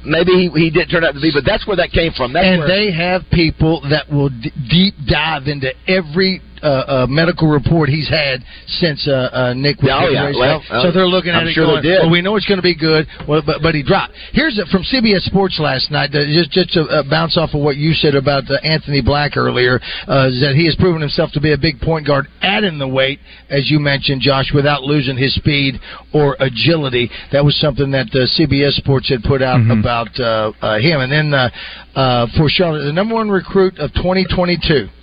maybe 0.05 0.31
he, 0.31 0.49
he 0.53 0.69
didn't 0.69 0.89
turn 0.89 1.03
out 1.03 1.13
to 1.13 1.21
be, 1.21 1.31
but 1.33 1.45
that's 1.45 1.65
where 1.67 1.77
that 1.77 1.91
came 1.91 2.13
from. 2.13 2.31
That's 2.31 2.45
and 2.45 2.59
where, 2.59 2.67
they 2.67 2.91
have 2.91 3.23
people 3.31 3.81
that 3.89 4.09
will 4.09 4.29
d- 4.29 4.53
deep 4.69 4.93
dive 5.09 5.47
into 5.47 5.73
every 5.87 6.41
uh, 6.63 7.03
uh, 7.03 7.07
medical 7.09 7.47
report 7.49 7.89
he's 7.89 8.09
had 8.09 8.41
since 8.79 9.07
uh, 9.07 9.29
uh, 9.31 9.53
Nick 9.53 9.81
was 9.81 9.91
oh, 9.91 10.09
yeah. 10.09 10.31
Well, 10.31 10.63
so 10.69 10.89
uh, 10.89 10.91
they're 10.91 11.07
looking 11.07 11.31
at 11.31 11.43
I'm 11.43 11.47
it 11.47 11.53
sure 11.53 11.67
going, 11.67 11.83
well, 11.83 12.09
we 12.09 12.21
know 12.21 12.35
it's 12.35 12.47
going 12.47 12.57
to 12.57 12.65
be 12.65 12.75
good, 12.75 13.05
well, 13.27 13.43
but, 13.45 13.61
but 13.61 13.75
he 13.75 13.83
dropped. 13.83 14.13
Here's 14.31 14.57
a, 14.57 14.65
from 14.71 14.83
CBS 14.83 15.27
Sports 15.27 15.59
last 15.59 15.91
night, 15.91 16.11
just, 16.11 16.51
just 16.51 16.71
to 16.73 16.81
uh, 16.87 17.03
bounce 17.09 17.37
off 17.37 17.53
of 17.53 17.61
what 17.61 17.75
you 17.75 17.93
said 17.93 18.15
about 18.15 18.49
uh, 18.49 18.55
Anthony 18.63 19.01
Black 19.01 19.35
earlier, 19.35 19.79
uh, 20.07 20.31
is 20.31 20.39
that 20.41 20.53
he 20.55 20.65
has 20.65 20.75
proven 20.79 21.01
himself 21.01 21.31
to 21.33 21.41
be 21.41 21.53
a 21.53 21.57
big 21.57 21.79
point 21.79 22.07
guard, 22.07 22.27
adding 22.41 22.79
the 22.79 22.87
weight, 22.87 23.19
as 23.49 23.69
you 23.69 23.79
mentioned, 23.79 24.21
Josh, 24.21 24.51
without 24.53 24.83
losing 24.83 25.17
his 25.17 25.35
speed 25.35 25.75
or 26.13 26.37
agility. 26.39 27.09
That 27.31 27.43
was 27.43 27.59
something 27.59 27.91
that 27.91 28.07
uh, 28.15 28.25
CBS 28.39 28.73
Sports 28.73 29.09
had 29.09 29.23
put 29.23 29.41
out 29.41 29.59
about 29.69 30.09
uh, 30.19 30.51
uh, 30.61 30.79
him. 30.79 31.01
And 31.01 31.11
then 31.11 31.33
uh, 31.33 31.49
uh, 31.95 32.27
for 32.37 32.47
Charlotte, 32.49 32.85
the 32.85 32.93
number 32.93 33.15
one 33.15 33.29
recruit 33.29 33.77
of 33.79 33.93
2022 33.93 34.87
uh, 34.87 35.02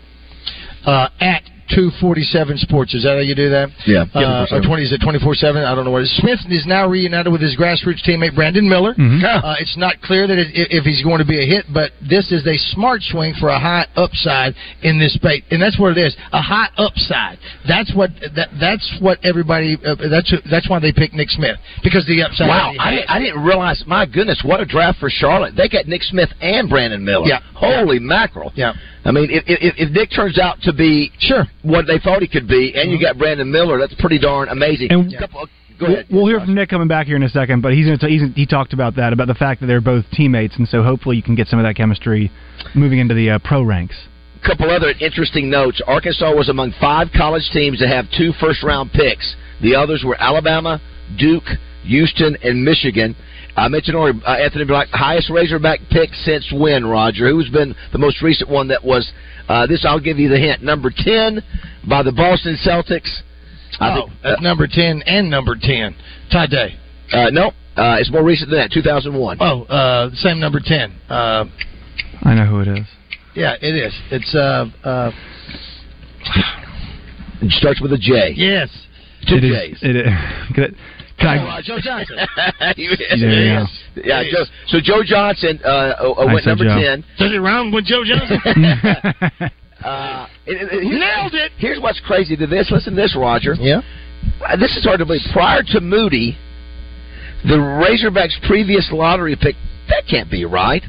Uh, 0.87 1.09
at 1.21 1.43
247 1.75 2.59
Sports. 2.59 2.95
Is 2.95 3.05
that 3.05 3.15
how 3.15 3.25
you 3.25 3.35
do 3.35 3.49
that? 3.51 3.69
Yeah. 3.87 4.05
Uh, 4.15 4.47
or 4.51 4.61
20, 4.61 4.83
is 4.85 4.93
it 4.93 5.01
24 5.03 5.35
7? 5.35 5.63
I 5.65 5.75
don't 5.75 5.85
know 5.85 5.91
what 5.91 6.03
it 6.03 6.11
is. 6.11 6.17
Smith 6.19 6.41
is 6.51 6.67
now 6.67 6.87
reunited 6.89 7.33
with 7.33 7.41
his 7.41 7.57
grassroots 7.57 8.03
teammate 8.07 8.35
Brandon 8.35 8.69
Miller. 8.69 8.95
Mhm. 8.95 9.23
Uh, 9.25 9.55
it's 9.59 9.77
not 9.77 10.01
clear 10.03 10.27
that 10.27 10.39
it, 10.39 10.49
if 10.55 10.85
he's 10.85 11.03
going 11.03 11.19
to 11.19 11.25
be 11.25 11.39
a 11.43 11.47
hit, 11.47 11.67
but 11.73 11.93
this 12.01 12.31
is 12.33 12.47
a 12.47 12.57
smart 12.75 13.03
swing 13.03 13.35
for 13.35 13.49
a 13.49 13.59
high 13.59 13.87
upside 13.97 14.55
in 14.83 14.99
this 14.99 15.15
space, 15.15 15.43
and 15.51 15.61
that's 15.63 15.79
what 15.79 15.97
it 15.97 16.01
is 16.01 16.17
a 16.33 16.41
high 16.43 16.69
upside. 16.77 17.39
That's 17.67 17.93
what 17.95 18.11
that, 18.35 18.49
that's 18.61 18.87
what 19.01 19.19
everybody. 19.25 19.77
Uh, 19.85 19.95
that's 20.11 20.33
that's 20.51 20.69
why 20.69 20.79
they 20.79 20.93
picked 20.93 21.15
Nick 21.15 21.31
Smith 21.31 21.57
because 21.83 22.05
the 22.07 22.23
upside. 22.23 22.49
Wow, 22.49 22.73
I 22.79 22.91
didn't, 22.91 23.11
I 23.11 23.19
didn't 23.19 23.43
realize. 23.45 23.83
My 23.87 24.07
goodness, 24.07 24.43
what 24.45 24.61
a 24.61 24.65
draft 24.67 24.99
for 24.99 25.11
Charlotte! 25.11 25.55
They 25.57 25.69
got 25.69 25.87
Nick 25.87 26.03
Smith 26.03 26.31
and 26.41 26.69
Brandon 26.69 27.05
Miller. 27.05 27.27
Yeah. 27.27 27.41
holy 27.55 27.99
mackerel! 27.99 28.53
Yeah. 28.55 28.73
I 29.03 29.13
mean, 29.13 29.31
if, 29.31 29.45
if, 29.47 29.75
if 29.79 29.91
Nick 29.93 30.11
turns 30.15 30.39
out 30.39 30.61
to 30.63 30.75
be 30.75 31.11
sure 31.21 31.47
what 31.63 31.87
they 31.87 31.99
thought 31.99 32.23
he 32.23 32.29
could 32.29 32.49
be, 32.49 32.73
and 32.75 32.91
you 32.91 33.01
got 33.01 33.19
Brandon 33.19 33.51
Miller, 33.51 33.79
that's 33.79 33.95
pretty 33.99 34.19
darn 34.19 34.49
amazing. 34.49 34.89
And- 34.91 35.15
Couple- 35.19 35.49
go 35.79 35.87
ahead. 35.87 36.07
We'll, 36.11 36.27
hear 36.27 36.41
from 36.41 36.55
Nick 36.55 36.69
coming 36.69 36.89
back 36.89 37.07
here 37.07 37.17
in 37.17 37.23
a 37.23 37.29
second, 37.29 37.63
but 37.63 37.73
he's 37.73 37.87
going 37.87 37.99
to 37.99 38.07
he's, 38.07 38.23
he 38.35 38.47
talked 38.47 38.73
about 38.73 38.97
that 38.97 39.13
about 39.13 39.27
the 39.29 39.35
fact 39.35 39.61
that 39.61 39.67
they're 39.67 39.81
both 39.81 40.05
teammates, 40.13 40.57
and 40.57 40.69
so 40.69 40.83
hopefully 40.83 41.17
you 41.17 41.23
can 41.23 41.35
get 41.35 41.49
some 41.49 41.59
of 41.59 41.65
that 41.65 41.77
chemistry 41.77 42.31
moving 42.75 42.99
into 42.99 43.15
the 43.15 43.31
uh, 43.31 43.39
pro 43.45 43.63
ranks. 43.63 43.97
couple 44.47 44.71
other 44.71 44.93
interesting 45.01 45.49
notes. 45.51 45.81
Arkansas 45.87 46.35
was 46.35 46.49
among 46.49 46.73
five 46.81 47.09
college 47.17 47.49
teams 47.53 47.79
to 47.79 47.89
have 47.89 48.07
two 48.17 48.33
first 48.41 48.63
round 48.63 48.93
picks. 48.93 49.35
The 49.63 49.75
others 49.75 50.03
were 50.05 50.17
Alabama, 50.21 50.81
Duke, 51.19 51.45
Houston, 51.85 52.37
and 52.43 52.63
Michigan. 52.65 53.17
I 53.57 53.69
mentioned 53.69 53.97
already 53.97 54.21
uh, 54.25 54.35
Anthony 54.35 54.65
Black, 54.65 54.89
highest 54.93 55.29
Razorback 55.29 55.81
pick 55.91 56.11
since 56.15 56.51
when, 56.53 56.87
Roger? 56.87 57.29
Who's 57.29 57.51
been 57.51 57.75
the 57.93 57.99
most 57.99 58.23
recent 58.23 58.49
one 58.49 58.69
that 58.69 58.85
was 58.85 59.11
uh, 59.51 59.67
this? 59.67 59.85
I'll 59.89 60.01
give 60.01 60.19
you 60.19 60.29
the 60.29 60.39
hint. 60.39 60.63
Number 60.63 60.91
10 60.95 61.41
by 61.89 62.03
the 62.03 62.13
Boston 62.13 62.57
Celtics. 62.65 63.11
I 63.81 63.91
oh, 63.99 64.07
think, 64.07 64.19
that's 64.23 64.43
number 64.43 64.67
10 64.71 65.03
and 65.07 65.31
number 65.31 65.57
10. 65.61 65.97
Todd 66.31 66.51
Day. 66.51 66.77
uh, 67.13 67.31
no, 67.31 67.49
uh, 67.77 67.97
it's 67.99 68.11
more 68.11 68.25
recent 68.25 68.51
than 68.51 68.59
that, 68.61 68.71
2001. 68.73 69.39
Oh, 69.41 69.63
uh, 69.65 70.11
same 70.15 70.39
number 70.41 70.61
10. 70.65 70.93
Uh, 71.09 71.45
I 72.23 72.35
know 72.35 72.47
who 72.47 72.61
it 72.61 72.69
is. 72.69 72.87
yeah, 73.35 73.55
it 73.61 73.75
is. 73.75 73.93
It's 74.11 74.35
uh, 74.35 74.67
uh, 74.85 75.11
It 77.43 77.51
starts 77.53 77.81
with 77.81 77.93
a 77.93 77.99
J. 77.99 78.35
yes. 78.37 78.69
Two 79.29 79.37
It 79.37 79.45
is- 79.45 79.53
J's. 79.57 79.79
It 79.83 79.97
is. 79.97 80.75
Can 81.21 81.29
I- 81.29 81.37
can 81.39 81.47
Uh, 81.47 81.63
Joe 81.63 81.79
Johnson. 81.81 82.17
You- 82.77 82.97
There 82.97 83.17
you 83.19 83.59
go. 83.59 84.03
Yeah, 84.05 84.23
Joe, 84.31 84.45
so 84.69 84.79
Joe 84.83 85.03
Johnson 85.05 85.61
uh, 85.65 85.69
uh, 85.69 86.27
went 86.27 86.47
number 86.47 86.65
Joe. 86.65 86.81
10. 86.81 87.05
Does 87.19 87.33
it 87.33 87.39
rhyme 87.39 87.71
with 87.73 87.85
Joe 87.85 88.03
Johnson? 88.05 88.41
Uh, 89.83 90.27
it, 90.45 90.61
it, 90.61 90.83
here's- 90.85 91.01
Nailed 91.01 91.33
it. 91.35 91.53
Here's 91.57 91.81
what's 91.81 92.01
crazy 92.01 92.37
to 92.37 92.47
this. 92.47 92.71
Listen 92.71 92.95
to 92.95 93.01
this, 93.01 93.17
Roger. 93.17 93.55
Yeah. 93.59 93.81
Uh, 94.47 94.55
this 94.57 94.77
is 94.77 94.85
hard 94.85 94.99
to 94.99 95.07
believe. 95.07 95.23
Prior 95.33 95.63
to 95.73 95.81
Moody, 95.81 96.37
the 97.45 97.55
Razorbacks' 97.57 98.37
previous 98.47 98.91
lottery 98.93 99.37
pick, 99.41 99.55
that 99.89 100.03
can't 100.07 100.31
be 100.31 100.45
right. 100.45 100.83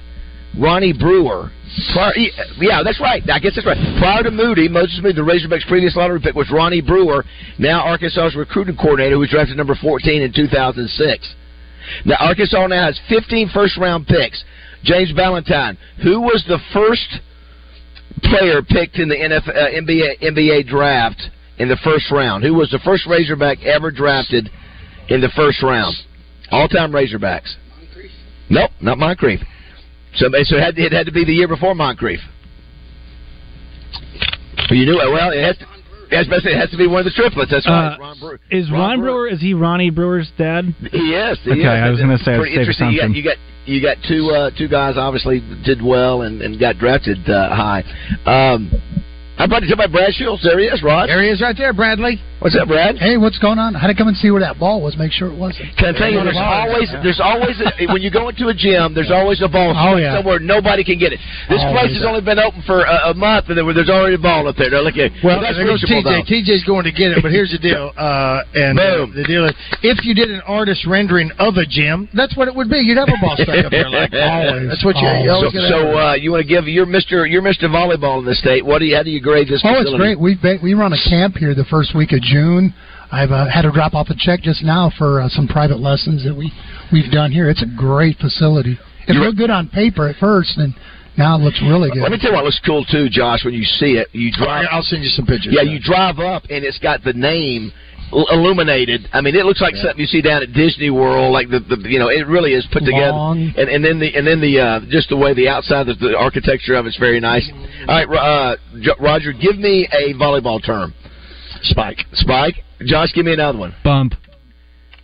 Ronnie 0.60 0.92
Brewer. 0.92 1.52
Prior, 1.94 2.14
yeah, 2.60 2.84
that's 2.84 3.00
right. 3.00 3.24
I 3.32 3.40
guess 3.40 3.54
that's 3.56 3.66
right. 3.66 3.78
Prior 3.98 4.24
to 4.24 4.32
Moody, 4.32 4.68
Moses 4.68 5.00
Moody, 5.02 5.16
the 5.16 5.22
Razorbacks' 5.22 5.68
previous 5.68 5.96
lottery 5.96 6.20
pick 6.20 6.36
was 6.36 6.52
Ronnie 6.52 6.82
Brewer, 6.82 7.24
now 7.60 7.82
Arkansas's 7.86 8.36
recruiting 8.36 8.76
coordinator, 8.76 9.16
who 9.16 9.20
was 9.20 9.30
drafted 9.30 9.56
number 9.56 9.76
14 9.76 10.22
in 10.22 10.34
2006. 10.34 11.36
Now, 12.06 12.16
Arkansas 12.20 12.68
now 12.68 12.86
has 12.86 13.00
15 13.10 13.50
first 13.54 13.78
round 13.78 14.06
picks. 14.06 14.44
James 14.84 15.12
Valentine, 15.12 15.78
who 16.04 16.22
was 16.22 16.44
the 16.48 16.60
first 16.74 17.22
player 18.24 18.62
picked 18.62 18.98
in 18.98 19.08
the 19.08 19.16
NF, 19.16 19.48
uh, 19.48 19.82
NBA, 19.82 20.22
NBA 20.22 20.68
draft 20.68 21.22
in 21.58 21.70
the 21.70 21.78
first 21.84 22.12
round? 22.12 22.44
Who 22.44 22.54
was 22.54 22.70
the 22.70 22.80
first 22.80 23.06
Razorback 23.08 23.64
ever 23.64 23.92
drafted 23.92 24.50
in 25.08 25.22
the 25.22 25.30
first 25.36 25.62
round? 25.64 25.96
All 26.52 26.68
time 26.68 26.92
Razorbacks. 26.92 27.56
Nope, 28.50 28.72
not 28.82 28.98
Moncrief. 28.98 29.40
So, 30.16 30.28
so 30.44 30.58
it 30.58 30.62
had, 30.62 30.78
it 30.78 30.92
had 30.92 31.06
to 31.06 31.12
be 31.12 31.24
the 31.26 31.34
year 31.34 31.48
before 31.48 31.74
Moncrief. 31.76 32.20
You 34.70 34.86
knew 34.86 35.00
it. 35.02 35.12
Well, 35.12 35.32
it 35.32 35.44
has 35.44 35.58
to, 35.58 35.66
yeah, 36.12 36.18
I 36.18 36.20
was 36.20 36.28
about 36.28 36.36
to 36.38 36.42
say, 36.44 36.52
it 36.52 36.60
has 36.60 36.70
to 36.72 36.78
be 36.78 36.88
one 36.88 37.00
of 37.00 37.06
the 37.06 37.12
triplets. 37.12 37.52
That's 37.52 37.68
right. 37.68 37.96
Uh, 37.96 38.00
Ron 38.00 38.20
Brewer. 38.20 38.40
Is 38.50 38.72
Ron, 38.72 39.00
Brewer, 39.02 39.28
is 39.28 39.42
he 39.42 39.54
Ronnie 39.54 39.90
Brewer's 39.90 40.32
dad? 40.38 40.76
He 40.92 41.14
is. 41.16 41.40
He 41.44 41.52
Okay, 41.52 41.62
is. 41.62 41.66
I 41.68 41.90
was 41.90 42.00
gonna 42.00 42.18
say, 42.20 42.38
Pretty 42.38 42.56
save 42.56 42.60
interesting. 42.60 42.92
You 42.92 42.98
got, 43.00 43.04
something. 43.04 43.16
you 43.16 43.24
got 43.24 43.38
you 43.66 43.82
got 43.82 43.98
two 44.08 44.30
uh, 44.32 44.50
two 44.58 44.68
guys 44.68 44.96
obviously 44.98 45.40
did 45.64 45.82
well 45.82 46.24
and, 46.24 46.42
and 46.42 46.60
got 46.60 46.78
drafted 46.78 47.30
uh, 47.30 47.50
high. 47.56 47.84
Um, 48.26 48.72
how 49.38 49.46
about 49.46 49.64
you 49.64 49.74
about 49.74 49.92
Brad 49.92 50.14
Shields? 50.14 50.44
There 50.44 50.58
he 50.60 50.66
is, 50.66 50.82
Rod. 50.84 51.10
There 51.10 51.22
he 51.24 51.30
is 51.30 51.42
right 51.42 51.56
there, 51.56 51.74
Bradley. 51.74 52.20
What's 52.42 52.58
up, 52.58 52.68
Brad? 52.68 52.98
Hey, 52.98 53.22
what's 53.22 53.38
going 53.38 53.62
on? 53.62 53.76
I 53.76 53.80
had 53.86 53.94
to 53.94 53.94
come 53.94 54.10
and 54.10 54.18
see 54.18 54.34
where 54.34 54.42
that 54.42 54.58
ball 54.58 54.82
was, 54.82 54.98
make 54.98 55.14
sure 55.14 55.30
it 55.30 55.38
wasn't. 55.38 55.78
Can 55.78 55.94
I 55.94 55.98
tell 55.98 56.10
you, 56.10 56.26
there's 56.26 56.42
always, 56.42 56.90
there's 57.06 57.22
always, 57.22 57.54
a, 57.62 57.70
when 57.94 58.02
you 58.02 58.10
go 58.10 58.34
into 58.34 58.50
a 58.50 58.56
gym, 58.58 58.98
there's 58.98 59.14
always 59.14 59.46
a 59.46 59.48
ball 59.48 59.78
Oh, 59.78 60.02
yeah. 60.02 60.18
somewhere 60.18 60.42
nobody 60.42 60.82
can 60.84 60.98
get 60.98 61.14
it. 61.14 61.22
This 61.54 61.62
Oh, 61.62 61.70
place 61.70 61.94
has 61.94 62.02
only 62.02 62.26
been 62.26 62.42
open 62.42 62.66
for 62.66 62.82
a, 62.82 63.12
a 63.12 63.14
month, 63.14 63.54
and 63.54 63.62
there, 63.62 63.74
there's 63.78 63.94
already 63.94 64.18
a 64.18 64.26
ball 64.26 64.50
up 64.50 64.58
there. 64.58 64.74
Now 64.74 64.82
look 64.82 64.98
at, 64.98 65.14
Well, 65.22 65.38
that's 65.38 65.54
there 65.54 65.70
goes 65.70 65.86
TJ. 65.86 66.02
though. 66.02 66.26
TJ's 66.26 66.66
going 66.66 66.90
to 66.90 66.92
get 66.92 67.14
it, 67.14 67.22
but 67.22 67.30
here's 67.30 67.54
the 67.54 67.62
deal. 67.62 67.94
Uh, 68.02 68.42
and 68.56 68.80
uh, 68.80 69.06
the 69.14 69.24
deal 69.24 69.46
is, 69.46 69.54
if 69.84 70.04
you 70.04 70.16
did 70.16 70.32
an 70.32 70.42
artist 70.48 70.88
rendering 70.88 71.30
of 71.38 71.58
a 71.58 71.66
gym, 71.70 72.10
that's 72.16 72.36
what 72.36 72.48
it 72.48 72.56
would 72.56 72.68
be. 72.70 72.78
You'd 72.82 72.98
have 72.98 73.10
a 73.14 73.20
ball 73.22 73.38
stuck 73.38 73.62
up 73.66 73.70
there 73.70 73.86
like 73.90 74.10
Always. 74.16 74.70
That's 74.74 74.82
what 74.84 74.96
you. 74.98 75.06
So, 75.06 75.30
always 75.30 75.54
gotta 75.54 75.70
so 75.70 75.80
uh, 76.00 76.14
you 76.16 76.32
want 76.32 76.42
to 76.42 76.48
give 76.50 76.66
your 76.66 76.88
Mister 76.88 77.28
your 77.28 77.44
Mister 77.44 77.68
Volleyball 77.70 78.18
in 78.20 78.26
the 78.26 78.34
state? 78.34 78.66
What 78.66 78.80
do 78.80 78.86
you? 78.86 78.96
How 78.96 79.04
do 79.04 79.12
you 79.12 79.22
grade 79.22 79.48
this? 79.50 79.62
Oh, 79.64 79.76
it's 79.86 79.94
great. 79.94 80.18
We've 80.20 80.40
we 80.64 80.74
run 80.74 80.94
a 80.94 81.02
camp 81.10 81.36
here 81.38 81.54
the 81.54 81.66
first 81.70 81.94
week 81.94 82.12
of 82.12 82.22
June. 82.22 82.31
I've 83.12 83.32
uh, 83.32 83.50
had 83.50 83.64
to 83.64 83.72
drop 83.72 83.94
off 83.94 84.08
a 84.10 84.16
check 84.18 84.42
just 84.42 84.64
now 84.64 84.90
for 84.98 85.22
uh, 85.22 85.30
some 85.30 85.48
private 85.48 85.80
lessons 85.80 86.24
that 86.24 86.34
we 86.36 86.52
we've 86.94 87.12
done 87.12 87.32
here. 87.32 87.50
It's 87.50 87.62
a 87.64 87.68
great 87.78 88.18
facility. 88.18 88.80
It 89.08 89.14
You're- 89.16 89.26
looked 89.26 89.38
good 89.38 89.50
on 89.50 89.68
paper 89.68 90.08
at 90.08 90.16
first, 90.16 90.58
and 90.58 90.74
now 91.18 91.36
it 91.36 91.42
looks 91.42 91.62
really 91.62 91.90
good. 91.92 92.02
Let 92.04 92.12
me 92.12 92.18
tell 92.20 92.32
you 92.32 92.36
what 92.38 92.46
looks 92.46 92.62
cool 92.66 92.86
too, 92.86 93.10
Josh. 93.10 93.44
When 93.44 93.54
you 93.54 93.64
see 93.66 93.98
it, 93.98 94.08
you 94.14 94.32
drive. 94.32 94.66
I'll 94.72 94.82
send 94.84 95.04
you 95.04 95.10
some 95.10 95.26
pictures. 95.26 95.54
Yeah, 95.54 95.64
you 95.64 95.80
drive 95.80 96.20
up 96.20 96.44
and 96.50 96.64
it's 96.64 96.80
got 96.80 97.04
the 97.04 97.12
name 97.12 97.74
l- 98.14 98.28
illuminated. 98.32 99.10
I 99.12 99.20
mean, 99.20 99.36
it 99.36 99.44
looks 99.46 99.60
like 99.60 99.76
something 99.76 100.00
you 100.00 100.06
see 100.06 100.22
down 100.22 100.42
at 100.42 100.54
Disney 100.54 100.90
World. 100.90 101.34
Like 101.34 101.50
the, 101.50 101.60
the 101.60 101.84
you 101.90 102.00
know, 102.00 102.08
it 102.08 102.26
really 102.28 102.54
is 102.54 102.66
put 102.72 102.84
Long. 102.84 103.40
together. 103.52 103.62
And 103.62 103.70
and 103.76 103.84
then 103.84 104.00
the 104.00 104.16
and 104.16 104.26
then 104.26 104.40
the 104.40 104.58
uh, 104.58 104.80
just 104.90 105.10
the 105.10 105.18
way 105.18 105.34
the 105.34 105.50
outside, 105.50 105.88
the, 105.88 105.96
the 105.96 106.16
architecture 106.18 106.76
of 106.76 106.86
it's 106.86 106.98
very 106.98 107.20
nice. 107.20 107.44
All 107.90 107.96
right, 107.96 108.08
uh, 108.08 108.56
J- 108.80 108.92
Roger, 109.02 109.34
give 109.34 109.58
me 109.60 109.90
a 109.92 110.14
volleyball 110.14 110.64
term. 110.66 110.94
Spike. 111.64 112.06
Spike. 112.14 112.56
Josh, 112.86 113.12
give 113.14 113.26
me 113.26 113.34
another 113.34 113.58
one. 113.58 113.74
Bump. 113.84 114.14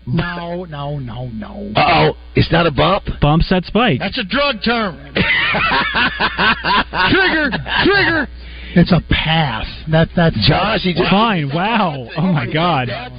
No, 0.09 0.63
no, 0.65 0.99
no, 0.99 1.27
no. 1.27 1.71
Uh 1.75 2.11
oh, 2.11 2.17
it's 2.35 2.49
not 2.51 2.65
a 2.65 2.71
bump. 2.71 3.03
Bump 3.19 3.43
set 3.43 3.65
spike. 3.65 3.99
That's 3.99 4.17
a 4.17 4.23
drug 4.23 4.61
term. 4.63 4.95
trigger, 7.09 7.49
trigger. 7.83 8.27
It's 8.75 8.91
a 8.91 9.01
pass. 9.09 9.65
That 9.91 10.09
that's 10.15 10.35
Josh. 10.47 10.81
He 10.83 10.93
just 10.93 11.09
Fine. 11.09 11.49
Wow. 11.53 12.07
Oh 12.17 12.31
my 12.33 12.45
God. 12.51 12.89
Uh, 12.89 13.09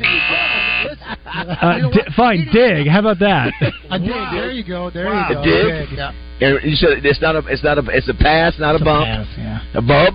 di- 1.91 2.07
fine. 2.17 2.49
Dig. 2.53 2.87
How 2.89 3.01
about 3.01 3.19
that? 3.21 3.53
A 3.91 3.99
dig. 3.99 4.09
There 4.33 4.51
you 4.51 4.65
go. 4.65 4.91
There 4.91 5.07
A 5.13 5.29
you 5.29 5.35
go. 5.35 5.43
dig? 5.43 5.89
Yeah. 5.99 6.13
And 6.41 6.59
you 6.71 6.77
said 6.77 7.05
it's 7.05 7.21
not 7.21 7.35
a 7.37 7.43
it's 7.49 7.65
not 7.65 7.79
a 7.79 7.83
it's 7.89 8.09
a 8.09 8.15
pass, 8.15 8.55
not 8.59 8.81
a 8.81 8.85
bump. 8.85 9.07
Pass, 9.07 9.27
yeah. 9.37 9.61
A 9.75 9.83
bub. 9.83 10.15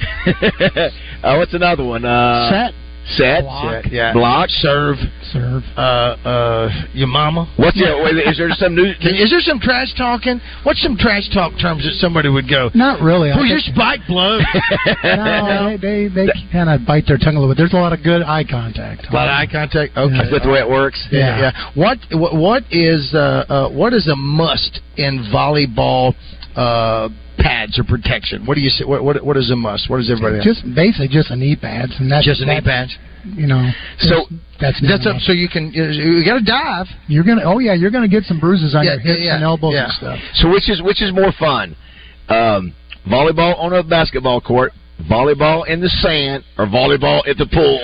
uh, 1.22 1.36
what's 1.36 1.54
another 1.54 1.84
one? 1.84 2.04
Uh, 2.04 2.50
Set. 2.50 2.74
Set. 3.16 3.40
Block. 3.42 3.84
Yeah. 3.90 4.12
Block. 4.12 4.50
Serve. 4.50 4.96
Serve. 5.32 5.62
Uh, 5.76 5.80
uh, 5.80 6.68
your 6.92 7.08
mama. 7.08 7.50
What's 7.56 7.76
your? 7.78 8.04
wait, 8.04 8.16
is 8.16 8.36
there 8.36 8.50
some 8.50 8.74
new? 8.74 8.84
Is 9.00 9.30
there 9.30 9.40
some 9.40 9.58
trash 9.60 9.94
talking? 9.96 10.40
What's 10.62 10.82
some 10.82 10.94
trash 10.98 11.28
talk 11.32 11.52
terms 11.58 11.84
that 11.84 11.94
somebody 11.94 12.28
would 12.28 12.50
go? 12.50 12.70
Not 12.74 13.00
really. 13.00 13.30
I 13.30 13.36
Who's 13.38 13.48
your 13.48 13.60
spike 13.60 14.00
blood? 14.06 14.42
no, 15.04 15.78
they 15.80 16.08
they, 16.08 16.26
they 16.26 16.28
kind 16.52 16.68
of 16.68 16.86
bite 16.86 17.04
their 17.06 17.16
tongue 17.16 17.36
a 17.36 17.40
little 17.40 17.54
bit. 17.54 17.56
There's 17.56 17.72
a 17.72 17.76
lot 17.76 17.94
of 17.94 18.02
good 18.04 18.20
eye 18.22 18.44
contact. 18.44 19.06
A 19.08 19.14
lot 19.14 19.28
of 19.28 19.32
eye 19.32 19.46
contact. 19.50 19.96
Okay, 19.96 20.14
Is 20.14 20.30
that 20.30 20.42
the 20.44 20.50
way 20.50 20.60
it 20.60 20.68
works? 20.68 21.00
Yeah, 21.10 21.18
Yeah. 21.18 21.40
yeah. 21.40 21.70
What 21.74 21.98
what 22.12 22.34
what 22.36 22.62
is 22.70 23.14
uh, 23.14 23.44
uh, 23.48 23.68
what 23.70 23.94
is 23.94 24.06
a 24.08 24.16
must 24.16 24.80
in 24.98 25.24
volleyball 25.32 26.12
uh, 26.56 27.08
pads 27.38 27.78
or 27.78 27.84
protection? 27.84 28.44
What 28.46 28.54
do 28.56 28.60
you 28.60 28.70
say? 28.70 28.84
What 28.84 29.02
what, 29.04 29.24
what 29.24 29.36
is 29.36 29.50
a 29.50 29.56
must? 29.56 29.88
What 29.88 30.00
is 30.00 30.10
everybody? 30.10 30.42
Just 30.44 30.62
basically 30.74 31.08
just 31.08 31.30
a 31.30 31.36
knee 31.36 31.56
pads, 31.56 31.92
and 31.98 32.10
that's 32.10 32.24
just 32.26 32.40
a 32.42 32.46
knee 32.46 32.60
that's, 32.64 32.66
pads. 32.66 32.98
You 33.24 33.46
know, 33.46 33.70
So 33.98 34.26
that's 34.60 34.80
that's 34.80 35.04
normal. 35.04 35.16
up. 35.16 35.22
So 35.22 35.32
you 35.32 35.48
can 35.48 35.72
you, 35.72 35.84
you 35.84 36.24
got 36.24 36.38
to 36.38 36.44
dive. 36.44 36.86
You're 37.08 37.24
gonna. 37.24 37.42
Oh 37.44 37.58
yeah, 37.58 37.74
you're 37.74 37.90
gonna 37.90 38.08
get 38.08 38.24
some 38.24 38.38
bruises 38.40 38.74
on 38.74 38.84
Yeah, 38.84 38.94
your 38.94 39.00
hips 39.00 39.20
yeah, 39.22 39.34
and 39.36 39.44
elbows 39.44 39.74
yeah. 39.74 39.84
and 39.84 39.92
stuff. 39.94 40.18
So 40.34 40.50
which 40.50 40.68
is 40.70 40.82
which 40.82 41.02
is 41.02 41.12
more 41.12 41.32
fun? 41.38 41.76
Um, 42.28 42.74
volleyball 43.06 43.58
on 43.58 43.72
a 43.72 43.82
basketball 43.82 44.40
court, 44.40 44.72
volleyball 45.10 45.66
in 45.66 45.80
the 45.80 45.88
sand, 45.88 46.44
or 46.58 46.66
volleyball 46.66 47.26
at 47.28 47.36
the 47.36 47.46
pool? 47.46 47.80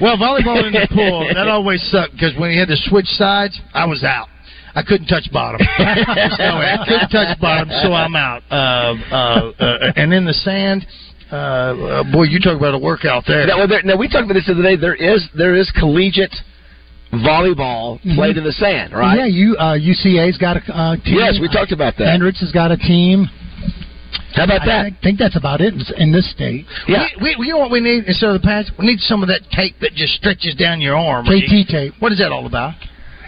Well, 0.00 0.16
volleyball 0.18 0.66
in 0.66 0.72
the 0.74 0.86
pool 0.92 1.26
that 1.34 1.48
always 1.48 1.82
sucked 1.90 2.12
because 2.12 2.36
when 2.38 2.50
you 2.50 2.58
had 2.60 2.68
to 2.68 2.76
switch 2.76 3.06
sides, 3.06 3.58
I 3.72 3.86
was 3.86 4.04
out. 4.04 4.28
I 4.76 4.82
couldn't 4.82 5.08
touch 5.08 5.32
bottom. 5.32 5.60
No 6.38 6.58
way. 6.60 6.68
I 6.68 6.84
couldn't 6.84 7.08
touch 7.08 7.40
bottom, 7.40 7.68
so 7.82 7.92
I'm 7.92 8.14
out. 8.14 8.42
Uh, 8.50 8.54
uh, 9.10 9.52
uh, 9.58 9.92
and 9.96 10.12
in 10.12 10.24
the 10.24 10.34
sand, 10.34 10.86
uh, 11.32 11.34
uh, 11.34 12.12
boy, 12.12 12.24
you 12.24 12.38
talk 12.38 12.56
about 12.56 12.74
a 12.74 12.78
workout 12.78 13.24
there. 13.26 13.46
now, 13.46 13.58
well, 13.58 13.68
there, 13.68 13.82
now 13.82 13.96
we 13.96 14.08
talked 14.08 14.24
about 14.24 14.34
this 14.34 14.46
the 14.46 14.52
other 14.52 14.62
day. 14.62 14.76
There 14.76 14.94
is 14.94 15.26
there 15.36 15.56
is 15.56 15.72
collegiate 15.80 16.34
volleyball 17.12 17.98
played 18.14 18.36
in 18.36 18.44
the 18.44 18.52
sand, 18.52 18.92
right? 18.92 19.16
Yeah, 19.16 19.26
you 19.26 19.56
uh, 19.56 19.78
UCA's 19.78 20.36
got 20.38 20.58
a 20.58 20.62
uh, 20.72 20.96
team. 20.96 21.16
Yes, 21.16 21.38
we 21.40 21.48
talked 21.48 21.72
about 21.72 21.94
that. 21.98 22.06
Hendricks 22.06 22.40
has 22.40 22.52
got 22.52 22.70
a 22.70 22.76
team. 22.76 23.26
How 24.34 24.44
about 24.44 24.62
I 24.62 24.66
that? 24.66 24.84
I 24.86 24.98
think 25.02 25.18
that's 25.18 25.36
about 25.36 25.60
it 25.60 25.72
in, 25.72 25.80
in 25.96 26.12
this 26.12 26.30
state. 26.30 26.66
Yeah. 26.86 27.06
We, 27.22 27.36
we, 27.38 27.46
you 27.46 27.54
know 27.54 27.58
what 27.58 27.70
we 27.70 27.80
need 27.80 28.04
instead 28.04 28.30
of 28.30 28.40
the 28.40 28.46
pads? 28.46 28.70
We 28.78 28.84
need 28.86 29.00
some 29.00 29.22
of 29.22 29.28
that 29.28 29.40
tape 29.50 29.76
that 29.80 29.92
just 29.94 30.14
stretches 30.14 30.54
down 30.54 30.80
your 30.80 30.96
arm. 30.96 31.24
KT 31.24 31.68
tape. 31.68 31.94
What 32.00 32.12
is 32.12 32.18
that 32.18 32.32
all 32.32 32.46
about? 32.46 32.74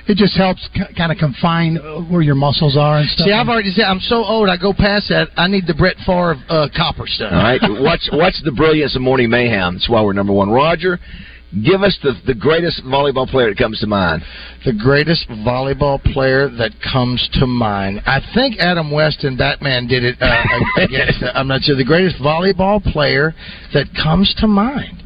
It 0.09 0.17
just 0.17 0.37
helps 0.37 0.67
k- 0.75 0.93
kind 0.97 1.13
of 1.13 1.19
confine 1.19 1.77
uh, 1.77 2.01
where 2.01 2.23
your 2.23 2.35
muscles 2.35 2.77
are 2.79 2.99
and 2.99 3.09
stuff. 3.11 3.27
See, 3.27 3.33
I've 3.33 3.49
already 3.49 3.71
said 3.71 3.85
I'm 3.85 4.01
so 4.01 4.25
old. 4.25 4.49
I 4.49 4.57
go 4.57 4.73
past 4.73 5.09
that. 5.11 5.29
I 5.37 5.47
need 5.49 5.67
the 5.67 5.75
Brett 5.75 5.97
Favre 6.07 6.37
uh, 6.49 6.69
copper 6.75 7.07
stuff. 7.07 7.31
All 7.33 7.39
right, 7.43 7.61
watch 7.63 8.09
watch 8.13 8.35
the 8.43 8.53
brilliance 8.53 8.97
of 8.97 9.03
Morning 9.03 9.29
Mayhem. 9.29 9.75
That's 9.75 9.89
why 9.89 10.03
we're 10.03 10.15
number 10.15 10.33
one. 10.33 10.49
Roger, 10.49 10.99
give 11.63 11.83
us 11.83 11.99
the 12.03 12.15
the 12.27 12.35
greatest 12.35 12.83
volleyball 12.87 13.29
player 13.29 13.51
that 13.51 13.59
comes 13.59 13.81
to 13.81 13.87
mind. 13.87 14.23
The 14.65 14.73
greatest 14.73 15.29
volleyball 15.29 16.03
player 16.13 16.49
that 16.57 16.73
comes 16.91 17.29
to 17.35 17.47
mind. 17.47 18.01
I 18.07 18.21
think 18.35 18.57
Adam 18.59 18.91
West 18.91 19.25
and 19.25 19.37
Batman 19.37 19.87
did 19.89 20.05
it 20.05 20.17
uh, 20.23 20.43
against. 20.83 21.23
Uh, 21.23 21.33
I'm 21.35 21.49
not 21.49 21.61
sure. 21.63 21.77
The 21.77 21.85
greatest 21.85 22.17
volleyball 22.17 22.83
player 22.83 23.35
that 23.75 23.87
comes 24.03 24.35
to 24.39 24.47
mind. 24.47 25.03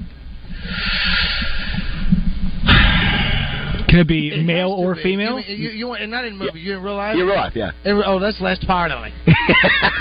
Can 3.93 4.01
it 4.01 4.09
be 4.09 4.43
male 4.43 4.71
or 4.73 4.97
female? 4.97 5.39
You, 5.39 5.55
you, 5.55 5.71
you, 5.71 5.87
want- 5.89 6.09
not 6.09 6.25
in 6.25 6.39
movie. 6.39 6.61
You 6.61 6.77
in 6.79 6.83
real 6.83 6.97
life? 6.97 7.15
You're 7.15 7.27
right, 7.29 7.55
yeah. 7.55 7.73
In- 7.85 8.03
oh, 8.07 8.19
that's 8.19 8.41
last 8.41 8.67
part 8.67 8.91
of 8.91 9.05
it. 9.05 9.13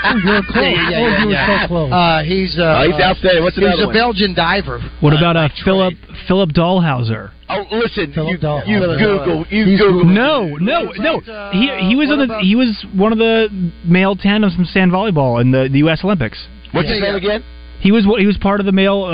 Oh, 0.04 0.16
you 0.16 0.30
were 0.32 0.42
close. 0.50 0.64
Yeah, 0.64 0.90
yeah, 0.90 0.98
oh, 0.98 1.06
yeah, 1.06 1.22
you 1.22 1.28
were 1.28 1.58
so 1.62 1.68
close. 1.68 1.92
Uh, 1.92 2.22
he's 2.24 2.58
uh, 2.58 2.80
Oh, 2.82 2.90
he's 2.90 3.00
outstanding. 3.00 3.44
What's 3.44 3.56
he's 3.56 3.64
another 3.64 3.84
a 3.84 3.86
one? 3.86 3.94
Belgian 3.94 4.34
diver. 4.34 4.80
What 5.00 5.12
about 5.12 5.36
uh, 5.36 5.48
Philip 5.64 5.94
Philip 6.26 6.50
Dalhausser? 6.50 7.30
Oh, 7.48 7.64
listen, 7.70 8.12
Philip 8.12 8.32
you, 8.32 8.38
Dahl- 8.38 8.62
you 8.66 8.80
Philip 8.80 8.98
Google, 8.98 9.46
you 9.50 9.64
He's- 9.66 9.78
Google. 9.80 10.04
No, 10.06 10.56
no, 10.56 10.90
no. 10.96 11.20
He 11.52 11.70
he 11.88 11.94
was 11.94 12.10
on 12.10 12.18
the 12.18 12.24
about- 12.24 12.42
he 12.42 12.56
was 12.56 12.84
one 12.94 13.12
of 13.12 13.18
the 13.18 13.48
male 13.84 14.16
tandems 14.16 14.54
from 14.56 14.64
sand 14.64 14.90
volleyball 14.90 15.40
in 15.40 15.50
the, 15.52 15.68
the 15.70 15.78
U.S. 15.86 16.00
Olympics. 16.02 16.38
What's 16.72 16.88
his 16.88 17.00
name 17.00 17.14
again? 17.14 17.44
He 17.80 17.92
was 17.92 18.04
he 18.18 18.26
was 18.26 18.36
part 18.38 18.58
of 18.60 18.66
the 18.66 18.72
male 18.72 19.04
uh, 19.04 19.08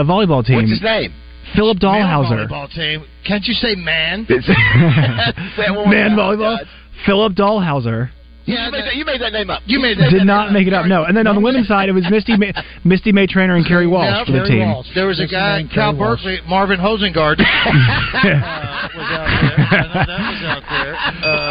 uh, 0.00 0.04
volleyball 0.04 0.44
team. 0.44 0.56
What's 0.56 0.70
his 0.70 0.82
name? 0.82 1.12
Philip 1.54 1.78
Dalhausser. 1.78 2.48
volleyball 2.48 2.72
team. 2.74 3.04
Can't 3.26 3.44
you 3.44 3.54
say 3.54 3.74
man? 3.74 4.26
Say 4.28 4.36
it 4.38 5.70
one 5.70 5.74
more 5.74 5.86
Man 5.88 6.10
volleyball. 6.16 6.58
Philip 7.06 7.34
Dalhausser. 7.34 8.10
You, 8.44 8.56
made 8.72 8.72
that, 8.84 8.96
you 8.96 9.04
made 9.04 9.20
that 9.20 9.32
name 9.34 9.50
up. 9.50 9.60
You 9.66 9.78
made 9.78 9.98
that. 9.98 10.08
Did 10.08 10.24
not 10.24 10.52
make 10.52 10.66
it 10.66 10.72
up. 10.72 10.86
No. 10.86 11.04
And 11.04 11.14
then 11.14 11.26
on 11.26 11.34
the 11.34 11.40
women's 11.42 11.68
side, 11.68 11.90
it 11.90 11.92
was 11.92 12.04
Misty 12.08 12.34
May, 12.34 12.50
Misty 12.84 13.12
May 13.12 13.26
Treanor 13.26 13.56
and 13.58 13.66
Kerri 13.66 13.84
Walsh 13.90 14.08
Yeah, 14.08 14.24
for 14.24 14.32
the 14.32 14.38
Kerry 14.38 14.48
team. 14.64 14.70
Walsh. 14.72 14.86
There 14.94 15.06
was 15.06 15.20
a 15.20 15.26
guy, 15.28 15.64
Cal. 15.74 15.92
Berkeley, 15.92 16.38
Marvin 16.48 16.80
Hosengard. 16.80 17.36
uh, 17.40 17.44
was 18.96 19.04
out 19.12 19.28
there. 19.28 19.58
I 19.68 19.84
know 19.84 20.00
that 20.00 20.20
was 20.32 20.42
out 20.48 20.64
there. 20.64 20.94
Uh, 21.28 21.47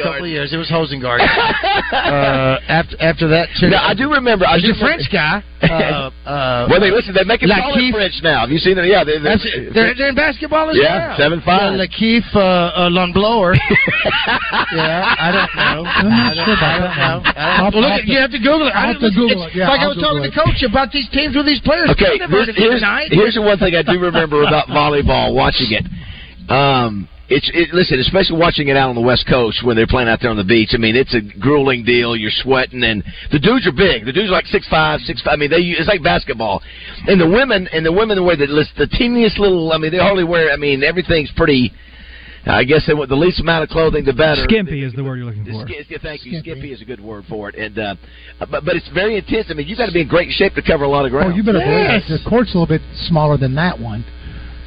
a 0.00 0.04
couple 0.04 0.24
of 0.24 0.30
years. 0.30 0.52
It 0.52 0.56
was 0.56 0.68
Hosengard. 0.70 1.20
uh, 1.92 2.58
after 2.68 2.96
after 3.00 3.28
that, 3.28 3.48
too. 3.60 3.68
No, 3.70 3.78
I 3.78 3.94
do 3.94 4.10
remember. 4.10 4.46
I 4.46 4.58
There's 4.60 4.76
a 4.76 4.80
French 4.80 5.06
guy. 5.12 5.42
Uh, 5.60 6.08
uh, 6.24 6.66
well, 6.72 6.80
they 6.80 6.88
listen. 6.90 7.12
They 7.12 7.20
make 7.22 7.44
it 7.44 7.52
Lakeith- 7.52 7.60
all 7.60 7.76
in 7.76 7.92
French 7.92 8.16
now. 8.24 8.40
Have 8.40 8.48
you 8.48 8.56
seen 8.56 8.80
them? 8.80 8.88
Yeah, 8.88 9.04
they, 9.04 9.20
That's 9.20 9.44
it. 9.44 9.76
They're, 9.76 9.92
they're 9.92 10.08
in 10.08 10.16
basketball 10.16 10.72
as 10.72 10.76
Yeah, 10.80 11.12
well. 11.12 11.20
seven 11.20 11.44
five. 11.44 11.76
Uh, 11.76 11.84
Lakeith 11.84 12.24
uh, 12.32 12.40
uh, 12.40 12.88
Longblower. 12.88 13.52
yeah, 14.72 15.04
I 15.20 15.28
don't 15.28 15.52
know. 15.52 15.84
I'm 15.84 16.08
not 16.08 16.32
don't, 16.32 16.44
sure 16.48 16.56
about 16.56 16.64
I 16.64 16.78
don't 16.80 16.96
know. 16.96 16.96
I 16.96 17.12
don't- 17.12 17.36
I'll- 17.36 17.72
well, 17.76 17.82
look, 17.92 18.00
at- 18.00 18.08
you 18.08 18.16
have 18.24 18.32
to 18.32 18.38
Google 18.40 18.68
it. 18.68 18.74
I 18.74 18.88
have 18.88 19.00
to 19.04 19.10
Google 19.12 19.44
it. 19.46 19.54
Yeah, 19.54 19.68
like 19.68 19.80
I 19.80 19.82
I'll 19.84 19.92
was 19.92 20.00
talking 20.00 20.24
Google 20.24 20.32
to 20.32 20.48
coach 20.48 20.60
about 20.64 20.88
these 20.96 21.08
teams 21.12 21.36
with 21.36 21.44
these 21.44 21.60
players. 21.60 21.92
Okay, 21.92 22.16
I've 22.16 22.24
never 22.24 22.40
heard 22.40 22.48
this, 22.48 22.56
here's, 22.56 22.80
here's 23.12 23.34
the 23.36 23.44
one 23.44 23.58
thing 23.60 23.76
I 23.76 23.84
do 23.84 24.00
remember 24.00 24.40
about 24.48 24.68
volleyball 24.72 25.36
watching 25.36 25.76
it. 25.76 25.84
Um, 26.48 27.04
it's 27.30 27.48
it, 27.54 27.72
listen, 27.72 28.00
especially 28.00 28.38
watching 28.38 28.68
it 28.68 28.76
out 28.76 28.88
on 28.90 28.96
the 28.96 29.00
West 29.00 29.24
Coast 29.28 29.62
when 29.64 29.76
they're 29.76 29.86
playing 29.86 30.08
out 30.08 30.18
there 30.20 30.30
on 30.30 30.36
the 30.36 30.44
beach. 30.44 30.70
I 30.74 30.78
mean, 30.78 30.96
it's 30.96 31.14
a 31.14 31.20
grueling 31.38 31.84
deal. 31.84 32.16
You're 32.16 32.34
sweating, 32.42 32.82
and 32.82 33.04
the 33.30 33.38
dudes 33.38 33.66
are 33.68 33.72
big. 33.72 34.04
The 34.04 34.12
dudes 34.12 34.28
are 34.28 34.32
like 34.32 34.46
six 34.46 34.66
five, 34.68 35.00
six 35.02 35.22
five. 35.22 35.34
I 35.34 35.36
mean, 35.36 35.50
they 35.50 35.62
it's 35.62 35.86
like 35.88 36.02
basketball. 36.02 36.60
And 37.06 37.20
the 37.20 37.28
women, 37.30 37.68
and 37.72 37.86
the 37.86 37.92
women, 37.92 38.16
the 38.16 38.24
way 38.24 38.34
that 38.34 38.50
list 38.50 38.70
the 38.76 38.88
teeniest 38.88 39.38
little. 39.38 39.72
I 39.72 39.78
mean, 39.78 39.92
they 39.92 39.98
hardly 39.98 40.24
wear. 40.24 40.50
I 40.52 40.56
mean, 40.56 40.82
everything's 40.82 41.30
pretty. 41.36 41.72
I 42.46 42.64
guess 42.64 42.86
they 42.86 42.94
want 42.94 43.10
the 43.10 43.16
least 43.16 43.38
amount 43.38 43.64
of 43.64 43.68
clothing, 43.68 44.02
the 44.06 44.14
better. 44.14 44.42
Skimpy 44.44 44.82
is 44.82 44.94
the 44.94 45.04
word 45.04 45.16
you're 45.16 45.26
looking 45.26 45.44
for. 45.44 45.68
Sk- 45.68 46.00
thank 46.02 46.24
you. 46.24 46.40
Skimpy 46.40 46.72
is 46.72 46.80
a 46.80 46.86
good 46.86 47.00
word 47.00 47.26
for 47.28 47.50
it, 47.50 47.54
and 47.54 47.78
uh, 47.78 47.94
but 48.50 48.64
but 48.64 48.74
it's 48.74 48.88
very 48.88 49.16
intense. 49.18 49.46
I 49.50 49.54
mean, 49.54 49.68
you've 49.68 49.76
got 49.78 49.86
to 49.86 49.92
be 49.92 50.00
in 50.00 50.08
great 50.08 50.30
shape 50.32 50.54
to 50.54 50.62
cover 50.62 50.84
a 50.84 50.88
lot 50.88 51.04
of 51.04 51.12
Oh, 51.12 51.18
ground. 51.18 51.36
you 51.36 51.42
better 51.44 51.58
Yes. 51.58 52.02
believe 52.08 52.18
it. 52.20 52.24
The 52.24 52.28
court's 52.30 52.54
a 52.54 52.58
little 52.58 52.66
bit 52.66 52.80
smaller 53.06 53.36
than 53.36 53.54
that 53.56 53.78
one 53.78 54.04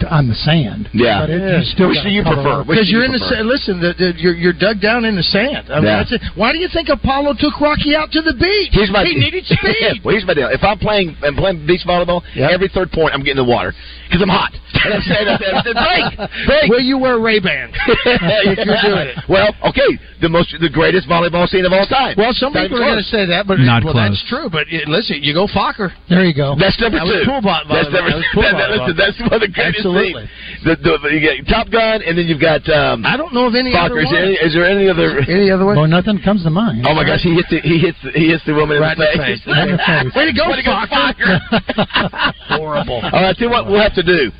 to, 0.03 0.07
on 0.11 0.27
the 0.27 0.35
sand. 0.35 0.89
Yeah. 0.93 1.23
But 1.23 1.29
it, 1.31 1.41
Yes. 1.41 1.63
you 1.63 1.71
still 1.73 1.89
Which 1.89 2.03
do 2.03 2.11
you 2.11 2.23
prefer? 2.23 2.63
Because 2.67 2.91
you're 2.91 3.07
you 3.07 3.09
in 3.09 3.15
the 3.15 3.23
sand. 3.23 3.47
listen, 3.47 3.79
the, 3.79 3.91
the, 3.97 4.13
you're 4.19 4.35
you're 4.35 4.53
dug 4.55 4.79
down 4.83 5.05
in 5.07 5.15
the 5.15 5.23
sand. 5.23 5.71
I 5.71 5.79
mean, 5.79 5.87
Yeah. 5.89 6.03
that's 6.03 6.11
it. 6.13 6.21
Why 6.35 6.51
do 6.51 6.59
you 6.59 6.67
think 6.71 6.89
Apollo 6.89 7.39
took 7.39 7.55
Rocky 7.63 7.95
out 7.95 8.11
to 8.11 8.21
the 8.21 8.35
beach? 8.35 8.71
Here's 8.75 8.91
my 8.91 9.03
he 9.07 9.15
needed 9.15 9.45
speed. 9.47 10.01
well, 10.03 10.13
here's 10.13 10.27
my 10.27 10.33
deal. 10.35 10.49
If 10.51 10.63
I'm 10.63 10.77
playing 10.79 11.15
I'm 11.23 11.35
playing 11.35 11.65
beach 11.65 11.87
volleyball, 11.87 12.21
every 12.35 12.67
third 12.69 12.91
point 12.91 13.13
I'm 13.15 13.23
getting 13.23 13.39
in 13.39 13.45
the 13.47 13.51
water 13.51 13.73
because 14.07 14.21
I'm 14.21 14.29
hot. 14.29 14.51
And 14.83 14.99
I'm 14.99 15.05
saying, 15.07 15.27
I 15.31 15.37
said, 15.63 15.77
break, 15.79 16.05
break. 16.49 16.67
Will 16.67 16.81
you 16.83 16.97
wear 16.99 17.15
Ray 17.21 17.39
Bans 17.39 17.71
if 18.03 18.57
you're 18.67 18.83
doing 18.83 19.07
it? 19.15 19.17
Well, 19.29 19.53
okay, 19.71 19.87
the 20.19 20.27
most, 20.27 20.51
the 20.59 20.67
greatest 20.67 21.07
volleyball 21.07 21.47
scene 21.47 21.63
of 21.63 21.71
all 21.71 21.85
time. 21.87 22.15
Well, 22.17 22.33
some 22.35 22.51
people 22.51 22.81
even 22.81 22.83
are 22.83 22.91
going 22.91 22.99
to 22.99 23.07
say 23.07 23.23
that, 23.31 23.47
but 23.47 23.63
Not 23.63 23.85
well, 23.85 23.93
close. 23.95 24.11
that's 24.11 24.25
true. 24.27 24.49
But 24.51 24.67
listen, 24.91 25.23
you 25.23 25.31
go 25.31 25.47
Focker. 25.47 25.93
There 26.09 26.25
you 26.27 26.35
go. 26.35 26.57
That's 26.59 26.75
number 26.83 26.99
That 26.99 27.07
was 27.07 27.15
two. 27.23 27.31
pool 27.31 27.39
vo- 27.45 27.63
that's 27.69 27.87
number. 27.95 28.11
That 28.11 28.17
was 28.19 28.27
pool 28.35 28.43
that- 28.43 28.59
that- 28.59 28.71
listen, 28.75 28.95
that's 28.97 29.17
one 29.23 29.33
of 29.39 29.41
the 29.45 29.53
greatest 29.55 29.87
Absolutely. 29.95 30.25
scenes. 30.25 30.63
The, 30.63 30.97
the, 30.97 31.09
you 31.13 31.19
get 31.21 31.45
Top 31.47 31.69
Gun, 31.69 32.01
and 32.01 32.17
then 32.17 32.25
you've 32.25 32.41
got 32.41 32.63
um, 32.69 33.05
I 33.05 33.17
don't 33.17 33.33
know 33.33 33.45
of 33.47 33.55
any 33.55 33.71
Focker. 33.73 33.93
other 33.93 33.99
Is 34.01 34.09
there, 34.09 34.23
one. 34.23 34.29
any, 34.29 34.35
is 34.41 34.53
there 34.53 34.65
any 34.65 34.85
other? 34.89 35.19
Any 35.29 35.51
other 35.51 35.65
one? 35.65 35.75
Well, 35.77 35.87
nothing 35.87 36.19
comes 36.23 36.43
to 36.43 36.49
mind. 36.49 36.85
Oh 36.87 36.93
my 36.93 37.03
gosh, 37.05 37.21
he 37.21 37.33
hits 37.35 37.49
the, 37.49 37.59
he 37.61 37.77
hits 37.79 37.97
the, 38.03 38.11
he 38.11 38.29
hits 38.29 38.43
the 38.45 38.53
woman 38.53 38.79
Right 38.81 38.97
in 38.97 39.03
in 39.03 39.07
the 39.07 39.17
the 39.17 39.23
face. 39.23 39.39
face. 39.43 39.53
Right 39.53 39.67
in 39.69 39.75
the 39.77 39.83
face. 39.83 40.11
Way 40.17 40.25
to 40.29 40.33
go, 40.33 40.45
Way 40.49 40.57
to 40.57 40.65
go, 40.65 40.73
Focker. 40.89 41.31
Focker. 41.51 42.33
Horrible. 42.57 43.01
All 43.03 43.21
right, 43.23 43.35
tell 43.35 43.47
you 43.47 43.53
what 43.53 43.67
we'll 43.67 43.81
have 43.81 43.95
to 43.95 44.03
do. 44.03 44.31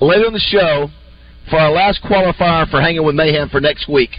later 0.00 0.26
in 0.26 0.32
the 0.32 0.46
show 0.52 0.88
for 1.48 1.58
our 1.58 1.70
last 1.72 2.02
qualifier 2.04 2.68
for 2.70 2.80
hanging 2.80 3.04
with 3.04 3.14
Mayhem 3.14 3.48
for 3.48 3.60
next 3.60 3.88
week. 3.88 4.10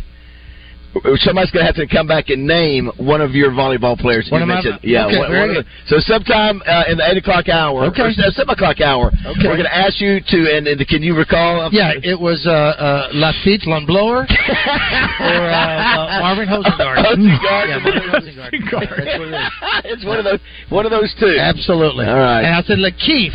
Somebody's 1.24 1.52
going 1.52 1.64
to 1.64 1.72
have 1.72 1.76
to 1.80 1.88
come 1.88 2.06
back 2.06 2.28
and 2.30 2.46
name 2.46 2.92
one 2.98 3.22
of 3.22 3.32
your 3.32 3.52
volleyball 3.52 3.98
players. 3.98 4.28
One 4.30 4.42
you 4.46 4.52
of 4.52 4.64
my- 4.66 4.80
yeah. 4.84 5.06
okay, 5.08 5.20
one- 5.20 5.32
one 5.32 5.50
of 5.56 5.56
the- 5.64 5.66
so 5.88 6.00
sometime 6.00 6.62
uh, 6.68 6.84
in 6.92 6.98
the 6.98 7.06
eight 7.10 7.16
o'clock 7.18 7.48
hour, 7.48 7.86
Okay. 7.86 8.04
or 8.04 8.12
seven 8.12 8.50
o'clock 8.52 8.82
hour, 8.82 9.08
Okay. 9.08 9.48
we're 9.48 9.56
going 9.56 9.70
to 9.72 9.76
ask 9.76 10.02
you 10.02 10.20
to. 10.20 10.38
And, 10.52 10.68
and 10.68 10.78
can 10.88 11.02
you 11.02 11.16
recall? 11.16 11.70
Yeah, 11.72 11.94
it 12.04 12.20
was 12.20 12.46
uh, 12.46 12.52
uh, 12.52 13.08
Lafitte 13.14 13.64
Lonblower 13.68 14.28
or 14.28 15.44
uh, 15.48 15.56
uh, 15.56 16.20
Marvin 16.20 16.48
Hosengard. 16.48 16.98
Hosengard. 17.08 17.68
Yeah, 17.68 17.80
Marvin 17.80 18.10
Hosengard. 18.12 18.52
That's 18.52 19.20
what 19.20 19.28
it 19.28 19.34
is. 19.34 19.96
it's 19.96 20.06
one 20.06 20.18
of 20.20 20.26
those. 20.26 20.40
One 20.70 20.86
of 20.86 20.92
those 20.92 21.14
two. 21.20 21.38
Absolutely. 21.40 22.06
All 22.06 22.16
right. 22.20 22.44
And 22.44 22.54
I 22.56 22.62
said, 22.64 22.80
Lakeith, 22.80 23.32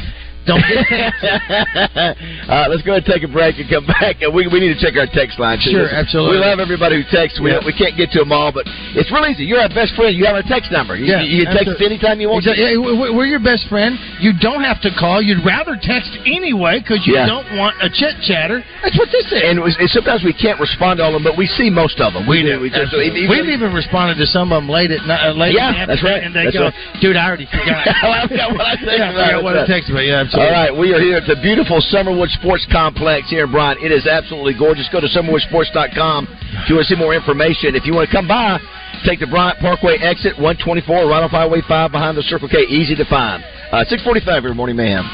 don't 0.47 0.63
get 0.63 0.87
fancy. 0.89 2.07
uh, 2.49 2.67
let's 2.71 2.83
go 2.83 2.95
ahead 2.95 3.05
and 3.05 3.11
take 3.11 3.23
a 3.27 3.31
break 3.31 3.59
and 3.59 3.67
come 3.69 3.87
back. 4.01 4.23
And 4.23 4.33
we, 4.35 4.47
we 4.49 4.61
need 4.61 4.73
to 4.75 4.81
check 4.81 4.95
our 4.97 5.07
text 5.11 5.39
line. 5.39 5.59
too. 5.59 5.71
Sure, 5.75 5.91
absolutely. 5.91 6.39
We 6.39 6.45
love 6.45 6.59
everybody 6.61 7.03
who 7.03 7.05
texts. 7.11 7.41
We, 7.43 7.51
Yeah. 7.53 7.65
we 7.65 7.73
can't 7.75 7.97
get 7.97 8.11
to 8.15 8.21
them 8.23 8.33
all, 8.33 8.51
but 8.53 8.65
it's 8.97 9.11
real 9.13 9.27
easy. 9.27 9.45
You're 9.45 9.61
our 9.61 9.69
best 9.73 9.95
friend. 9.95 10.15
You 10.17 10.25
have 10.27 10.37
our 10.39 10.47
text 10.47 10.71
number. 10.73 10.95
You, 10.97 11.07
Yeah, 11.11 11.23
you 11.23 11.45
can 11.45 11.55
text 11.55 11.77
us 11.77 11.81
anytime 11.83 12.21
you 12.21 12.29
want. 12.31 12.47
Exactly. 12.47 12.65
Yeah, 12.73 12.79
we- 12.79 13.13
We're 13.17 13.27
your 13.31 13.43
best 13.43 13.69
friend. 13.69 13.99
You 14.21 14.33
don't 14.39 14.63
have 14.63 14.81
to 14.83 14.91
call. 14.95 15.21
You'd 15.23 15.45
rather 15.45 15.77
text 15.81 16.11
anyway 16.27 16.81
because 16.81 17.03
you 17.07 17.15
Yeah. 17.19 17.27
don't 17.27 17.49
want 17.57 17.77
a 17.83 17.89
chit 17.91 18.15
chatter. 18.23 18.63
That's 18.83 18.97
what 18.99 19.11
this 19.11 19.27
is. 19.33 19.43
And, 19.45 19.63
we- 19.63 19.75
and 19.79 19.91
sometimes 19.91 20.23
we 20.25 20.33
can't 20.33 20.61
respond 20.61 20.99
to 20.99 21.05
all 21.05 21.15
of 21.15 21.23
them, 21.23 21.25
but 21.27 21.37
we 21.37 21.47
see 21.47 21.71
most 21.71 22.01
of 22.01 22.13
them. 22.15 22.27
We, 22.27 22.43
do. 22.43 22.61
We 22.61 22.71
just, 22.71 22.93
even- 22.95 23.29
We've 23.31 23.51
even 23.51 23.73
responded 23.75 24.17
to 24.23 24.27
some 24.27 24.53
of 24.53 24.63
them 24.63 24.69
late 24.71 24.91
at 24.91 25.05
night. 25.07 25.23
Uh, 25.27 25.33
late 25.33 25.55
Yeah, 25.55 25.87
that's 25.87 26.03
right. 26.05 26.23
And 26.23 26.35
they 26.35 26.45
That's 26.45 26.57
go, 26.57 26.65
right. 26.71 27.01
dude, 27.01 27.17
I 27.17 27.27
already 27.27 27.47
forgot. 27.47 27.83
I 27.89 28.29
forgot 28.29 28.53
what 28.53 28.61
I 28.67 28.77
texted 28.81 28.99
Yeah, 28.99 29.09
I 29.09 29.13
forgot 29.13 29.35
it. 29.41 29.45
what 29.45 29.57
I 29.59 29.65
texted 29.67 29.91
about. 29.91 30.05
Yeah, 30.07 30.21
absolutely. 30.23 30.36
All 30.37 30.53
right, 30.53 30.69
we 30.69 30.93
are 30.93 31.01
here 31.01 31.17
at 31.17 31.25
the 31.25 31.41
beautiful 31.41 31.81
Summerwood 31.81 32.29
Sports 32.29 32.69
Complex 32.71 33.31
here 33.31 33.45
in 33.45 33.51
Bryant. 33.51 33.81
It 33.81 33.91
is 33.91 34.07
absolutely 34.07 34.53
gorgeous. 34.53 34.87
Go 34.93 35.01
to 35.01 35.09
summerwoodsports.com 35.09 36.29
if 36.29 36.69
you 36.69 36.77
want 36.77 36.87
to 36.87 36.95
see 36.95 37.01
more 37.01 37.15
information. 37.15 37.75
If 37.75 37.87
you 37.87 37.95
want 37.95 38.11
to 38.11 38.15
come 38.15 38.29
by, 38.29 38.61
take 39.07 39.21
the 39.21 39.27
Bryant 39.27 39.59
Parkway 39.61 39.97
exit 39.97 40.37
124 40.37 41.09
right 41.09 41.25
off 41.25 41.31
Highway 41.31 41.63
5 41.67 41.91
behind 41.91 42.19
the 42.19 42.23
Circle 42.29 42.53
K. 42.53 42.69
Easy 42.69 42.95
to 42.97 43.09
find. 43.09 43.43
Uh, 43.73 43.89
645 43.89 44.45
every 44.45 44.55
Morning 44.55 44.77
Mayhem. 44.77 45.09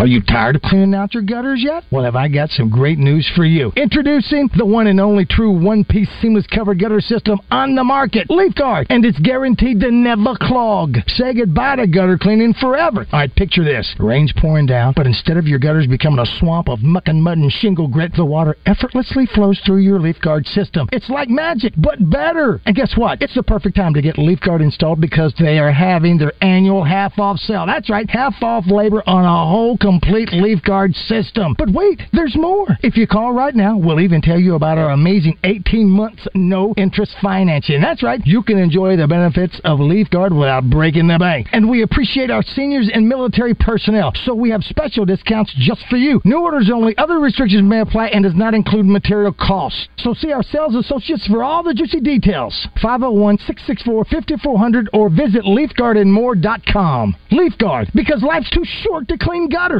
Are 0.00 0.06
you 0.06 0.22
tired 0.22 0.56
of 0.56 0.62
cleaning 0.62 0.94
out 0.94 1.12
your 1.12 1.22
gutters 1.22 1.60
yet? 1.62 1.84
Well, 1.90 2.04
have 2.04 2.16
I 2.16 2.28
got 2.28 2.48
some 2.48 2.70
great 2.70 2.96
news 2.96 3.30
for 3.36 3.44
you. 3.44 3.70
Introducing 3.76 4.48
the 4.56 4.64
one 4.64 4.86
and 4.86 4.98
only 4.98 5.26
true 5.26 5.50
one-piece 5.50 6.08
seamless 6.22 6.46
cover 6.46 6.74
gutter 6.74 7.02
system 7.02 7.38
on 7.50 7.74
the 7.74 7.84
market, 7.84 8.26
LeafGuard, 8.30 8.86
and 8.88 9.04
it's 9.04 9.18
guaranteed 9.18 9.78
to 9.80 9.90
never 9.90 10.36
clog. 10.40 10.96
Say 11.06 11.34
goodbye 11.34 11.76
to 11.76 11.86
gutter 11.86 12.16
cleaning 12.16 12.54
forever. 12.54 13.06
All 13.12 13.18
right, 13.18 13.34
picture 13.36 13.62
this. 13.62 13.94
Rain's 13.98 14.32
pouring 14.38 14.64
down, 14.64 14.94
but 14.96 15.06
instead 15.06 15.36
of 15.36 15.46
your 15.46 15.58
gutters 15.58 15.86
becoming 15.86 16.20
a 16.20 16.38
swamp 16.38 16.70
of 16.70 16.80
muck 16.80 17.08
and 17.08 17.22
mud 17.22 17.36
and 17.36 17.52
shingle 17.52 17.86
grit, 17.86 18.12
the 18.16 18.24
water 18.24 18.56
effortlessly 18.64 19.26
flows 19.34 19.60
through 19.66 19.80
your 19.80 19.98
LeafGuard 19.98 20.46
system. 20.46 20.88
It's 20.92 21.10
like 21.10 21.28
magic, 21.28 21.74
but 21.76 21.98
better. 22.08 22.62
And 22.64 22.74
guess 22.74 22.94
what? 22.96 23.20
It's 23.20 23.34
the 23.34 23.42
perfect 23.42 23.76
time 23.76 23.92
to 23.92 24.00
get 24.00 24.16
LeafGuard 24.16 24.62
installed 24.62 25.02
because 25.02 25.34
they 25.38 25.58
are 25.58 25.72
having 25.72 26.16
their 26.16 26.32
annual 26.40 26.84
half-off 26.84 27.36
sale. 27.36 27.66
That's 27.66 27.90
right, 27.90 28.08
half-off 28.08 28.64
labor 28.66 29.02
on 29.06 29.26
a 29.26 29.50
whole 29.50 29.76
complete 29.90 30.28
LeafGuard 30.28 30.94
system. 31.08 31.56
But 31.58 31.72
wait, 31.72 32.00
there's 32.12 32.36
more. 32.36 32.68
If 32.82 32.96
you 32.96 33.08
call 33.08 33.32
right 33.32 33.56
now, 33.56 33.76
we'll 33.76 34.00
even 34.00 34.20
tell 34.22 34.38
you 34.38 34.54
about 34.54 34.78
our 34.78 34.90
amazing 34.90 35.36
18 35.42 35.88
months 35.88 36.28
no 36.32 36.72
interest 36.76 37.16
financing. 37.20 37.80
That's 37.80 38.02
right, 38.02 38.20
you 38.24 38.44
can 38.44 38.56
enjoy 38.56 38.96
the 38.96 39.08
benefits 39.08 39.60
of 39.64 39.80
LeafGuard 39.80 40.38
without 40.38 40.70
breaking 40.70 41.08
the 41.08 41.18
bank. 41.18 41.48
And 41.52 41.68
we 41.68 41.82
appreciate 41.82 42.30
our 42.30 42.42
seniors 42.42 42.88
and 42.92 43.08
military 43.08 43.52
personnel, 43.52 44.12
so 44.24 44.32
we 44.32 44.50
have 44.50 44.62
special 44.62 45.04
discounts 45.04 45.52
just 45.58 45.82
for 45.90 45.96
you. 45.96 46.20
New 46.24 46.38
orders 46.38 46.70
only, 46.72 46.96
other 46.96 47.18
restrictions 47.18 47.68
may 47.68 47.80
apply, 47.80 48.08
and 48.08 48.22
does 48.22 48.36
not 48.36 48.54
include 48.54 48.86
material 48.86 49.32
costs. 49.32 49.88
So 49.98 50.14
see 50.14 50.30
our 50.30 50.44
sales 50.44 50.76
associates 50.76 51.26
for 51.26 51.42
all 51.42 51.64
the 51.64 51.74
juicy 51.74 52.00
details. 52.00 52.54
501 52.80 53.38
664 53.38 54.04
5400 54.04 54.88
or 54.92 55.10
visit 55.10 55.42
leafguardandmore.com. 55.42 57.16
LeafGuard, 57.32 57.92
because 57.92 58.22
life's 58.22 58.50
too 58.50 58.64
short 58.84 59.08
to 59.08 59.18
clean 59.18 59.48
gutters. 59.48 59.79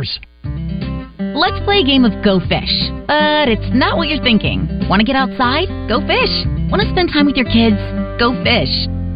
Let's 1.20 1.62
play 1.64 1.80
a 1.80 1.86
game 1.86 2.04
of 2.04 2.12
Go 2.24 2.40
Fish. 2.40 2.72
But 3.06 3.48
it's 3.48 3.70
not 3.74 3.96
what 3.96 4.08
you're 4.08 4.22
thinking. 4.22 4.68
Want 4.88 5.00
to 5.00 5.06
get 5.06 5.16
outside? 5.16 5.68
Go 5.88 6.00
fish. 6.04 6.34
Want 6.70 6.80
to 6.82 6.88
spend 6.90 7.10
time 7.12 7.26
with 7.26 7.36
your 7.36 7.48
kids? 7.48 7.76
Go 8.18 8.32
fish. 8.44 8.70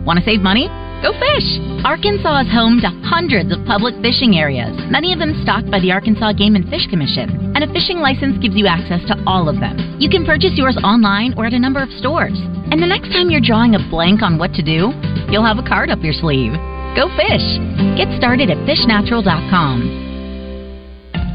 Want 0.04 0.18
to 0.18 0.24
save 0.24 0.40
money? 0.40 0.68
Go 1.04 1.12
fish. 1.20 1.48
Arkansas 1.84 2.48
is 2.48 2.50
home 2.52 2.80
to 2.80 2.88
hundreds 3.04 3.52
of 3.52 3.60
public 3.68 3.92
fishing 4.00 4.40
areas, 4.40 4.72
many 4.88 5.12
of 5.12 5.18
them 5.18 5.36
stocked 5.44 5.70
by 5.70 5.76
the 5.80 5.92
Arkansas 5.92 6.32
Game 6.32 6.56
and 6.56 6.64
Fish 6.72 6.88
Commission. 6.88 7.52
And 7.52 7.60
a 7.60 7.72
fishing 7.72 8.00
license 8.00 8.40
gives 8.40 8.56
you 8.56 8.64
access 8.66 9.04
to 9.12 9.20
all 9.26 9.48
of 9.48 9.60
them. 9.60 9.76
You 10.00 10.08
can 10.08 10.24
purchase 10.24 10.56
yours 10.56 10.80
online 10.80 11.34
or 11.36 11.44
at 11.44 11.52
a 11.52 11.60
number 11.60 11.82
of 11.82 11.92
stores. 12.00 12.40
And 12.72 12.80
the 12.80 12.88
next 12.88 13.12
time 13.12 13.28
you're 13.28 13.44
drawing 13.44 13.74
a 13.74 13.84
blank 13.90 14.22
on 14.22 14.38
what 14.38 14.54
to 14.56 14.62
do, 14.64 14.96
you'll 15.28 15.44
have 15.44 15.60
a 15.60 15.68
card 15.68 15.90
up 15.90 16.00
your 16.00 16.16
sleeve. 16.16 16.56
Go 16.96 17.12
fish. 17.20 17.44
Get 18.00 18.08
started 18.16 18.48
at 18.48 18.56
fishnatural.com. 18.64 20.13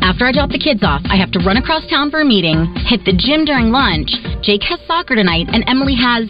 After 0.02 0.26
I 0.26 0.32
drop 0.32 0.50
the 0.50 0.60
kids 0.60 0.84
off, 0.84 1.02
I 1.06 1.16
have 1.18 1.32
to 1.32 1.40
run 1.40 1.58
across 1.58 1.86
town 1.90 2.10
for 2.10 2.22
a 2.22 2.26
meeting, 2.26 2.74
hit 2.88 3.06
the 3.06 3.14
gym 3.14 3.46
during 3.46 3.72
lunch. 3.72 4.10
Jake 4.42 4.64
has 4.64 4.80
soccer 4.88 5.16
tonight, 5.16 5.48
and 5.52 5.64
Emily 5.68 5.96
has 5.96 6.28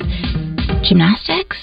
gymnastics. 0.83 1.57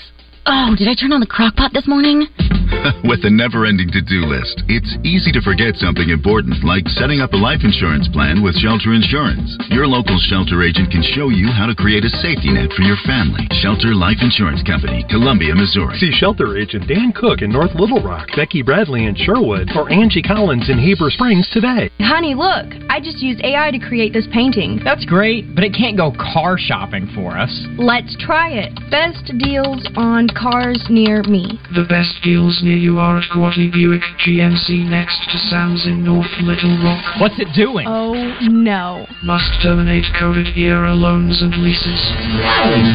Oh, 0.47 0.74
did 0.78 0.86
I 0.86 0.94
turn 0.94 1.12
on 1.12 1.18
the 1.18 1.26
crock 1.26 1.57
pot 1.57 1.72
this 1.74 1.88
morning? 1.88 2.30
With 3.03 3.26
a 3.26 3.30
never 3.30 3.66
ending 3.66 3.90
to 3.90 4.03
do 4.03 4.26
list, 4.30 4.62
it's 4.70 4.94
easy 5.03 5.34
to 5.34 5.42
forget 5.42 5.74
something 5.74 6.07
important 6.07 6.62
like 6.62 6.86
setting 6.94 7.18
up 7.18 7.34
a 7.34 7.38
life 7.38 7.66
insurance 7.66 8.07
plan 8.14 8.42
with 8.42 8.55
Shelter 8.62 8.94
Insurance. 8.94 9.59
Your 9.74 9.90
local 9.90 10.18
shelter 10.30 10.62
agent 10.62 10.94
can 10.94 11.03
show 11.03 11.30
you 11.34 11.51
how 11.51 11.66
to 11.66 11.74
create 11.74 12.07
a 12.07 12.12
safety 12.22 12.55
net 12.55 12.70
for 12.78 12.86
your 12.86 12.99
family. 13.03 13.42
Shelter 13.59 13.90
Life 13.94 14.22
Insurance 14.22 14.62
Company, 14.62 15.03
Columbia, 15.11 15.55
Missouri. 15.55 15.99
See 15.99 16.14
shelter 16.14 16.55
agent 16.55 16.86
Dan 16.86 17.11
Cook 17.11 17.42
in 17.42 17.51
North 17.51 17.74
Little 17.74 18.03
Rock, 18.03 18.30
Becky 18.36 18.62
Bradley 18.62 19.07
in 19.07 19.14
Sherwood, 19.14 19.70
or 19.74 19.90
Angie 19.90 20.22
Collins 20.22 20.70
in 20.70 20.78
Heber 20.78 21.11
Springs 21.11 21.49
today. 21.51 21.90
Honey, 21.99 22.34
look, 22.34 22.66
I 22.90 23.01
just 23.03 23.18
used 23.18 23.42
AI 23.42 23.70
to 23.70 23.82
create 23.82 24.12
this 24.12 24.26
painting. 24.30 24.78
That's 24.84 25.05
great, 25.05 25.55
but 25.55 25.64
it 25.64 25.74
can't 25.74 25.97
go 25.97 26.14
car 26.14 26.59
shopping 26.59 27.11
for 27.14 27.34
us. 27.34 27.51
Let's 27.78 28.14
try 28.20 28.51
it. 28.51 28.74
Best 28.90 29.26
deals 29.38 29.82
on 29.97 30.28
cars 30.37 30.82
near 30.91 31.22
me. 31.24 31.59
The 31.74 31.87
best 31.89 32.22
deals 32.22 32.61
near 32.62 32.76
you 32.76 32.99
are 32.99 33.18
at 33.18 33.30
Gwatney 33.30 33.72
Buick 33.72 34.03
GMC 34.24 34.89
next 34.89 35.18
to 35.32 35.39
Sam's 35.39 35.87
in 35.87 36.05
North 36.05 36.30
Little 36.41 36.76
Rock. 36.84 37.20
What's 37.20 37.39
it 37.39 37.49
doing? 37.55 37.87
Oh 37.89 38.14
no. 38.43 39.07
Must 39.24 39.51
terminate 39.62 40.05
COVID 40.20 40.57
era 40.57 40.95
loans 40.95 41.43
and 41.43 41.57
leases. 41.62 42.01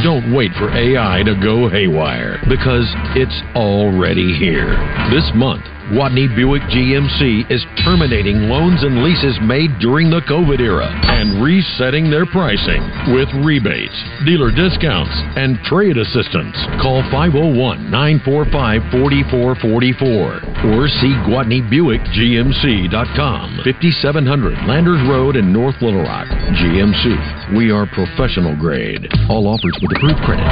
Don't 0.03 0.33
wait 0.33 0.51
for 0.57 0.69
AI 0.69 1.23
to 1.23 1.35
go 1.35 1.69
haywire 1.69 2.37
because 2.47 2.85
it's 3.15 3.41
already 3.55 4.33
here. 4.37 4.77
This 5.09 5.29
month, 5.33 5.65
Gwatney 5.89 6.29
Buick 6.35 6.61
GMC 6.69 7.49
is 7.51 7.65
terminating 7.83 8.47
loans 8.47 8.83
and 8.83 9.03
leases 9.03 9.37
made 9.41 9.71
during 9.81 10.09
the 10.09 10.21
COVID 10.29 10.59
era 10.61 10.87
and 10.87 11.43
resetting 11.43 12.09
their 12.09 12.25
pricing 12.25 12.81
with 13.11 13.27
rebates, 13.43 13.91
dealer 14.23 14.51
discounts, 14.53 15.11
and 15.35 15.59
trade 15.65 15.97
assistance. 15.97 16.55
Call 16.79 17.01
501 17.11 17.91
945 17.91 18.81
4444 18.93 20.71
or 20.71 20.87
see 21.01 21.11
GwatneyBuickGMC.com. 21.27 23.59
5700 23.65 24.67
Landers 24.69 25.01
Road 25.09 25.35
in 25.35 25.51
North 25.51 25.75
Little 25.81 26.03
Rock. 26.03 26.27
GMC. 26.61 27.57
We 27.57 27.71
are 27.71 27.85
professional 27.89 28.55
grade. 28.55 29.09
All 29.27 29.47
offers 29.47 29.75
with 29.81 29.91
approved 29.97 30.21
credit. 30.23 30.45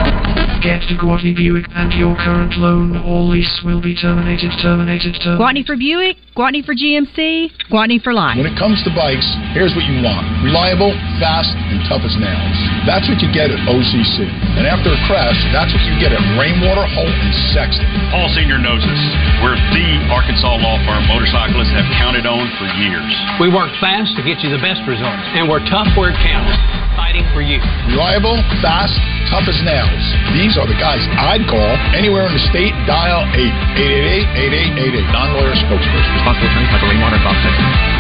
Get 0.60 0.82
to 0.90 0.96
Gwatney 1.00 1.34
Buick 1.36 1.66
and 1.76 1.94
your 1.94 2.16
current 2.18 2.58
loan 2.58 2.98
or 2.98 3.22
lease 3.24 3.62
will 3.64 3.80
be 3.82 3.96
terminated, 3.96 4.52
terminated, 4.62 5.16
terminated. 5.24 5.29
Gwatney 5.38 5.66
for 5.66 5.76
Buick, 5.76 6.18
Gwatney 6.34 6.64
for 6.64 6.74
GMC, 6.74 7.52
Gwatney 7.70 8.00
for 8.02 8.16
life. 8.16 8.40
When 8.40 8.48
it 8.48 8.58
comes 8.58 8.80
to 8.88 8.92
bikes, 8.96 9.28
here's 9.52 9.76
what 9.76 9.84
you 9.86 10.00
want 10.02 10.26
reliable, 10.42 10.96
fast, 11.20 11.52
and 11.52 11.84
tough 11.86 12.02
as 12.08 12.16
nails. 12.16 12.58
That's 12.88 13.06
what 13.12 13.20
you 13.20 13.28
get 13.36 13.52
at 13.52 13.60
OCC. 13.68 14.24
And 14.58 14.64
after 14.66 14.90
a 14.96 15.00
crash, 15.06 15.36
that's 15.52 15.70
what 15.76 15.84
you 15.86 15.94
get 16.00 16.16
at 16.16 16.24
Rainwater, 16.40 16.88
Holt, 16.96 17.12
and 17.12 17.34
Sexton. 17.52 17.86
Paul 18.10 18.32
Senior 18.32 18.58
knows 18.58 18.80
this. 18.82 19.04
We're 19.44 19.60
the 19.76 19.88
Arkansas 20.10 20.56
law 20.64 20.80
firm 20.88 21.04
motorcyclists 21.12 21.76
have 21.76 21.86
counted 22.00 22.24
on 22.26 22.48
for 22.56 22.66
years. 22.80 23.12
We 23.44 23.52
work 23.52 23.70
fast 23.84 24.16
to 24.16 24.24
get 24.24 24.40
you 24.42 24.50
the 24.50 24.64
best 24.64 24.82
results, 24.88 25.26
and 25.36 25.46
we're 25.52 25.62
tough 25.68 25.92
where 26.00 26.10
it 26.16 26.20
counts. 26.24 26.56
fighting 26.96 27.28
for 27.36 27.40
you. 27.44 27.60
Reliable, 27.92 28.36
fast, 28.64 28.96
tough 29.32 29.48
as 29.48 29.60
nails. 29.64 30.04
These 30.36 30.58
are 30.60 30.68
the 30.68 30.76
guys 30.76 31.00
I'd 31.16 31.48
call 31.48 31.72
anywhere 31.96 32.28
in 32.28 32.34
the 32.36 32.44
state. 32.52 32.76
Dial 32.88 33.24
888-8888. 33.36 35.09
Non-lawyer 35.12 35.56
spokesperson. 35.56 36.14
Responsible 36.16 36.48
attorney 36.48 36.70
Michael 36.72 36.90
Rainwater. 36.90 37.10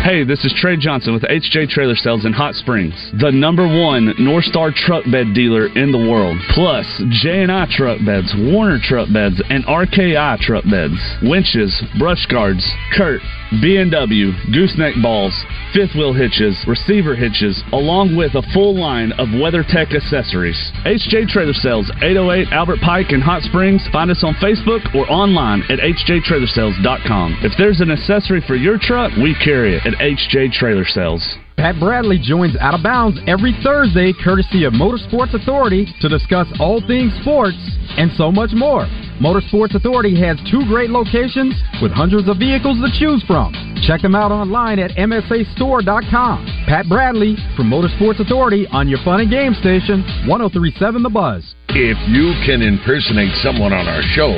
Hey, 0.03 0.23
this 0.23 0.45
is 0.45 0.53
Trey 0.55 0.77
Johnson 0.77 1.13
with 1.13 1.23
HJ 1.23 1.69
Trailer 1.69 1.95
Sales 1.95 2.25
in 2.25 2.33
Hot 2.33 2.55
Springs, 2.55 2.93
the 3.19 3.31
number 3.31 3.67
one 3.67 4.13
North 4.17 4.45
Star 4.45 4.71
truck 4.73 5.03
bed 5.11 5.33
dealer 5.33 5.67
in 5.75 5.91
the 5.91 5.97
world. 5.97 6.37
Plus, 6.49 6.85
J&I 7.21 7.67
truck 7.69 7.99
beds, 8.05 8.33
Warner 8.37 8.79
truck 8.81 9.11
beds, 9.11 9.41
and 9.49 9.65
RKI 9.65 10.39
truck 10.39 10.63
beds, 10.71 10.95
winches, 11.21 11.83
brush 11.99 12.25
guards, 12.27 12.65
Curt, 12.95 13.21
B&W, 13.61 14.31
gooseneck 14.53 14.93
balls, 15.01 15.33
fifth 15.73 15.95
wheel 15.95 16.13
hitches, 16.13 16.55
receiver 16.67 17.15
hitches, 17.15 17.63
along 17.73 18.15
with 18.15 18.35
a 18.35 18.45
full 18.53 18.77
line 18.79 19.11
of 19.13 19.29
WeatherTech 19.29 19.95
accessories. 19.95 20.57
HJ 20.85 21.27
Trailer 21.27 21.53
Sales, 21.53 21.89
808 22.01 22.53
Albert 22.53 22.79
Pike 22.81 23.11
in 23.11 23.21
Hot 23.21 23.41
Springs. 23.41 23.81
Find 23.91 24.11
us 24.11 24.23
on 24.23 24.35
Facebook 24.35 24.93
or 24.93 25.09
online 25.09 25.63
at 25.69 25.79
hjtrailersales.com. 25.79 27.39
If 27.41 27.53
there's 27.57 27.81
an 27.81 27.91
accessory 27.91 28.41
for 28.45 28.55
your 28.55 28.77
truck, 28.77 29.11
we 29.17 29.35
carry 29.43 29.77
it 29.77 29.85
at 29.85 29.93
HJ 29.97 30.53
Trailer 30.53 30.85
Sales. 30.85 31.37
Pat 31.59 31.77
Bradley 31.77 32.17
joins 32.17 32.55
Out 32.61 32.73
of 32.73 32.81
Bounds 32.81 33.19
every 33.27 33.51
Thursday, 33.61 34.13
courtesy 34.23 34.63
of 34.63 34.71
Motorsports 34.71 35.33
Authority, 35.33 35.85
to 35.99 36.07
discuss 36.07 36.47
all 36.57 36.79
things 36.87 37.11
sports 37.19 37.57
and 37.97 38.09
so 38.15 38.31
much 38.31 38.51
more. 38.53 38.87
Motorsports 39.19 39.75
Authority 39.75 40.17
has 40.21 40.39
two 40.49 40.63
great 40.71 40.89
locations 40.89 41.53
with 41.81 41.91
hundreds 41.91 42.29
of 42.29 42.37
vehicles 42.37 42.79
to 42.79 42.87
choose 42.97 43.21
from. 43.27 43.51
Check 43.83 43.99
them 44.01 44.15
out 44.15 44.31
online 44.31 44.79
at 44.79 44.91
MSAstore.com. 44.91 46.63
Pat 46.65 46.87
Bradley 46.87 47.35
from 47.57 47.69
Motorsports 47.69 48.21
Authority 48.21 48.65
on 48.71 48.87
your 48.87 48.99
fun 49.03 49.19
and 49.19 49.29
game 49.29 49.53
station, 49.53 49.99
1037 50.31 51.03
The 51.03 51.09
Buzz. 51.09 51.55
If 51.71 52.01
you 52.09 52.33
can 52.49 52.65
impersonate 52.65 53.29
someone 53.45 53.77
on 53.77 53.85
our 53.85 54.01
show, 54.17 54.33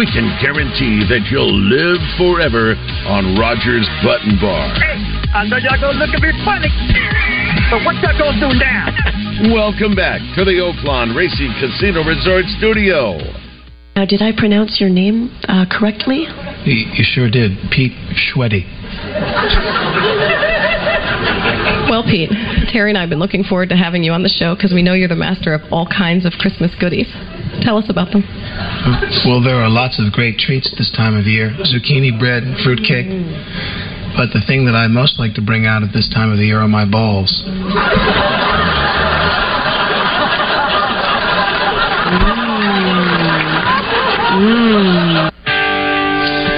we 0.00 0.08
can 0.08 0.24
guarantee 0.40 1.04
that 1.12 1.28
you'll 1.28 1.52
live 1.52 2.00
forever 2.16 2.72
on 3.04 3.36
Rogers 3.36 3.84
Button 4.00 4.40
Bar. 4.40 4.64
I 5.36 5.44
know 5.44 5.60
y'all 5.60 5.76
gonna 5.76 6.00
look 6.00 6.08
at 6.08 6.24
me 6.24 6.32
funny, 6.40 6.72
but 7.68 7.84
what 7.84 8.00
y'all 8.00 8.16
gonna 8.16 8.40
do 8.40 8.56
now? 8.56 8.88
Welcome 9.52 9.92
back 9.92 10.24
to 10.40 10.44
the 10.48 10.56
Oaklawn 10.56 11.12
Racing 11.12 11.52
Casino 11.60 12.00
Resort 12.00 12.48
Studio. 12.56 13.20
Now, 13.94 14.06
did 14.08 14.22
I 14.22 14.32
pronounce 14.32 14.80
your 14.80 14.88
name 14.88 15.28
uh, 15.52 15.66
correctly? 15.68 16.24
You, 16.64 16.96
you 16.96 17.04
sure 17.04 17.28
did, 17.28 17.60
Pete 17.70 17.92
Schweddy. 18.16 18.64
Well, 21.90 22.04
Pete, 22.06 22.30
Terry 22.70 22.94
and 22.94 22.96
I 22.96 23.00
have 23.00 23.10
been 23.10 23.18
looking 23.18 23.42
forward 23.42 23.70
to 23.70 23.76
having 23.76 24.04
you 24.04 24.12
on 24.12 24.22
the 24.22 24.30
show 24.30 24.54
because 24.54 24.72
we 24.72 24.80
know 24.80 24.94
you're 24.94 25.10
the 25.10 25.18
master 25.18 25.52
of 25.52 25.62
all 25.72 25.90
kinds 25.90 26.24
of 26.24 26.38
Christmas 26.38 26.70
goodies. 26.78 27.10
Tell 27.66 27.76
us 27.82 27.90
about 27.90 28.14
them. 28.14 28.22
Well, 29.26 29.42
there 29.42 29.58
are 29.58 29.68
lots 29.68 29.98
of 29.98 30.12
great 30.12 30.38
treats 30.38 30.70
this 30.78 30.88
time 30.94 31.18
of 31.18 31.26
year 31.26 31.50
zucchini 31.66 32.16
bread 32.16 32.44
and 32.46 32.54
fruitcake. 32.62 33.10
But 34.14 34.30
the 34.30 34.38
thing 34.46 34.66
that 34.66 34.78
I 34.78 34.86
most 34.86 35.18
like 35.18 35.34
to 35.34 35.42
bring 35.42 35.66
out 35.66 35.82
at 35.82 35.92
this 35.92 36.08
time 36.14 36.30
of 36.30 36.38
the 36.38 36.46
year 36.46 36.60
are 36.62 36.68
my 36.68 36.86
balls. 36.86 37.42
Mm. 37.42 37.50
Mm. 44.38 45.30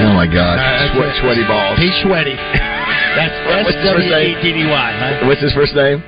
Oh 0.05 0.13
my 0.13 0.27
God, 0.29 0.61
uh, 0.61 0.63
uh, 0.63 0.93
Sweat, 0.93 1.17
sweaty 1.25 1.45
balls. 1.49 1.79
Pete 1.79 1.95
Sweaty. 2.05 2.37
That's 3.17 3.35
What's 3.47 3.77
his 3.77 3.93
first 3.93 4.09
name? 4.09 4.37
S-W-E-D-D-Y. 4.37 5.27
What's 5.29 5.43
his 5.43 5.53
first 5.55 5.75
name? 5.75 6.03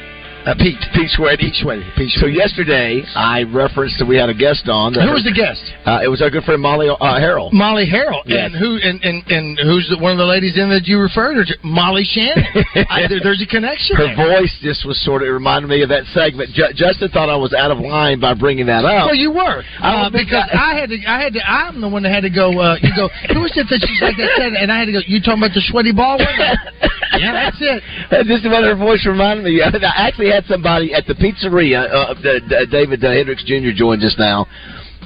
Uh, 0.45 0.55
Pete. 0.61 0.77
Pete 0.93 1.09
Sweaty. 1.09 1.49
Pete 1.49 1.55
Sweaty. 1.57 1.85
Pete 1.97 2.13
So 2.21 2.27
yesterday, 2.27 3.01
I 3.17 3.45
referenced 3.49 3.97
that 3.99 4.05
we 4.05 4.17
had 4.17 4.29
a 4.29 4.35
guest 4.37 4.69
on. 4.69 4.93
Who 4.93 5.09
was 5.17 5.25
the 5.25 5.33
guest? 5.33 5.65
Uh, 5.89 6.05
it 6.05 6.09
was 6.13 6.21
our 6.21 6.29
good 6.29 6.45
friend 6.45 6.61
Molly 6.61 6.89
uh, 6.93 6.97
Harrell. 7.01 7.49
Molly 7.53 7.89
Harrell. 7.89 8.21
Yes. 8.29 8.53
And 8.53 8.55
who 8.55 8.77
and, 8.77 9.01
and, 9.01 9.25
and 9.33 9.57
who's 9.57 9.89
the, 9.89 9.97
one 9.97 10.13
of 10.13 10.19
the 10.21 10.29
ladies 10.29 10.61
in 10.61 10.69
that 10.69 10.85
you 10.85 11.01
referred 11.01 11.41
her 11.41 11.45
to? 11.49 11.55
Molly 11.65 12.05
Shannon. 12.05 12.45
I, 12.93 13.09
there- 13.09 13.25
there's 13.25 13.41
a 13.41 13.49
connection. 13.49 13.97
Her 13.97 14.13
there. 14.13 14.21
voice 14.41 14.53
just 14.61 14.85
was 14.85 15.01
sort 15.01 15.23
of 15.25 15.29
it 15.29 15.33
reminded 15.33 15.69
me 15.73 15.81
of 15.81 15.89
that 15.89 16.05
segment. 16.13 16.53
Ju- 16.53 16.77
Justin 16.77 17.09
thought 17.09 17.33
I 17.33 17.37
was 17.41 17.57
out 17.57 17.73
of 17.73 17.81
line 17.81 18.21
by 18.21 18.35
bringing 18.37 18.67
that 18.67 18.85
up. 18.85 19.09
Well, 19.09 19.17
you 19.17 19.33
were 19.33 19.65
I 19.81 20.07
uh, 20.07 20.11
because 20.13 20.45
I, 20.53 20.77
had 20.77 20.93
to. 20.93 20.99
I 21.09 21.25
had 21.25 21.33
to. 21.35 21.41
I'm 21.41 21.81
the 21.81 21.89
one 21.89 22.05
that 22.05 22.13
had 22.13 22.29
to 22.29 22.33
go. 22.33 22.53
Uh, 22.53 22.77
you 22.85 22.93
go. 22.93 23.09
Who 23.33 23.41
was 23.41 23.53
it 23.57 23.65
that 23.73 23.81
she's 23.81 24.03
like 24.05 24.21
that 24.21 24.37
said? 24.37 24.53
And 24.53 24.69
I 24.71 24.77
had 24.77 24.87
to 24.87 24.93
go. 24.93 25.01
You 25.09 25.25
talking 25.25 25.41
about 25.41 25.57
the 25.57 25.65
sweaty 25.73 25.93
ball 25.93 26.21
yeah, 27.19 27.33
that's 27.33 27.59
it. 27.61 27.81
Just 28.27 28.45
what 28.45 28.65
her 28.65 28.77
voice 28.77 29.07
reminded 29.07 29.45
me. 29.45 29.63
I 29.63 29.71
actually 29.97 30.34
had 30.35 30.45
somebody 30.47 30.93
at 30.93 31.07
the 31.07 31.15
pizzeria. 31.15 31.87
Uh, 31.89 32.15
D- 32.15 32.41
D- 32.49 32.67
David 32.71 33.05
uh, 33.05 33.11
Hendricks 33.11 33.45
Jr. 33.45 33.71
joined 33.75 34.03
us 34.03 34.17
now. 34.19 34.47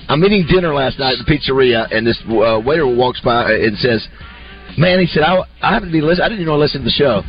I'm 0.08 0.24
eating 0.24 0.46
dinner 0.48 0.72
last 0.72 0.98
night 0.98 1.18
at 1.18 1.26
the 1.26 1.30
pizzeria, 1.30 1.86
and 1.94 2.06
this 2.06 2.18
uh, 2.26 2.60
waiter 2.64 2.86
walks 2.86 3.20
by 3.20 3.52
and 3.52 3.76
says, 3.78 4.06
"Man," 4.78 5.00
he 5.00 5.06
said, 5.06 5.22
"I, 5.22 5.44
I 5.60 5.72
happen 5.74 5.88
to 5.88 5.92
be 5.92 6.00
listening. 6.00 6.24
I 6.24 6.28
didn't 6.28 6.40
even 6.40 6.46
know 6.52 6.56
I 6.56 6.64
listened 6.64 6.84
to 6.84 6.90
the 6.90 6.96
show." 6.96 7.22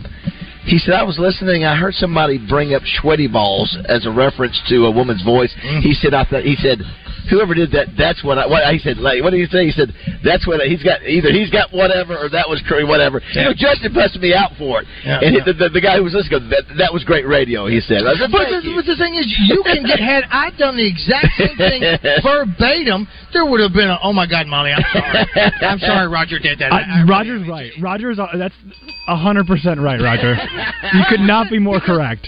He 0.64 0.80
said, 0.80 0.94
"I 0.94 1.04
was 1.04 1.20
listening. 1.20 1.66
I 1.66 1.76
heard 1.76 1.94
somebody 1.96 2.38
bring 2.38 2.74
up 2.74 2.82
sweaty 3.02 3.28
balls 3.28 3.78
as 3.88 4.06
a 4.06 4.12
reference 4.12 4.60
to 4.70 4.86
a 4.86 4.92
woman's 4.92 5.24
voice." 5.24 5.54
He 5.82 5.94
said, 5.94 6.14
"I 6.14 6.24
thought." 6.24 6.44
He 6.44 6.56
said. 6.56 6.80
Whoever 7.30 7.54
did 7.54 7.72
that, 7.72 7.94
that's 7.98 8.24
what 8.24 8.38
I. 8.38 8.46
What 8.46 8.66
he 8.74 8.80
said. 8.80 8.98
Like, 8.98 9.22
what 9.24 9.32
did 9.32 9.40
he 9.40 9.48
say? 9.48 9.66
He 9.66 9.72
said 9.72 9.94
that's 10.26 10.46
what 10.46 10.62
I, 10.62 10.66
he's 10.66 10.84
got. 10.84 11.02
Either 11.06 11.32
he's 11.32 11.50
got 11.50 11.72
whatever, 11.72 12.18
or 12.18 12.30
that 12.30 12.50
was 12.50 12.62
crazy, 12.68 12.84
whatever. 12.84 13.22
You 13.34 13.50
know, 13.50 13.56
Justin 13.56 13.94
busted 13.94 14.22
me 14.22 14.34
out 14.34 14.58
for 14.58 14.82
it. 14.82 14.88
Yeah, 15.06 15.22
and 15.22 15.32
yeah. 15.36 15.46
The, 15.46 15.54
the, 15.54 15.70
the 15.70 15.84
guy 15.84 15.98
who 15.98 16.04
was 16.04 16.14
listening, 16.14 16.42
goes, 16.42 16.50
that, 16.50 16.66
that 16.78 16.92
was 16.94 17.04
great 17.06 17.28
radio. 17.28 17.70
He 17.70 17.80
said. 17.80 18.04
I 18.04 18.18
said, 18.18 18.32
But 18.32 18.50
the, 18.50 18.62
you." 18.66 18.76
but 18.76 18.86
the 18.86 18.98
thing 18.98 19.16
is, 19.16 19.30
you 19.48 19.62
can 19.64 19.86
get 19.86 20.00
had. 20.00 20.26
I'd 20.34 20.58
done 20.58 20.76
the 20.76 20.88
exact 20.88 21.38
same 21.38 21.58
thing 21.58 21.82
verbatim. 22.26 23.08
There 23.34 23.46
would 23.46 23.60
have 23.62 23.74
been 23.74 23.90
a. 23.90 23.98
Oh 24.02 24.14
my 24.14 24.26
God, 24.26 24.48
Molly, 24.48 24.72
I'm 24.72 24.84
sorry. 24.92 25.26
I'm 25.62 25.80
sorry, 25.80 26.08
Roger 26.08 26.40
did 26.40 26.60
that. 26.60 26.72
I, 26.74 27.04
Roger's 27.08 27.48
right. 27.48 27.72
Roger's 27.82 28.18
uh, 28.20 28.28
that's 28.38 28.56
hundred 29.08 29.46
percent 29.48 29.80
right, 29.80 30.00
Roger. 30.02 30.34
you 30.94 31.04
could 31.10 31.22
not 31.22 31.50
be 31.50 31.60
more 31.60 31.80
correct. 31.80 32.28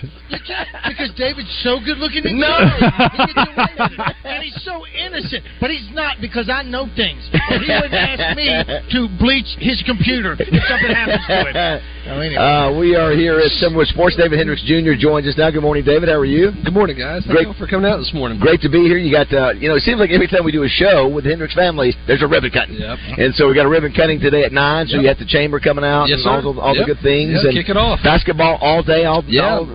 because 0.87 1.11
David's 1.17 1.49
so 1.63 1.79
good 1.83 1.97
looking. 1.97 2.25
and 2.25 2.39
No. 2.39 2.53
good. 2.57 2.91
He 3.27 3.33
can 3.33 3.35
get 3.35 3.47
away 3.53 3.73
with 3.77 3.91
it. 3.99 4.15
and 4.25 4.43
he's 4.43 4.57
so 4.63 4.81
innocent. 4.87 5.43
But 5.59 5.69
he's 5.71 5.89
not 5.93 6.17
because 6.21 6.49
I 6.49 6.63
know 6.63 6.87
things. 6.95 7.21
Or 7.33 7.57
he 7.59 7.69
wouldn't 7.69 7.93
ask 7.93 8.37
me 8.37 8.49
to 8.93 8.99
bleach 9.19 9.49
his 9.59 9.81
computer 9.85 10.33
if 10.37 10.49
something 10.69 10.93
happens 10.93 11.25
to 11.27 11.33
him. 11.49 11.81
So 12.05 12.11
anyway. 12.17 12.41
Uh, 12.41 12.77
we 12.77 12.95
are 12.95 13.11
here 13.13 13.37
at 13.39 13.51
Summerwood 13.61 13.87
Sports. 13.93 14.15
David 14.17 14.37
Hendricks 14.37 14.63
Jr. 14.65 14.93
joins 14.97 15.27
us 15.27 15.37
now. 15.37 15.49
Good 15.51 15.61
morning, 15.61 15.83
David. 15.85 16.09
How 16.09 16.17
are 16.17 16.25
you? 16.25 16.51
Good 16.65 16.73
morning, 16.73 16.97
guys. 16.97 17.21
Thank 17.25 17.45
Great. 17.45 17.47
you 17.47 17.53
for 17.57 17.67
coming 17.67 17.89
out 17.89 17.97
this 17.97 18.11
morning. 18.13 18.39
Great 18.39 18.61
to 18.61 18.69
be 18.69 18.81
here. 18.89 18.97
You 18.97 19.13
got, 19.13 19.29
uh, 19.33 19.53
you 19.53 19.69
know, 19.69 19.75
it 19.75 19.83
seems 19.85 19.99
like 19.99 20.09
every 20.09 20.27
time 20.27 20.43
we 20.43 20.51
do 20.51 20.63
a 20.63 20.69
show 20.69 20.90
with 21.13 21.23
the 21.23 21.29
Hendricks 21.31 21.53
family, 21.55 21.93
there's 22.07 22.21
a 22.21 22.27
ribbon 22.27 22.51
cutting. 22.51 22.75
Yep. 22.75 22.97
And 23.17 23.33
so 23.35 23.47
we 23.47 23.55
got 23.55 23.65
a 23.65 23.69
ribbon 23.69 23.93
cutting 23.93 24.19
today 24.19 24.43
at 24.43 24.51
nine. 24.51 24.87
So 24.87 24.95
Yep. 24.95 25.01
you 25.01 25.07
have 25.09 25.19
the 25.19 25.25
chamber 25.25 25.59
coming 25.59 25.85
out 25.85 26.05
Yes, 26.07 26.19
and 26.25 26.27
all, 26.45 26.53
the, 26.53 26.59
all 26.59 26.75
Yep. 26.75 26.85
the 26.87 26.93
good 26.93 27.03
things. 27.03 27.43
And 27.43 27.53
kick 27.53 27.69
it 27.69 27.77
off. 27.77 27.99
Basketball 28.03 28.57
all 28.61 28.83
day, 28.83 29.05
all, 29.05 29.23
Yeah. 29.27 29.57
all 29.63 29.67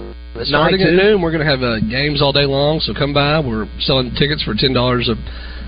Starting 0.44 0.82
at 0.82 0.92
noon, 0.92 1.22
we're 1.22 1.32
going 1.32 1.44
to 1.44 1.50
have 1.50 1.62
uh, 1.62 1.80
games 1.80 2.20
all 2.20 2.32
day 2.32 2.44
long. 2.44 2.80
So 2.80 2.92
come 2.92 3.14
by. 3.14 3.40
We're 3.40 3.66
selling 3.80 4.12
tickets 4.16 4.42
for 4.42 4.52
ten 4.54 4.74
dollars 4.74 5.08
a. 5.08 5.16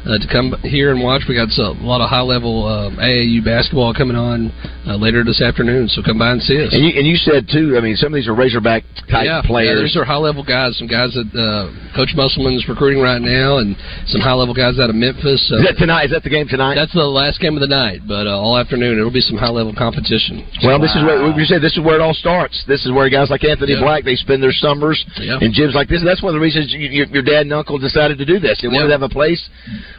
Uh, 0.07 0.16
to 0.16 0.28
come 0.30 0.55
here 0.62 0.94
and 0.94 1.03
watch, 1.03 1.22
we 1.28 1.34
got 1.34 1.51
a 1.59 1.74
lot 1.82 2.01
of 2.01 2.09
high-level 2.09 2.64
um, 2.64 2.96
AAU 2.96 3.44
basketball 3.44 3.92
coming 3.92 4.16
on 4.16 4.49
uh, 4.86 4.96
later 4.96 5.24
this 5.24 5.42
afternoon. 5.42 5.88
So 5.88 6.03
come 6.03 6.18
by 6.18 6.32
and 6.32 6.40
see 6.40 6.57
us. 6.62 6.72
And 6.72 6.80
you, 6.86 6.96
and 6.96 7.05
you 7.07 7.16
said 7.16 7.51
too. 7.51 7.76
I 7.76 7.80
mean, 7.82 7.96
some 7.96 8.14
of 8.14 8.16
these 8.16 8.28
are 8.28 8.34
Razorback 8.34 8.84
type 9.11 9.26
yeah, 9.26 9.42
players. 9.44 9.76
Yeah, 9.76 9.82
these 9.84 9.96
are 9.99 10.05
high-level 10.07 10.44
guys. 10.44 10.78
Some 10.78 10.86
guys 10.86 11.12
that 11.18 11.28
uh, 11.34 11.68
Coach 11.92 12.14
Musselman's 12.14 12.64
recruiting 12.70 13.03
right 13.03 13.20
now, 13.20 13.59
and 13.59 13.76
some 14.07 14.22
high-level 14.22 14.55
guys 14.55 14.78
out 14.78 14.88
of 14.88 14.96
Memphis. 14.96 15.44
So 15.51 15.59
is 15.61 15.66
that 15.66 15.76
tonight? 15.76 16.09
Is 16.09 16.12
that 16.16 16.22
the 16.22 16.30
game 16.32 16.46
tonight? 16.49 16.78
That's 16.78 16.94
the 16.94 17.05
last 17.05 17.42
game 17.42 17.59
of 17.59 17.61
the 17.61 17.68
night, 17.68 18.07
but 18.07 18.26
uh, 18.26 18.38
all 18.38 18.57
afternoon 18.57 18.96
it'll 18.96 19.12
be 19.12 19.20
some 19.24 19.36
high-level 19.36 19.74
competition. 19.76 20.46
Well, 20.64 20.78
this 20.80 20.94
is 20.94 21.03
where 21.05 21.20
we 21.34 21.44
said 21.44 21.61
this 21.61 21.76
is 21.76 21.84
where 21.84 21.99
it 21.99 22.03
all 22.03 22.14
starts. 22.14 22.62
This 22.66 22.86
is 22.86 22.92
where 22.92 23.11
guys 23.11 23.28
like 23.28 23.44
Anthony 23.44 23.74
Yeah. 23.74 23.84
Black 23.84 24.05
they 24.05 24.16
spend 24.16 24.42
their 24.42 24.57
summers 24.57 25.05
Yeah. 25.18 25.42
in 25.42 25.53
gyms 25.53 25.74
like 25.74 25.88
this. 25.88 26.01
That's 26.05 26.22
one 26.22 26.32
of 26.32 26.38
the 26.38 26.44
reasons 26.44 26.72
you, 26.72 26.88
your, 26.88 27.07
your 27.12 27.22
dad 27.26 27.44
and 27.44 27.53
uncle 27.53 27.76
decided 27.78 28.16
to 28.18 28.24
do 28.24 28.38
this. 28.38 28.62
They 28.62 28.68
wanted 28.68 28.86
to 28.88 28.96
have 28.96 29.03
a 29.03 29.09
place 29.09 29.42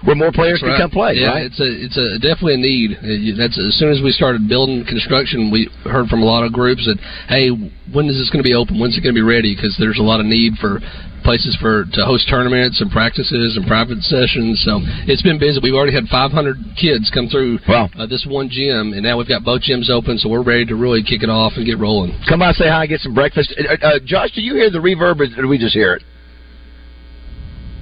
where 0.06 0.16
more 0.16 0.32
players 0.32 0.62
could 0.62 0.78
come 0.78 0.90
play. 0.90 1.14
Yeah, 1.16 1.36
right? 1.36 1.46
it's 1.46 1.60
a 1.60 1.70
it's 1.70 1.98
a 1.98 2.20
definitely 2.20 2.56
a 2.56 2.64
need. 2.64 2.90
Uh, 2.98 3.36
That's 3.38 3.58
as 3.60 3.76
soon 3.76 3.92
as 3.92 4.02
we 4.04 4.12
started 4.12 4.48
building 4.48 4.86
construction, 4.88 5.52
we 5.52 5.70
heard 5.84 6.08
from 6.08 6.22
a 6.22 6.26
lot 6.26 6.44
of 6.44 6.54
groups 6.54 6.86
that 6.86 6.98
hey, 7.28 7.50
when 7.92 8.08
is 8.08 8.16
this 8.16 8.30
going 8.30 8.44
to 8.44 8.48
be 8.48 8.56
open? 8.56 8.80
When's 8.80 8.98
it 8.98 9.02
going 9.02 9.16
to 9.16 9.20
be 9.20 9.26
ready? 9.26 9.56
Because 9.56 9.76
there's 9.80 10.00
a 10.00 10.06
lot 10.06 10.20
of 10.20 10.26
need 10.26 10.56
for 10.62 10.80
places 11.24 11.58
for 11.60 11.84
to 11.92 12.06
host 12.06 12.30
tournaments 12.30 12.80
and 12.80 12.90
practices 12.92 13.58
and 13.58 13.68
private 13.68 14.00
sessions. 14.08 14.62
So 14.64 14.80
it's 15.04 15.22
been 15.22 15.40
busy. 15.40 15.60
We've 15.62 15.76
already 15.76 15.94
had 15.94 16.08
500 16.08 16.32
kids 16.80 17.12
come 17.14 17.28
through 17.28 17.60
uh, 18.00 18.08
this 18.08 18.26
one 18.28 18.50
gym, 18.50 18.94
and 18.94 19.04
now 19.04 19.18
we've 19.18 19.28
got 19.28 19.44
both 19.44 19.62
gyms 19.62 19.90
open. 19.90 20.18
So 20.18 20.30
we're 20.30 20.44
ready 20.44 20.66
to 20.66 20.76
really 20.76 21.04
kick 21.04 21.24
it 21.24 21.30
off 21.30 21.54
and 21.56 21.66
get 21.66 21.78
rolling. 21.78 22.16
Come 22.28 22.40
by, 22.40 22.54
say 22.54 22.70
hi, 22.70 22.88
get 22.88 23.02
some 23.02 23.14
breakfast. 23.14 23.54
Uh, 23.58 23.76
uh, 23.86 24.00
Josh, 24.06 24.32
do 24.32 24.42
you 24.42 24.56
hear 24.56 24.72
the 24.72 24.80
reverb, 24.80 25.20
or 25.20 25.28
did 25.28 25.46
we 25.46 25.58
just 25.58 25.74
hear 25.74 25.94
it? 25.94 26.04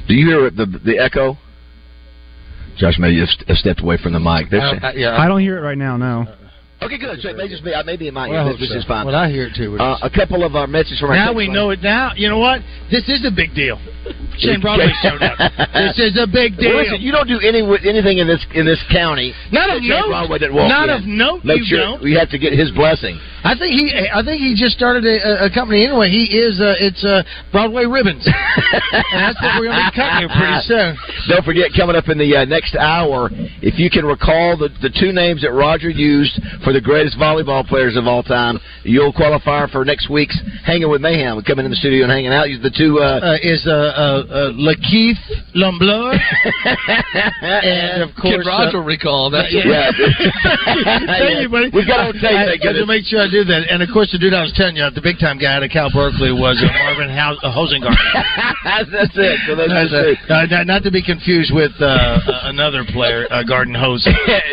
Do 0.08 0.16
you 0.16 0.26
hear 0.26 0.50
the 0.50 0.66
the 0.84 0.98
echo? 1.00 1.38
Josh 2.78 2.98
may 3.00 3.16
have 3.18 3.30
st- 3.30 3.48
have 3.48 3.58
stepped 3.58 3.82
away 3.82 3.98
from 3.98 4.14
the 4.14 4.20
mic. 4.20 4.50
There's- 4.50 4.74
uh, 4.84 4.92
I 5.18 5.28
don't 5.28 5.42
hear 5.42 5.58
it 5.58 5.62
right 5.62 5.78
now. 5.78 5.98
No. 5.98 6.22
Uh, 6.22 6.47
Okay, 6.80 6.98
good. 7.00 7.20
So 7.22 7.30
it 7.30 7.38
may 7.38 7.48
just 7.50 7.64
be, 7.64 7.74
uh, 7.74 7.84
maybe 7.84 8.08
it 8.08 8.14
might. 8.14 8.30
Well, 8.30 8.50
I 8.50 8.52
this 8.54 8.70
so. 8.70 8.78
is 8.78 8.86
fine. 8.86 9.06
Well, 9.06 9.16
I 9.16 9.30
hear 9.30 9.48
it 9.48 9.56
too. 9.58 9.78
Uh, 9.80 9.98
a 10.04 10.10
couple 10.14 10.44
of 10.44 10.56
uh, 10.56 10.68
messages 10.68 11.00
from 11.00 11.10
our 11.10 11.16
now 11.16 11.34
we 11.34 11.48
line. 11.48 11.54
know 11.56 11.70
it. 11.72 11.82
Now 11.82 12.12
you 12.16 12.30
know 12.30 12.38
what? 12.38 12.62
This 12.92 13.10
is 13.10 13.26
a 13.26 13.32
big 13.34 13.56
deal. 13.56 13.82
Shane 14.38 14.62
Broadway 14.62 14.94
showed 15.02 15.22
up. 15.22 15.38
This 15.78 16.14
is 16.14 16.18
a 16.22 16.28
big 16.30 16.58
deal. 16.58 16.74
Well, 16.74 16.84
listen, 16.84 17.02
you 17.02 17.12
don't 17.12 17.28
do 17.28 17.40
any 17.42 17.62
anything 17.86 18.18
in 18.18 18.28
this 18.28 18.46
in 18.54 18.66
this 18.66 18.82
county. 18.94 19.34
Not 19.52 19.70
of 19.74 19.82
note. 19.82 20.08
Broadway 20.10 20.38
didn't 20.40 20.56
walk 20.56 20.70
Not 20.70 20.90
in. 20.90 20.96
of 20.96 21.04
note, 21.06 21.46
Make 21.46 21.60
you 21.60 21.66
sure 21.66 21.98
don't. 21.98 22.04
we 22.04 22.14
have 22.14 22.30
to 22.30 22.38
get 22.38 22.54
his 22.54 22.70
blessing. 22.72 23.18
I 23.44 23.54
think 23.58 23.74
he. 23.74 23.94
I 23.94 24.22
think 24.26 24.42
he 24.42 24.54
just 24.58 24.76
started 24.76 25.06
a, 25.06 25.46
a 25.46 25.50
company 25.54 25.86
anyway. 25.86 26.10
He 26.10 26.30
is. 26.38 26.60
Uh, 26.62 26.78
it's 26.78 27.04
uh, 27.06 27.24
Broadway 27.52 27.86
Ribbons. 27.86 28.26
and 28.28 29.18
that's 29.22 29.40
what 29.42 29.58
we're 29.58 29.70
going 29.70 29.82
to 29.82 29.90
be 29.90 29.96
cutting 29.98 30.20
here 30.26 30.32
pretty 30.34 30.62
soon. 30.66 30.90
Don't 31.30 31.46
forget, 31.46 31.72
coming 31.78 31.96
up 31.96 32.10
in 32.10 32.18
the 32.18 32.36
uh, 32.38 32.46
next 32.46 32.76
hour, 32.76 33.30
if 33.62 33.78
you 33.80 33.90
can 33.90 34.06
recall 34.06 34.58
the, 34.58 34.70
the 34.82 34.90
two 34.90 35.14
names 35.14 35.42
that 35.42 35.54
Roger 35.54 35.90
used 35.90 36.38
for 36.68 36.74
the 36.74 36.82
greatest 36.84 37.16
volleyball 37.18 37.66
players 37.66 37.96
of 37.96 38.08
all 38.08 38.22
time, 38.22 38.60
you'll 38.84 39.14
qualify 39.14 39.64
for 39.72 39.86
next 39.86 40.10
week's 40.12 40.36
Hanging 40.68 40.92
with 40.92 41.00
Mayhem. 41.00 41.40
Coming 41.48 41.64
in 41.64 41.72
the 41.72 41.80
studio 41.80 42.04
and 42.04 42.12
hanging 42.12 42.36
out. 42.36 42.50
Use 42.52 42.60
the 42.60 42.68
two. 42.76 43.00
Uh, 43.00 43.24
Uh, 43.24 43.40
is 43.40 43.64
uh, 43.64 43.72
uh, 43.72 44.52
uh, 44.52 44.52
Lakeith 44.60 45.16
Lambleur, 45.56 46.12
and 47.64 48.04
of 48.04 48.12
course, 48.20 48.44
Can 48.44 48.52
Roger 48.52 48.84
uh, 48.84 48.84
recall 48.84 49.32
that? 49.32 49.48
Yeah. 49.48 49.92
Thank 51.08 51.40
you, 51.40 51.48
buddy. 51.48 51.72
We've 51.72 51.88
got 51.88 52.04
it 52.12 52.16
on 52.16 52.20
tape, 52.20 52.36
I 52.36 52.46
thank 52.52 52.64
got 52.64 52.76
to 52.76 52.86
make 52.86 53.06
sure 53.08 53.24
I 53.24 53.32
do 53.32 53.48
that. 53.48 53.72
And 53.72 53.80
of 53.80 53.88
course, 53.96 54.12
the 54.12 54.20
dude 54.20 54.34
I 54.36 54.44
was 54.44 54.52
telling 54.60 54.76
you, 54.76 54.84
the 54.92 55.00
big 55.02 55.20
time 55.24 55.40
guy 55.40 55.56
out 55.56 55.64
of 55.64 55.72
Cal 55.72 55.88
Berkeley 55.88 56.36
was 56.36 56.60
uh, 56.60 56.68
Marvin 56.68 57.08
Hous- 57.08 57.40
uh, 57.44 57.52
Hosengarten. 57.56 57.96
that's, 58.68 58.92
that's 59.08 59.16
it. 59.16 59.40
So 59.48 59.56
that's 59.56 59.72
That's, 59.72 59.92
the 59.96 60.20
uh, 60.28 60.44
uh, 60.44 60.46
not, 60.52 60.68
not 60.68 60.82
to 60.84 60.92
be 60.92 61.00
confused 61.04 61.56
with 61.56 61.72
uh, 61.80 61.88
uh, 61.88 62.52
another 62.52 62.84
player, 62.92 63.24
uh, 63.32 63.44
Garden 63.48 63.72
Hose. 63.76 64.04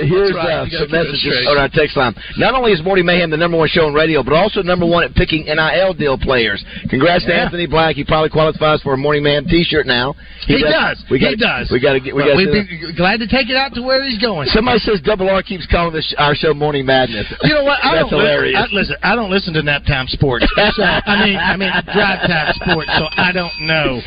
Here's 0.07 0.31
right. 0.35 0.63
uh, 0.63 0.71
You 0.71 0.79
gotta 0.79 0.87
some 0.87 0.93
messages 0.93 1.47
on 1.51 1.59
our 1.59 1.69
text 1.73 1.97
line. 1.97 2.04
Not 2.37 2.55
only 2.55 2.73
is 2.73 2.83
Morty 2.83 3.03
Mayhem 3.03 3.31
the 3.31 3.37
number 3.37 3.57
one 3.57 3.69
show 3.69 3.87
on 3.87 3.95
radio, 3.95 4.23
but 4.23 4.33
also 4.35 4.63
number 4.63 4.85
one 4.85 5.05
at 5.05 5.15
picking 5.15 5.45
NIL 5.47 5.95
deal 5.95 6.19
players. 6.19 6.65
Congrats 6.91 7.25
to 7.27 7.35
Anthony 7.35 7.67
Black. 7.67 7.97
He 7.97 8.05
probably 8.05 8.31
qualifies 8.31 8.83
for 8.83 8.95
a 8.95 8.97
Morning 8.97 9.23
Mayhem 9.23 9.47
T-shirt 9.47 9.87
now. 9.87 10.15
He, 10.47 10.61
does. 10.61 11.03
We 11.11 11.19
he 11.19 11.25
gotta, 11.25 11.65
does. 11.65 11.71
We 11.71 11.81
got 11.81 11.95
to 11.95 12.01
get. 12.01 12.15
We 12.15 12.25
got 12.25 12.37
we'd 12.37 12.53
be 12.53 12.93
glad 12.97 13.21
to 13.21 13.27
take 13.27 13.49
it 13.49 13.57
out 13.57 13.73
to 13.75 13.83
where 13.83 14.05
he's 14.05 14.21
going. 14.21 14.49
Somebody 14.49 14.79
says 14.81 15.01
Double 15.01 15.29
R 15.31 15.43
keeps 15.43 15.67
calling 15.71 15.95
this 15.95 16.15
our 16.19 16.35
show 16.35 16.53
Morning 16.53 16.85
Madness. 16.85 17.27
You 17.43 17.55
know 17.55 17.65
what? 17.65 17.81
I 17.83 17.97
That's 17.97 18.11
don't 18.11 18.21
hilarious. 18.21 18.55
Listen, 18.73 18.75
I, 18.75 18.77
listen, 18.77 18.97
I 19.03 19.15
don't 19.15 19.31
listen 19.31 19.55
to 19.55 19.63
nap 19.63 19.85
time 19.87 20.09
sports. 20.09 20.47
So, 20.75 20.83
I 20.83 21.25
mean, 21.25 21.37
I 21.37 21.57
mean 21.57 21.71
drive 21.93 22.27
time 22.27 22.53
sports. 22.55 22.91
So 22.99 23.07
I 23.15 23.31
don't 23.31 23.53
know. 23.61 24.01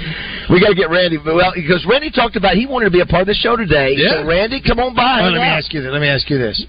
We 0.50 0.60
got 0.60 0.70
to 0.70 0.76
get 0.76 0.90
Randy. 0.90 1.18
Well, 1.18 1.54
because 1.56 1.86
Randy 1.88 2.10
talked 2.10 2.36
about 2.36 2.56
he 2.56 2.66
wanted 2.66 2.86
to 2.86 2.92
be 2.92 3.00
a 3.00 3.06
part 3.06 3.22
of 3.22 3.28
the 3.28 3.36
show 3.36 3.56
today. 3.56 3.94
Yeah. 3.96 4.24
So 4.24 4.28
Randy, 4.28 4.60
come 4.60 4.80
on 4.80 4.96
by. 4.96 5.22
Well, 5.22 5.32
let 5.32 5.40
me 5.40 5.48
out. 5.48 5.60
ask 5.60 5.72
you 5.72 5.82
this. 5.82 5.92
Let 5.92 6.02
me 6.02 6.10
ask 6.10 6.30
you 6.30 6.38
this. 6.38 6.60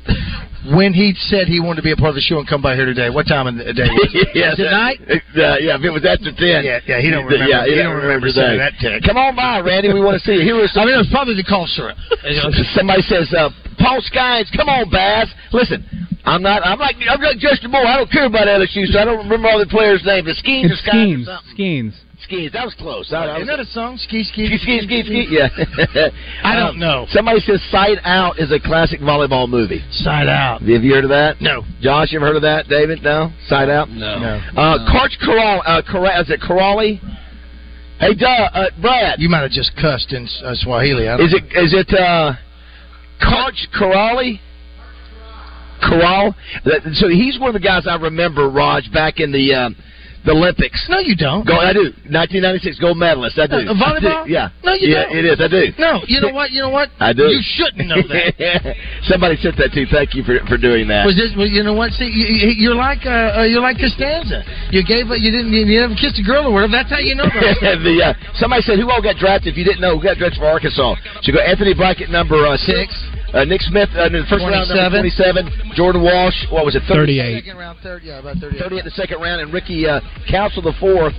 When 0.71 0.93
he 0.93 1.15
said 1.27 1.49
he 1.49 1.59
wanted 1.61 1.83
to 1.83 1.87
be 1.87 1.93
a 1.93 1.97
part 1.97 2.11
of 2.11 2.15
the 2.15 2.25
show 2.25 2.39
and 2.39 2.47
come 2.47 2.63
by 2.63 2.75
here 2.79 2.87
today, 2.87 3.11
what 3.11 3.27
time 3.27 3.47
of 3.47 3.57
the 3.59 3.73
day 3.75 3.91
was 3.91 4.11
it? 4.15 4.29
yeah, 4.35 4.51
Was 4.55 4.61
it 4.63 4.71
night? 4.71 4.99
Uh, 5.09 5.59
yeah, 5.59 5.75
if 5.77 5.83
it 5.83 5.91
was 5.91 6.07
after 6.07 6.31
ten. 6.33 6.63
Yeah, 6.65 6.79
yeah, 6.87 7.01
he 7.03 7.11
don't 7.11 7.27
remember. 7.27 7.51
Yeah, 7.51 7.65
he, 7.67 7.75
he 7.75 7.83
don't 7.83 7.97
remember, 7.99 8.29
saying 8.31 8.59
that. 8.59 8.75
that 8.79 9.03
text. 9.03 9.07
Come 9.09 9.19
on 9.19 9.35
by, 9.35 9.61
Randy. 9.61 9.93
We 9.93 10.01
want 10.01 10.17
to 10.19 10.25
see 10.25 10.39
you. 10.39 10.45
Here 10.47 10.57
was 10.57 10.71
I 10.79 10.87
mean, 10.87 10.95
it 10.95 11.03
was 11.03 11.11
probably 11.11 11.35
the 11.35 11.47
call 11.47 11.67
syrup. 11.67 11.99
Somebody 12.75 13.03
says, 13.03 13.33
uh, 13.35 13.51
Paul 13.79 14.01
Skynes, 14.07 14.51
come 14.55 14.69
on, 14.69 14.91
Bass. 14.91 15.29
Listen, 15.53 15.83
I'm 16.25 16.43
not. 16.43 16.67
I'm 16.67 16.79
like. 16.79 16.97
I'm 17.09 17.21
like 17.21 17.39
Justin 17.39 17.71
Moore. 17.71 17.87
I 17.87 17.97
don't 17.97 18.11
care 18.11 18.27
about 18.27 18.47
LSU, 18.47 18.87
so 18.87 18.99
I 18.99 19.05
don't 19.05 19.23
remember 19.25 19.49
all 19.49 19.59
the 19.59 19.71
players' 19.71 20.03
names. 20.05 20.27
The 20.27 20.35
Skeens 20.39 20.71
or 20.71 20.75
It's 20.75 20.83
Skynes 20.83 20.95
or 20.95 20.95
Skeens. 20.95 21.25
something. 21.25 21.55
Skeens. 21.57 21.95
Skeens. 22.29 22.53
That 22.53 22.65
was 22.65 22.75
close. 22.75 23.13
I, 23.13 23.17
I 23.17 23.37
Isn't 23.37 23.41
was, 23.41 23.49
that 23.49 23.61
a 23.61 23.65
song? 23.73 23.97
Ski, 23.99 24.23
ski, 24.25 24.47
ski, 24.47 24.59
ski, 24.59 24.81
ski, 24.83 25.03
ski. 25.03 25.27
Yeah. 25.31 25.49
I 26.45 26.55
don't 26.57 26.71
Um, 26.75 26.79
know. 26.79 27.07
Somebody 27.11 27.41
says 27.41 27.61
Side 27.71 27.99
Out 28.05 28.39
is 28.39 28.53
a 28.53 28.61
classic 28.61 29.01
volleyball 29.01 29.49
movie. 29.49 29.83
Side 29.91 30.29
out. 30.29 30.61
Have 30.61 30.83
you 30.85 30.95
heard 30.95 31.05
of 31.05 31.11
that? 31.11 31.41
No. 31.41 31.63
Josh, 31.81 32.13
you 32.13 32.19
ever 32.19 32.27
heard 32.27 32.37
of 32.37 32.43
that? 32.43 32.69
David? 32.69 33.03
No. 33.03 33.31
Side 33.49 33.71
Out. 33.71 33.89
No. 33.91 34.19
No. 34.19 34.35
Uh, 34.57 34.79
Karch 34.93 35.19
Corral. 35.21 35.63
Uh, 35.65 35.83
Corral. 35.87 36.21
Is 36.21 36.31
it 36.31 36.41
Corrali? 36.41 37.01
Hey, 37.99 38.15
duh, 38.15 38.27
uh, 38.29 38.71
Brad. 38.81 39.19
You 39.21 39.29
might 39.29 39.41
have 39.43 39.51
just 39.51 39.73
cussed 39.81 40.13
in 40.13 40.29
uh, 40.45 40.55
Swahili. 40.55 41.09
I 41.09 41.17
don't 41.17 41.27
Is 41.27 41.35
it 41.35 41.45
is 41.57 41.75
it 41.75 41.93
uh 41.99 42.33
Karch 43.21 43.67
Corrali? 43.75 44.39
Corral? 45.81 46.35
So 46.95 47.09
he's 47.09 47.39
one 47.39 47.49
of 47.49 47.55
the 47.55 47.65
guys 47.67 47.87
I 47.89 47.97
remember, 47.97 48.49
Raj, 48.51 48.91
back 48.93 49.19
in 49.21 49.31
the 49.33 49.55
um, 49.55 49.77
the 50.25 50.33
Olympics. 50.33 50.79
No, 50.91 50.99
you 50.99 51.15
don't. 51.17 51.47
Go, 51.47 51.55
I 51.57 51.73
do. 51.73 51.95
1996 52.11 52.79
gold 52.81 52.99
medalist. 52.99 53.39
I 53.39 53.47
do. 53.47 53.63
Uh, 53.65 53.75
volleyball? 53.75 54.23
I 54.23 54.27
do. 54.27 54.33
Yeah. 54.33 54.49
No, 54.65 54.73
you 54.75 54.89
yeah, 54.91 55.05
don't. 55.09 55.17
It 55.17 55.25
is. 55.25 55.39
I 55.41 55.49
do. 55.49 55.63
No, 55.79 56.03
you 56.07 56.21
know 56.21 56.33
what? 56.35 56.51
You 56.51 56.63
know 56.63 56.71
what? 56.75 56.91
I 57.01 57.13
do. 57.13 57.29
You 57.31 57.41
shouldn't 57.43 57.87
know 57.89 58.03
that. 58.03 58.35
Somebody 59.09 59.37
sent 59.39 59.57
that 59.59 59.71
too. 59.73 59.87
Thank 59.91 60.15
you 60.15 60.23
for 60.27 60.39
for 60.51 60.59
doing 60.59 60.89
that. 60.89 61.07
Was 61.07 61.17
this? 61.17 61.33
Well, 61.37 61.47
you 61.49 61.63
know 61.63 61.75
what? 61.75 61.93
See, 61.97 62.07
you, 62.11 62.27
you- 62.29 62.57
you're 62.59 62.75
like 62.79 63.07
uh, 63.07 63.41
uh, 63.41 63.47
you're 63.47 63.63
like 63.63 63.79
Costanza. 63.79 64.43
You 64.75 64.83
gave, 64.85 65.07
you 65.09 65.31
didn't, 65.31 65.53
you 65.53 65.65
never 65.81 65.95
kissed 65.95 66.19
a 66.19 66.25
girl 66.27 66.47
or 66.49 66.53
whatever. 66.53 66.73
That's 66.73 66.91
how 66.91 66.99
you 66.99 67.15
know. 67.15 67.29
The, 67.79 68.03
uh, 68.03 68.13
somebody 68.35 68.63
said 68.63 68.79
who 68.79 68.91
all 68.91 69.01
got 69.03 69.17
drafted. 69.17 69.53
If 69.55 69.57
you 69.59 69.65
didn't 69.65 69.81
know, 69.81 69.97
who 69.99 70.03
got 70.03 70.17
drafted 70.19 70.41
for 70.41 70.47
Arkansas? 70.51 70.97
So 71.23 71.31
you 71.31 71.33
go 71.33 71.41
Anthony 71.41 71.75
Black 71.75 72.01
at 72.01 72.11
number 72.11 72.43
uh, 72.47 72.57
six, 72.57 72.91
uh, 73.35 73.45
Nick 73.45 73.61
Smith 73.63 73.89
uh, 73.95 74.07
in 74.07 74.13
the 74.13 74.25
first 74.29 74.45
round, 74.45 74.69
number 74.69 75.05
27. 75.05 75.75
Jordan 75.75 76.03
Walsh, 76.03 76.47
what 76.51 76.65
was 76.65 76.75
it? 76.77 76.83
38. 76.89 77.45
Second 77.45 77.59
round, 77.59 77.79
third, 77.83 78.03
yeah, 78.03 78.19
about 78.19 78.37
thirty. 78.39 78.59
30 78.59 78.79
at 78.79 78.85
the 78.85 78.91
second 78.91 79.21
round, 79.21 79.41
and 79.41 79.53
Ricky 79.53 79.87
uh, 79.87 80.01
Council 80.31 80.63
the 80.63 80.75
fourth 80.81 81.15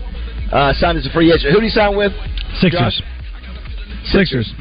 uh, 0.52 0.74
signed 0.74 0.98
as 0.98 1.06
a 1.06 1.12
free 1.12 1.32
agent. 1.32 1.54
Who 1.54 1.62
did 1.62 1.70
he 1.70 1.74
sign 1.74 1.96
with? 1.96 2.12
Sixers. 2.60 3.02
Sixers. 4.06 4.52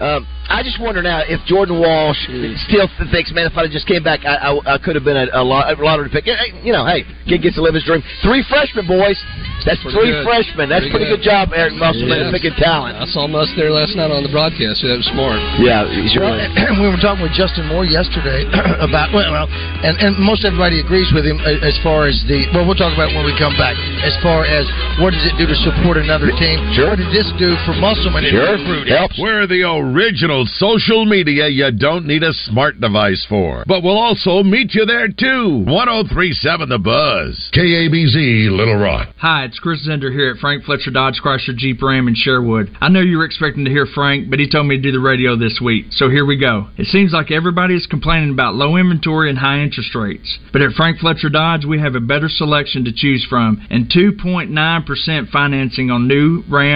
Um, 0.00 0.26
I 0.48 0.62
just 0.64 0.80
wonder 0.80 1.02
now 1.04 1.20
if 1.28 1.44
Jordan 1.44 1.76
Walsh 1.78 2.16
still 2.64 2.88
thinks, 3.12 3.30
man, 3.36 3.46
if 3.46 3.56
I 3.56 3.68
just 3.68 3.84
came 3.86 4.02
back, 4.02 4.24
I, 4.24 4.48
I, 4.56 4.74
I 4.74 4.78
could 4.80 4.96
have 4.96 5.04
been 5.04 5.16
a, 5.16 5.28
a, 5.36 5.44
lot, 5.44 5.68
a 5.68 5.76
lottery 5.76 6.08
pick. 6.08 6.24
Hey, 6.24 6.56
You 6.64 6.72
know, 6.72 6.88
hey, 6.88 7.04
kid 7.28 7.44
gets 7.44 7.56
to 7.60 7.62
live 7.62 7.74
his 7.76 7.84
dream. 7.84 8.00
Three 8.24 8.40
freshmen, 8.48 8.88
boys. 8.88 9.20
That's 9.68 9.76
Pretty 9.84 9.98
three 10.00 10.10
good. 10.14 10.24
freshmen. 10.24 10.66
That's 10.72 10.86
Pretty 10.88 11.04
pretty, 11.04 11.10
good. 11.18 11.26
job, 11.26 11.50
Eric 11.52 11.76
Yes. 11.76 11.82
Musselman, 11.82 12.32
picking 12.32 12.56
talent. 12.56 12.96
I 12.96 13.04
saw 13.12 13.26
Muss 13.28 13.50
there 13.60 13.68
last 13.74 13.92
night 13.98 14.08
on 14.08 14.22
the 14.24 14.32
broadcast. 14.32 14.80
That 14.86 14.96
was 14.96 15.08
smart. 15.12 15.36
Yeah, 15.60 15.84
he's 15.90 16.14
Well, 16.16 16.32
really. 16.32 16.80
we 16.80 16.86
were 16.88 16.96
talking 17.02 17.20
with 17.26 17.36
Justin 17.36 17.68
Moore 17.68 17.84
yesterday 17.84 18.46
about 18.80 19.12
well, 19.12 19.28
well, 19.28 19.48
and 19.84 19.98
and 20.00 20.16
most 20.16 20.46
everybody 20.48 20.80
agrees 20.80 21.10
with 21.12 21.26
him 21.28 21.36
uh, 21.44 21.60
as 21.66 21.76
far 21.84 22.06
as 22.08 22.16
the 22.30 22.48
well, 22.56 22.64
we'll 22.64 22.78
talk 22.78 22.94
about 22.96 23.10
it 23.12 23.16
when 23.18 23.26
we 23.28 23.34
come 23.36 23.52
back. 23.60 23.74
As 24.06 24.14
far 24.24 24.46
as 24.48 24.64
what 25.02 25.10
does 25.12 25.26
it 25.26 25.34
do 25.36 25.44
to 25.44 25.58
support 25.66 25.98
another 26.00 26.30
team? 26.38 26.56
Sure. 26.72 26.94
What 26.94 27.02
did 27.02 27.10
this 27.12 27.28
do 27.36 27.52
for 27.68 27.74
Musselman 27.76 28.24
and 28.24 28.32
Sure. 28.32 28.56
recruiting? 28.56 28.94
Helps. 28.94 29.18
We're 29.18 29.44
the 29.50 29.66
original 29.66 30.37
social 30.46 31.04
media 31.04 31.48
you 31.48 31.70
don't 31.72 32.06
need 32.06 32.22
a 32.22 32.32
smart 32.32 32.80
device 32.80 33.24
for. 33.28 33.64
But 33.66 33.82
we'll 33.82 33.98
also 33.98 34.42
meet 34.42 34.74
you 34.74 34.84
there 34.84 35.08
too. 35.08 35.64
1037 35.66 36.68
The 36.68 36.78
Buzz. 36.78 37.50
KABZ 37.52 38.50
Little 38.50 38.76
Rock. 38.76 39.08
Hi, 39.18 39.44
it's 39.44 39.58
Chris 39.58 39.88
Zender 39.88 40.12
here 40.12 40.30
at 40.30 40.38
Frank 40.38 40.64
Fletcher 40.64 40.90
Dodge 40.90 41.20
Chrysler 41.24 41.56
Jeep 41.56 41.82
Ram 41.82 42.08
in 42.08 42.14
Sherwood. 42.14 42.70
I 42.80 42.88
know 42.88 43.00
you 43.00 43.18
were 43.18 43.24
expecting 43.24 43.64
to 43.64 43.70
hear 43.70 43.86
Frank, 43.86 44.30
but 44.30 44.38
he 44.38 44.48
told 44.48 44.66
me 44.66 44.76
to 44.76 44.82
do 44.82 44.92
the 44.92 45.00
radio 45.00 45.36
this 45.36 45.60
week. 45.60 45.86
So 45.90 46.08
here 46.08 46.26
we 46.26 46.36
go. 46.36 46.68
It 46.76 46.86
seems 46.86 47.12
like 47.12 47.30
everybody 47.30 47.74
is 47.74 47.86
complaining 47.86 48.30
about 48.30 48.54
low 48.54 48.76
inventory 48.76 49.30
and 49.30 49.38
high 49.38 49.60
interest 49.60 49.94
rates. 49.94 50.38
But 50.52 50.62
at 50.62 50.72
Frank 50.72 50.98
Fletcher 50.98 51.30
Dodge, 51.30 51.64
we 51.64 51.80
have 51.80 51.94
a 51.94 52.00
better 52.00 52.28
selection 52.28 52.84
to 52.84 52.92
choose 52.92 53.26
from 53.28 53.66
and 53.70 53.90
2.9% 53.90 55.30
financing 55.30 55.90
on 55.90 56.06
new 56.06 56.44
Ram 56.48 56.68